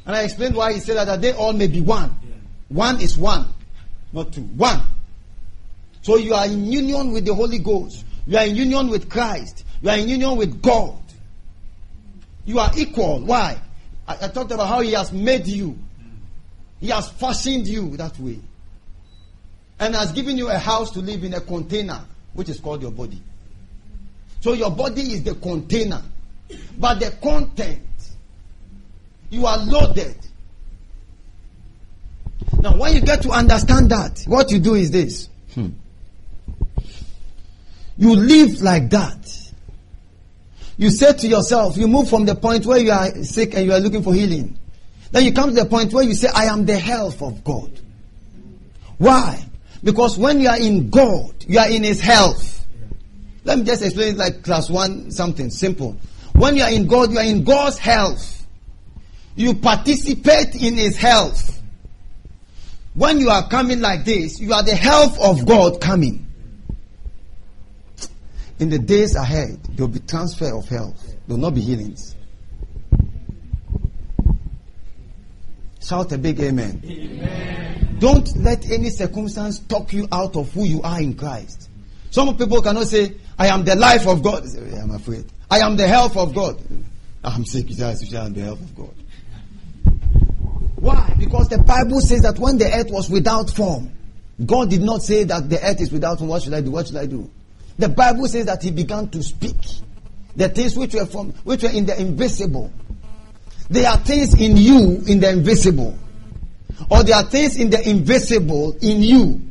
[0.07, 2.17] And I explained why he said that, that they all may be one.
[2.69, 3.47] One is one,
[4.13, 4.43] not two.
[4.43, 4.83] One.
[6.03, 8.05] So you are in union with the Holy Ghost.
[8.27, 9.65] You are in union with Christ.
[9.83, 10.99] You are in union with God.
[12.47, 13.21] You are equal.
[13.21, 13.61] Why?
[14.07, 15.79] I, I talked about how He has made you.
[16.81, 18.39] He has fashioned you that way.
[19.79, 22.01] And has given you a house to live in a container,
[22.33, 23.21] which is called your body.
[24.41, 26.03] So your body is the container.
[26.79, 27.83] But the content,
[29.31, 30.17] you are loaded.
[32.61, 35.29] Now, when you get to understand that, what you do is this.
[35.55, 35.69] Hmm.
[37.97, 39.53] You live like that.
[40.77, 43.73] You say to yourself, you move from the point where you are sick and you
[43.73, 44.57] are looking for healing.
[45.11, 47.81] Then you come to the point where you say, I am the health of God.
[48.99, 49.45] Why?
[49.83, 52.67] Because when you are in God, you are in His health.
[53.45, 55.97] Let me just explain it like class one something simple.
[56.39, 58.47] When you are in God, you are in God's health.
[59.35, 61.61] You participate in His health.
[62.95, 66.27] When you are coming like this, you are the health of God coming.
[68.61, 71.05] In the days ahead, there will be transfer of health.
[71.27, 72.15] There will not be healings.
[75.83, 76.83] Shout a big amen.
[76.85, 77.97] amen.
[77.99, 81.69] Don't let any circumstance talk you out of who you are in Christ.
[82.11, 84.45] Some people cannot say, I am the life of God.
[84.81, 85.25] I'm afraid.
[85.51, 86.61] I am the health of God.
[87.25, 87.67] Ah, I'm sick.
[87.81, 88.95] I am the health of God.
[90.77, 91.15] Why?
[91.19, 93.91] Because the Bible says that when the earth was without form,
[94.45, 96.31] God did not say that the earth is without form.
[96.31, 96.71] What should I do?
[96.71, 97.29] What should I do?
[97.79, 99.57] The Bible says that He began to speak.
[100.37, 102.73] The things which were from, which were in the invisible.
[103.71, 105.99] There are things in you in the invisible,
[106.91, 109.43] or there are things in the invisible in you.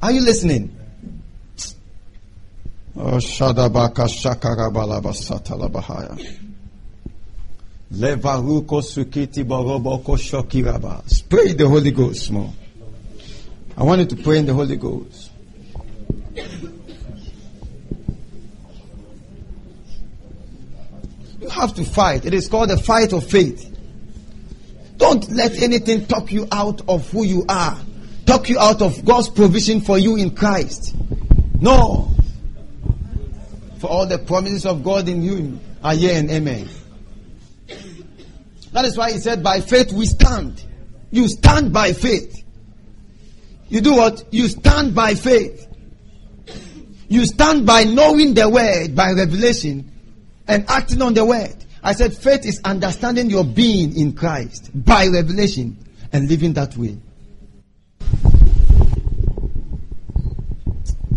[0.00, 0.74] Are you listening?
[2.96, 4.08] Shadabaka
[9.44, 11.28] Boroboko Shokiraba.
[11.28, 12.52] Pray the Holy Ghost more.
[13.76, 15.30] I want you to pray in the Holy Ghost.
[21.40, 22.24] You have to fight.
[22.24, 23.70] It is called the fight of faith.
[24.96, 27.76] Don't let anything talk you out of who you are,
[28.24, 30.94] talk you out of God's provision for you in Christ.
[31.60, 32.13] No.
[33.84, 36.70] For all the promises of God in you are yea and amen.
[38.72, 40.64] That is why he said, By faith we stand.
[41.10, 42.42] You stand by faith.
[43.68, 44.24] You do what?
[44.30, 45.68] You stand by faith.
[47.08, 49.92] You stand by knowing the word by revelation
[50.48, 51.54] and acting on the word.
[51.82, 55.76] I said faith is understanding your being in Christ by revelation
[56.10, 56.96] and living that way.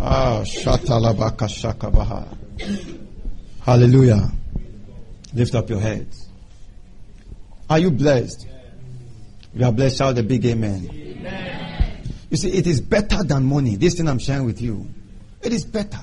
[0.02, 2.38] Ah, shatalabaka shakabaha.
[3.61, 4.31] Hallelujah.
[5.34, 6.27] Lift up your heads.
[7.69, 8.47] Are you blessed?
[9.53, 9.97] You are blessed.
[9.97, 10.89] Shout a big amen.
[10.91, 12.01] amen.
[12.29, 13.75] You see, it is better than money.
[13.75, 14.88] This thing I'm sharing with you.
[15.41, 15.99] It is better.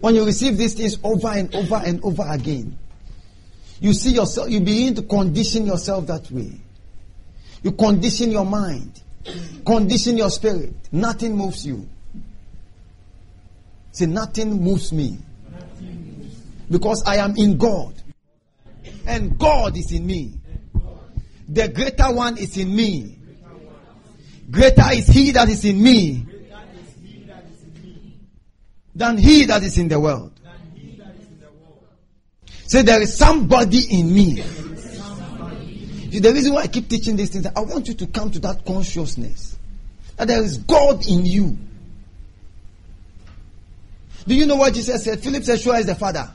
[0.00, 2.78] When you receive these things over and over and over again,
[3.80, 6.60] you see yourself, you begin to condition yourself that way.
[7.62, 9.02] You condition your mind,
[9.64, 10.74] condition your spirit.
[10.92, 11.88] Nothing moves you.
[13.92, 15.18] Say, nothing moves me.
[16.70, 17.94] Because I am in God.
[19.06, 20.32] And God is in me.
[21.48, 23.18] The greater one is in me.
[24.50, 26.26] Greater is he that is in me
[28.94, 30.32] than he that is in the world.
[32.66, 34.42] Say there is somebody in me.
[36.10, 38.38] See, the reason why I keep teaching these things, I want you to come to
[38.40, 39.58] that consciousness
[40.16, 41.58] that there is God in you.
[44.26, 45.20] Do you know what Jesus said?
[45.20, 46.30] Philip said, Sure is the Father.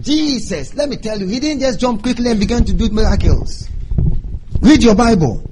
[0.00, 3.68] Jesus, let me tell you, he didn't just jump quickly and begin to do miracles.
[4.60, 5.48] Read your Bible.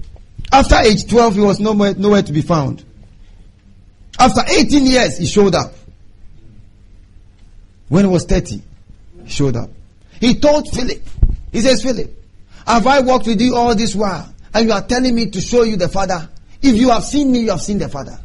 [0.51, 2.85] After age 12, he was nowhere, nowhere to be found.
[4.19, 5.73] After 18 years, he showed up.
[7.89, 8.63] When he was 30,
[9.25, 9.71] he showed up.
[10.21, 11.03] He told Philip,
[11.53, 12.11] he says, Philip,
[12.67, 14.33] have I walked with you all this while?
[14.55, 16.29] And you are telling me to show you the Father?
[16.61, 18.19] If you have seen me, you have seen the Father.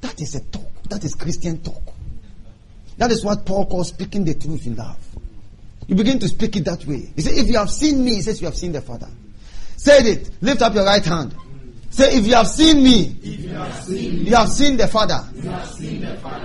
[0.00, 0.82] That is a talk.
[0.88, 1.82] That is Christian talk.
[2.98, 4.98] That is what Paul calls speaking the truth in love.
[5.86, 7.12] You begin to speak it that way.
[7.14, 9.08] He said, If you have seen me, he says, You have seen the Father.
[9.76, 10.30] Say it.
[10.40, 11.34] Lift up your right hand.
[11.90, 13.54] Say, If you have seen me, you
[14.34, 15.24] have seen, the Father.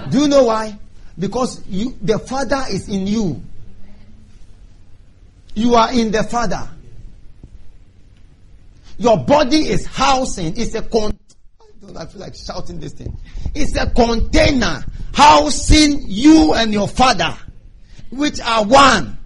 [0.09, 0.77] Do you know why?
[1.17, 3.41] Because you, the Father is in you.
[5.53, 6.69] You are in the Father.
[8.97, 11.17] Your body is housing, it's a con-
[11.97, 13.17] I feel like shouting this thing.
[13.55, 17.35] It's a container housing you and your father,
[18.11, 19.17] which are one.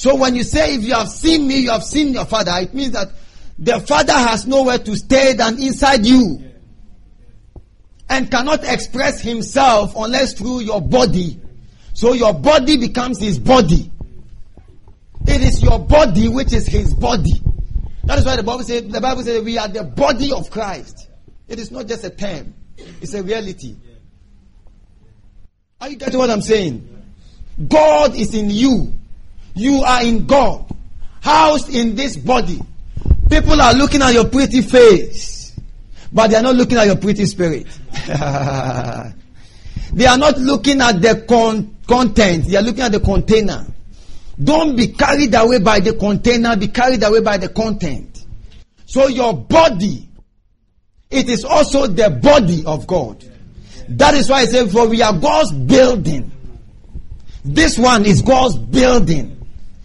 [0.00, 2.72] So when you say, if you have seen me, you have seen your father, it
[2.72, 3.12] means that
[3.58, 6.42] the father has nowhere to stay than inside you.
[8.08, 11.38] And cannot express himself unless through your body.
[11.92, 13.90] So your body becomes his body.
[15.26, 17.34] It is your body which is his body.
[18.04, 21.10] That is why the Bible says the Bible says we are the body of Christ.
[21.46, 22.54] It is not just a term,
[23.02, 23.76] it's a reality.
[25.78, 26.88] Are you getting what I'm saying?
[27.68, 28.94] God is in you.
[29.54, 30.64] You are in God,
[31.20, 32.60] housed in this body.
[33.30, 35.54] People are looking at your pretty face,
[36.12, 37.66] but they are not looking at your pretty spirit.
[38.06, 43.66] they are not looking at the con- content, they are looking at the container.
[44.42, 48.24] Don't be carried away by the container, be carried away by the content.
[48.86, 50.08] So your body,
[51.10, 53.24] it is also the body of God.
[53.90, 56.30] That is why I say, for we are God's building.
[57.44, 59.39] This one is God's building.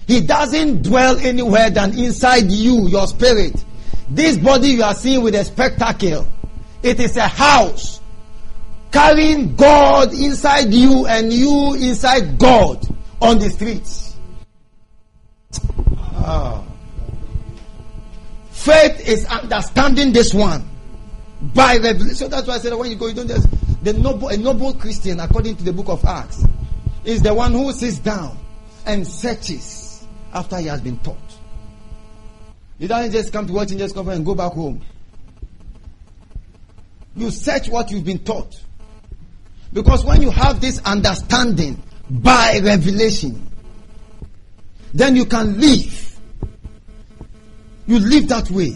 [0.08, 3.64] He doesn't dwell anywhere than inside you, your spirit.
[4.10, 6.28] This body you are seeing with a spectacle,
[6.84, 8.02] it is a house
[8.92, 12.86] carrying God inside you and you inside God
[13.22, 14.16] on the streets.
[16.14, 16.64] Ah.
[18.52, 20.68] Faith is understanding this one
[21.54, 22.30] by revelation.
[22.30, 23.48] That's why I said when you go, you don't just
[23.84, 26.44] the noble a noble Christian, according to the book of Acts,
[27.04, 28.38] is the one who sits down
[28.86, 29.85] and searches
[30.36, 31.18] after he has been taught.
[32.78, 34.82] He doesn't just come to watch and just come and go back home.
[37.16, 38.62] You search what you've been taught.
[39.72, 43.50] Because when you have this understanding by revelation,
[44.94, 46.20] then you can live.
[47.88, 48.76] You live that way.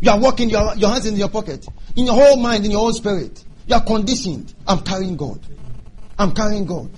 [0.00, 1.66] You are walking your, your hands in your pocket,
[1.96, 3.44] in your whole mind, in your whole spirit.
[3.66, 4.54] You are conditioned.
[4.66, 5.40] I'm carrying God.
[6.18, 6.90] I'm carrying God.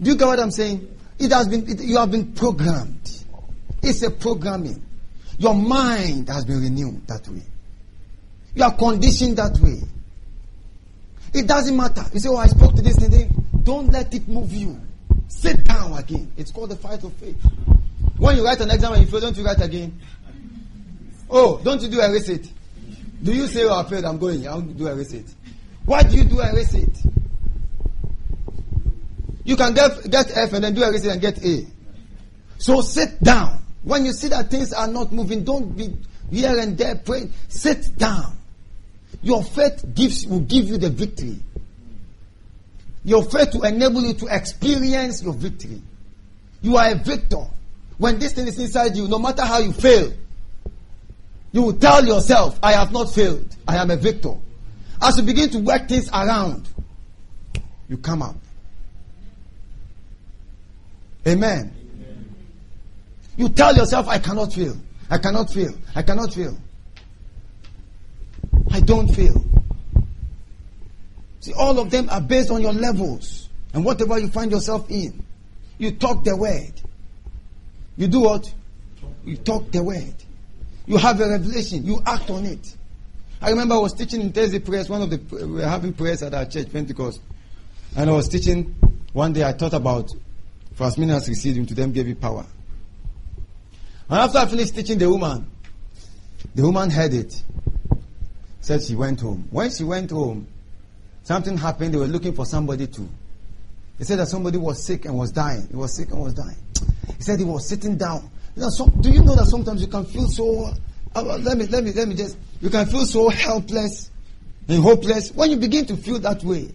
[0.00, 0.88] Do you get what I'm saying?
[1.18, 3.24] It has been, it, you have been programmed.
[3.82, 4.84] It's a programming.
[5.38, 7.42] Your mind has been renewed that way.
[8.54, 9.80] You are conditioned that way.
[11.34, 12.04] It doesn't matter.
[12.12, 13.28] You say, Oh, I spoke to this today.
[13.62, 14.80] Don't let it move you.
[15.28, 16.30] Sit down again.
[16.36, 17.36] It's called the fight of faith.
[18.18, 19.98] When you write an exam and you fail, don't you write again?
[21.30, 22.52] Oh, don't you do a receipt?
[23.22, 25.26] Do you say, Oh, I failed, I'm going, I'll do a receipt?
[25.86, 26.98] Why do you do a receipt?
[29.44, 31.66] You can get, get F and then do everything and get A.
[32.58, 33.58] So sit down.
[33.82, 35.96] When you see that things are not moving, don't be
[36.30, 37.32] here and there praying.
[37.48, 38.36] Sit down.
[39.22, 41.38] Your faith gives will give you the victory.
[43.04, 45.82] Your faith will enable you to experience your victory.
[46.60, 47.44] You are a victor.
[47.98, 50.12] When this thing is inside you, no matter how you fail,
[51.50, 53.54] you will tell yourself, I have not failed.
[53.66, 54.34] I am a victor.
[55.00, 56.68] As you begin to work things around,
[57.88, 58.36] you come up.
[61.26, 61.74] Amen.
[63.36, 64.76] You tell yourself, I cannot feel.
[65.10, 65.74] I cannot feel.
[65.94, 66.56] I cannot feel.
[68.70, 69.44] I don't feel.
[71.40, 75.24] See, all of them are based on your levels and whatever you find yourself in.
[75.78, 76.72] You talk the word.
[77.96, 78.52] You do what?
[79.24, 80.14] You talk the word.
[80.86, 81.84] You have a revelation.
[81.84, 82.76] You act on it.
[83.40, 84.88] I remember I was teaching in Thursday prayers.
[84.88, 87.20] One of the we were having prayers at our church, Pentecost,
[87.96, 88.74] and I was teaching.
[89.12, 90.10] One day I thought about,
[90.74, 92.46] for as many as received him, to them gave you power.
[94.08, 95.50] And after I finished teaching the woman,
[96.54, 97.42] the woman heard it.
[98.60, 99.48] Said she went home.
[99.50, 100.46] When she went home,
[101.24, 101.94] something happened.
[101.94, 103.08] They were looking for somebody to.
[103.98, 105.66] He said that somebody was sick and was dying.
[105.68, 106.56] He was sick and was dying.
[107.16, 108.30] He said he was sitting down.
[108.54, 110.72] You know, so, do you know that sometimes you can feel so?
[111.14, 112.36] Uh, let me let me let me just.
[112.60, 114.10] You can feel so helpless
[114.68, 116.68] and hopeless when you begin to feel that way.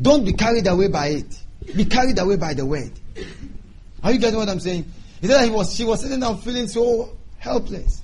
[0.00, 1.43] Don't be carried away by it.
[1.74, 2.92] Be carried away by the word.
[4.02, 4.84] Are you getting what I'm saying?
[5.20, 8.02] He said he was she was sitting down feeling so helpless.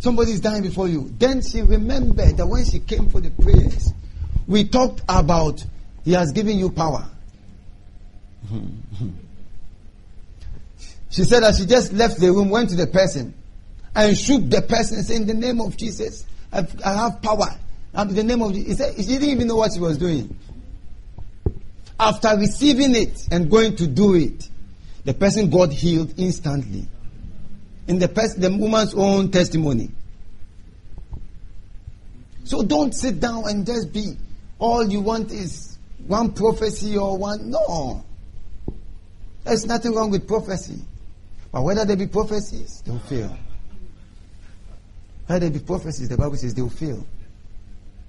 [0.00, 1.10] Somebody is dying before you.
[1.18, 3.92] Then she remembered that when she came for the prayers,
[4.46, 5.64] we talked about
[6.04, 7.06] he has given you power.
[11.08, 13.32] she said that she just left the room, went to the person,
[13.96, 17.48] and shook the person, saying, In the name of Jesus, I have power.
[17.94, 20.36] And the name of Jesus, he said, she didn't even know what she was doing.
[21.98, 24.48] After receiving it and going to do it,
[25.04, 26.86] the person got healed instantly.
[27.86, 29.90] In the, person, the woman's own testimony.
[32.44, 34.16] So don't sit down and just be
[34.58, 37.50] all you want is one prophecy or one.
[37.50, 38.04] No.
[39.44, 40.80] There's nothing wrong with prophecy.
[41.52, 43.36] But whether there be prophecies, they'll fail.
[45.26, 47.06] Whether there be prophecies, the Bible says they'll fail.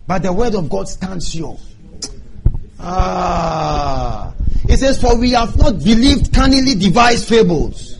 [0.08, 1.58] But the word of God stands sure.
[2.80, 4.34] Ah.
[4.68, 7.98] It says, For we have not believed cunningly devised fables.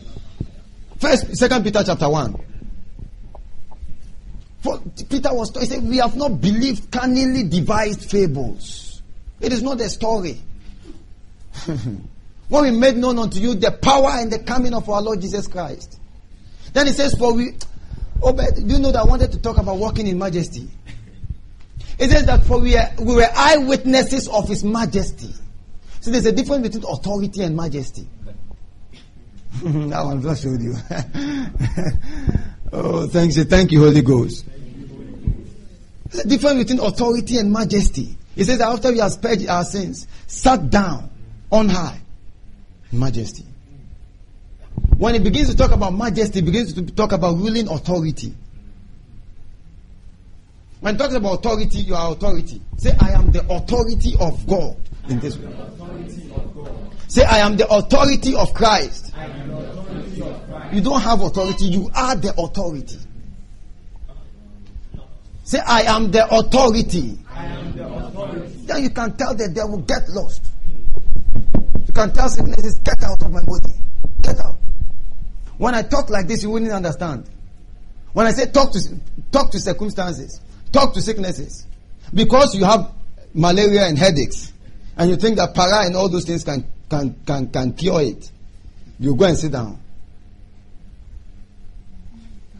[0.98, 2.36] First, second Peter chapter 1.
[4.60, 9.02] For Peter was he said, We have not believed cunningly devised fables.
[9.40, 10.40] It is not a story.
[12.48, 15.46] when we made known unto you the power and the coming of our Lord Jesus
[15.46, 16.00] Christ.
[16.72, 17.52] Then he says, For we
[18.22, 20.68] oh, but do you know that I wanted to talk about walking in majesty?
[21.98, 25.32] It says that for we, are, we were eyewitnesses of his majesty.
[26.00, 28.06] So there's a difference between authority and majesty.
[29.62, 30.74] that one just showed you.
[32.72, 33.36] oh, thanks.
[33.36, 34.44] You thank you, Holy Ghost.
[36.10, 38.16] There's a difference between authority and majesty.
[38.36, 41.10] It says that after we have purged our sins, sat down
[41.50, 41.98] on high.
[42.92, 43.44] Majesty.
[44.98, 48.34] When it begins to talk about majesty, it begins to talk about ruling authority.
[50.86, 52.62] When talks about authority, you are authority.
[52.76, 54.76] Say, I am the authority of God
[55.08, 55.52] in this way.
[57.08, 59.12] Say, I am the authority of Christ.
[60.72, 62.98] You don't have authority, you are the authority.
[65.42, 67.18] Say, I am the authority.
[68.66, 70.52] Then you can tell the devil, get lost.
[71.84, 73.74] You can tell sicknesses, get out of my body.
[74.22, 74.54] Get out.
[75.58, 77.28] When I talk like this, you wouldn't understand.
[78.12, 78.80] When I say talk to
[79.32, 80.40] talk to circumstances,
[80.76, 81.66] talk to sicknesses,
[82.12, 82.92] because you have
[83.32, 84.52] malaria and headaches,
[84.96, 88.30] and you think that para and all those things can can can can cure it,
[88.98, 89.80] you go and sit down.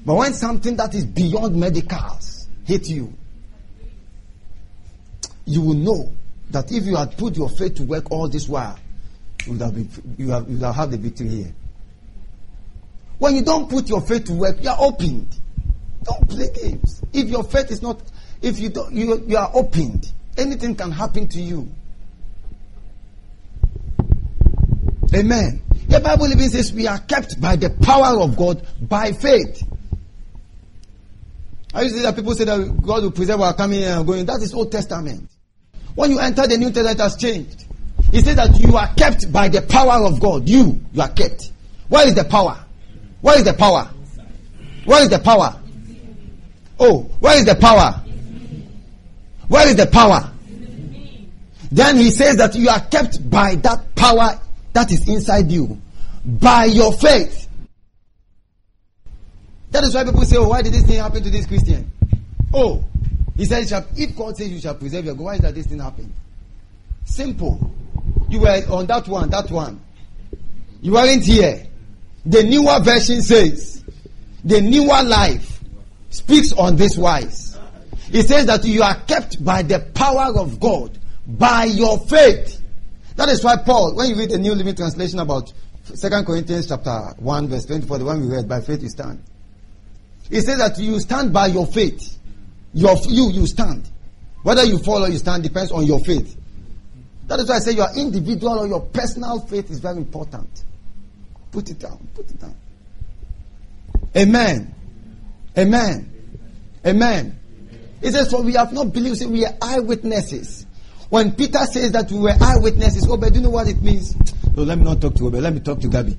[0.04, 3.12] But when something that is beyond medicals hit you,
[5.44, 6.12] you will know
[6.50, 8.78] that if you had put your faith to work all this while,
[9.44, 11.54] you would have, been, you have, you would have had the victory here.
[13.18, 15.28] When you don't put your faith to work, you are opened.
[16.06, 17.02] Don't play games.
[17.12, 18.00] If your faith is not,
[18.42, 20.12] if you don't, you, you are opened.
[20.36, 21.68] Anything can happen to you.
[25.14, 25.62] Amen.
[25.88, 29.62] The Bible even says we are kept by the power of God by faith.
[31.72, 34.26] I used to that people say that God will preserve our coming and going.
[34.26, 35.30] That is Old Testament.
[35.94, 37.64] When you enter the New Testament, it has changed.
[38.10, 40.48] He says that you are kept by the power of God.
[40.48, 41.50] You, you are kept.
[41.88, 42.64] Where is the power?
[43.20, 43.90] Where is the power?
[44.84, 45.60] Where is the power?
[46.78, 48.02] Oh, where is the power?
[49.48, 50.32] Where is the power?
[51.70, 54.40] Then he says that you are kept by that power
[54.72, 55.80] that is inside you
[56.24, 57.48] by your faith.
[59.70, 61.90] That is why people say, Oh, why did this thing happen to this Christian?
[62.52, 62.84] Oh,
[63.36, 63.66] He said,
[63.96, 66.12] if God says you shall preserve your God, why is that this thing happened?
[67.04, 67.70] Simple.
[68.28, 69.80] You were on that one, that one.
[70.80, 71.66] You weren't here.
[72.24, 73.84] The newer version says,
[74.44, 75.55] the newer life
[76.16, 77.58] speaks on this wise.
[78.10, 82.62] He says that you are kept by the power of God, by your faith.
[83.16, 85.52] That is why Paul, when you read the New Living Translation about
[85.88, 89.22] 2 Corinthians chapter 1 verse 24, the one we read, by faith you stand.
[90.30, 92.18] He says that you stand by your faith.
[92.74, 93.88] Your, you, you stand.
[94.42, 96.36] Whether you fall or you stand depends on your faith.
[97.26, 100.64] That is why I say your individual or your personal faith is very important.
[101.50, 102.06] Put it down.
[102.14, 102.54] Put it down.
[104.16, 104.74] Amen.
[105.58, 106.12] Amen.
[106.86, 107.38] Amen.
[108.02, 110.66] It says, For we have not believed, we are eyewitnesses.
[111.08, 114.14] When Peter says that we were eyewitnesses, oh, do you know what it means?
[114.56, 115.36] No, let me not talk to Obed.
[115.36, 116.16] Let me talk to Gabi.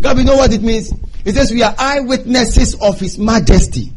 [0.00, 0.92] Gabi, know what it means?
[1.24, 3.92] It says we are eyewitnesses of His majesty.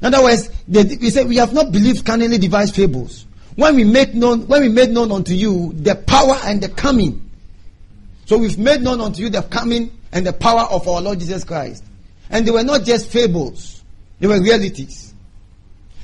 [0.00, 3.26] In other words, they, we say we have not believed cunningly devised fables.
[3.54, 7.30] When we make known, when we made known unto you the power and the coming.
[8.24, 11.44] So we've made known unto you the coming and the power of our Lord Jesus
[11.44, 11.84] Christ.
[12.30, 13.81] And they were not just fables,
[14.22, 15.14] they were realities.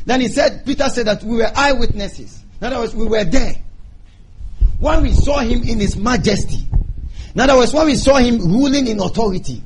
[0.05, 2.43] Then he said, Peter said that we were eyewitnesses.
[2.61, 3.55] In other words, we were there.
[4.81, 6.67] When we saw him in his majesty.
[7.33, 9.63] In other words, when we saw him ruling in authority.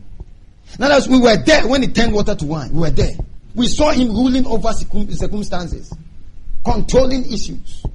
[0.78, 2.74] In other words, we were there when he turned water to wine.
[2.74, 3.14] We were there.
[3.54, 5.90] We saw him ruling over circumstances,
[6.62, 7.86] controlling issues.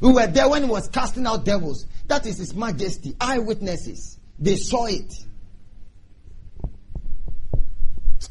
[0.00, 1.86] We were there when he was casting out devils.
[2.08, 3.14] That is his majesty.
[3.20, 4.18] Eyewitnesses.
[4.40, 5.24] They saw it.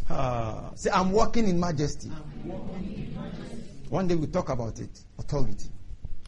[0.10, 2.12] Uh, say, I'm walking in majesty.
[2.44, 3.64] Walking in majesty.
[3.90, 5.00] One day we'll talk about it.
[5.18, 5.70] Authority.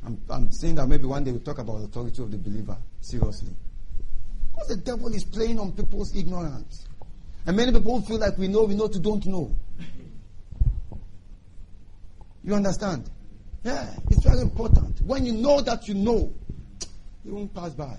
[0.06, 2.78] I'm, I'm saying that maybe one day we'll talk about authority of the believer.
[3.02, 3.52] Seriously.
[4.52, 6.88] Because the devil is playing on people's ignorance.
[7.46, 9.56] And many people feel like we know, we know to don't know.
[12.44, 13.10] You understand?
[13.64, 15.02] Yeah, it's very important.
[15.02, 16.34] When you know that you know,
[17.26, 17.98] you won't pass by.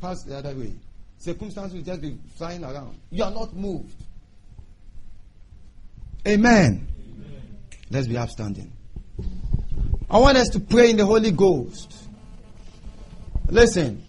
[0.00, 0.72] Pass the other way.
[1.18, 2.98] Circumstances will just be flying around.
[3.10, 3.94] You are not moved.
[6.26, 6.86] Amen.
[7.90, 8.72] Let's be upstanding.
[10.10, 12.08] I want us to pray in the Holy Ghost.
[13.48, 14.04] Listen,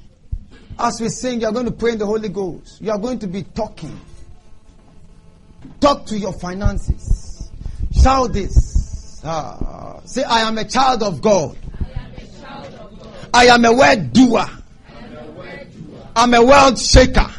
[0.77, 2.81] as we sing, you are going to pray in the Holy Ghost.
[2.81, 3.99] You are going to be talking.
[5.79, 7.49] Talk to your finances.
[7.91, 9.21] Shout this.
[9.23, 11.57] Ah, say, I am a child of God.
[13.33, 14.45] I am a word doer.
[16.15, 17.31] I'm a world shaker.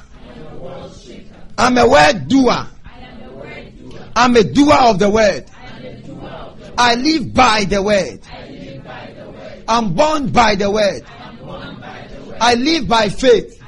[1.59, 2.67] I'm a word doer.
[4.15, 5.47] I'm a doer of the word.
[6.77, 8.21] I live by the word.
[9.69, 11.05] I'm born by the word.
[12.41, 13.63] I live by faith.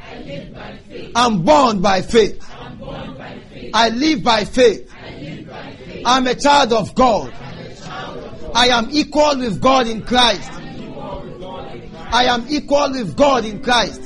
[1.15, 2.45] I'm born by faith.
[3.73, 4.91] I live by faith.
[6.05, 7.33] I'm a child of God.
[8.55, 10.51] I am equal with God in Christ.
[12.12, 14.03] I am equal with God in Christ.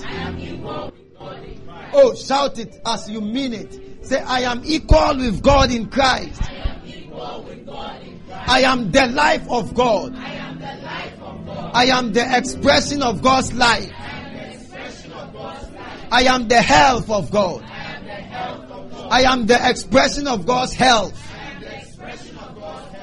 [1.92, 3.87] Oh, shout it as you mean it.
[4.08, 6.40] Say, I am equal with God in Christ.
[8.30, 10.14] I am the life of God.
[10.16, 13.92] I am the expression of God's life.
[16.10, 17.62] I am the health of God.
[19.10, 21.14] I am the expression of God's health.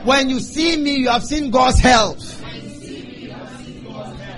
[0.06, 2.20] When you see me, you have seen God's health.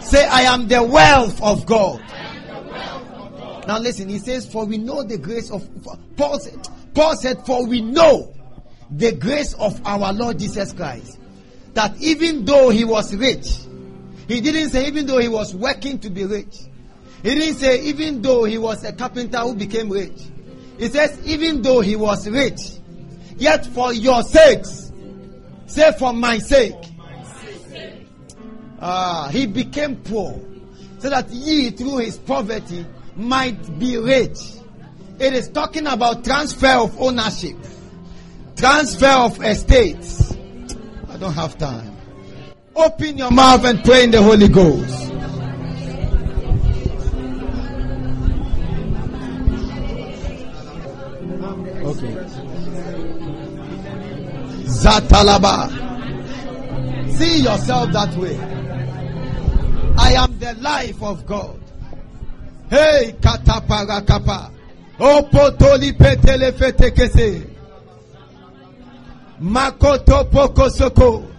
[0.02, 2.02] Say, I am the wealth of God.
[3.68, 5.68] Now listen, he says, for we know the grace of,
[6.16, 8.34] Paul said, Paul said, for we know
[8.90, 11.20] the grace of our Lord Jesus Christ.
[11.74, 13.46] That even though he was rich,
[14.30, 16.62] he didn't say even though he was working to be rich.
[17.24, 20.18] He didn't say even though he was a carpenter who became rich.
[20.80, 22.78] He says even though he was rich,
[23.36, 24.94] yet for your sakes,
[25.66, 26.74] say for my sake,
[28.80, 30.40] ah, he became poor,
[31.00, 32.86] so that ye through his poverty
[33.18, 34.38] might be rich.
[35.20, 37.58] It is talking about transfer of ownership,
[38.56, 40.36] transfer of estates.
[41.10, 41.96] I don't have time.
[42.76, 45.12] Open your mouth and pray in the Holy Ghost.
[51.88, 52.14] Okay.
[54.68, 55.70] Zatalaba.
[57.18, 58.38] See yourself that way.
[59.98, 61.60] I am the life of God.
[62.70, 64.52] Hey, kataparakapa.
[65.00, 67.48] Opotoli petele fetekese.
[69.42, 71.32] Makoto pokosoko.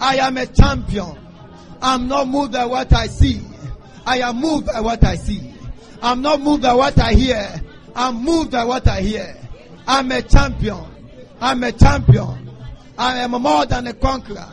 [0.00, 1.16] I am a champion.
[1.80, 3.40] I'm not moved by what I see.
[4.04, 5.54] I am moved by what I see.
[6.02, 7.48] I'm not moved by what I hear.
[7.94, 9.36] I'm moved by what I hear.
[9.86, 10.84] I'm a champion.
[11.40, 12.50] I'm a champion.
[12.98, 14.48] I am more than a conqueror.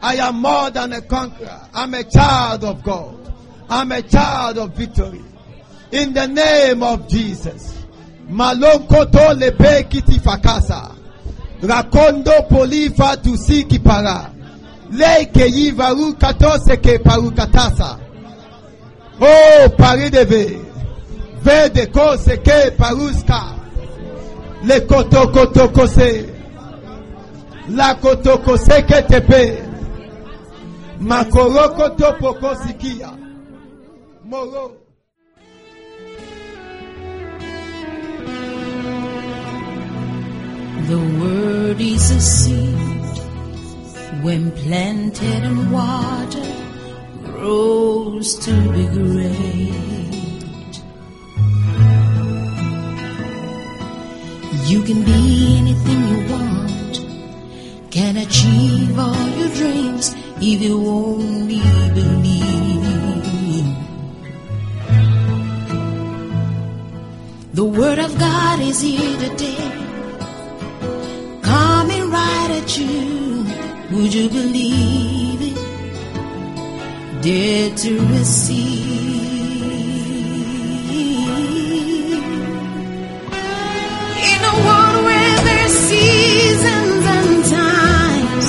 [0.00, 1.60] I am more than a conqueror.
[1.74, 3.34] I'm a child of God.
[3.68, 5.22] I'm a child of victory.
[5.92, 7.84] In the name of Jesus.
[8.28, 10.94] Malonkoto lepe kiti fakasa.
[11.62, 14.30] Rakondo polifa tusiki para.
[14.92, 17.98] Leke yivaru katose ke parukatasa.
[19.20, 20.64] Oh, parideve.
[21.42, 23.56] Vede kose ke paruska.
[24.64, 26.28] Le koto koto kose.
[27.68, 29.62] La koto kose ke tepe.
[31.00, 33.10] Makoroko topo kosikia.
[34.24, 34.89] Moro.
[40.90, 43.16] The word is a seed
[44.24, 46.52] when planted in water
[47.22, 50.74] grows to be great.
[54.66, 56.94] You can be anything you want,
[57.92, 61.62] can achieve all your dreams if you only
[61.94, 63.76] believe.
[67.54, 69.89] The word of God is here today
[71.80, 73.46] coming right at you.
[73.92, 75.56] Would you believe it?
[77.22, 79.30] Dead to receive.
[84.30, 88.46] In a world where there's seasons and times,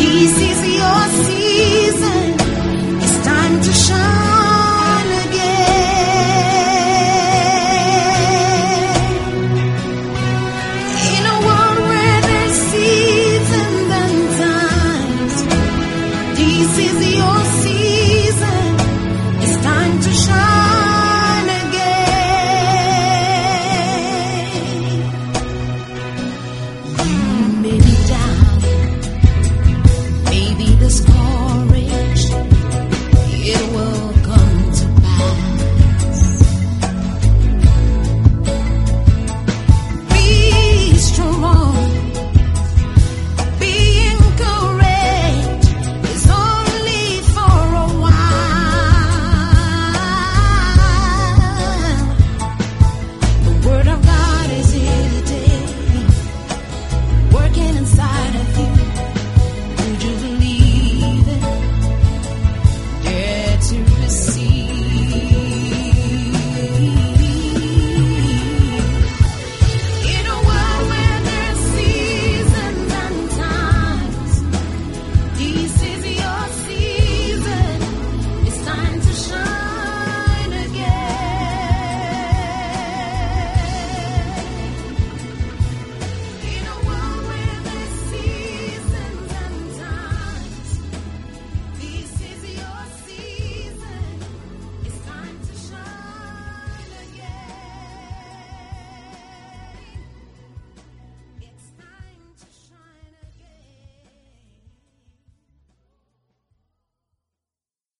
[0.00, 0.45] these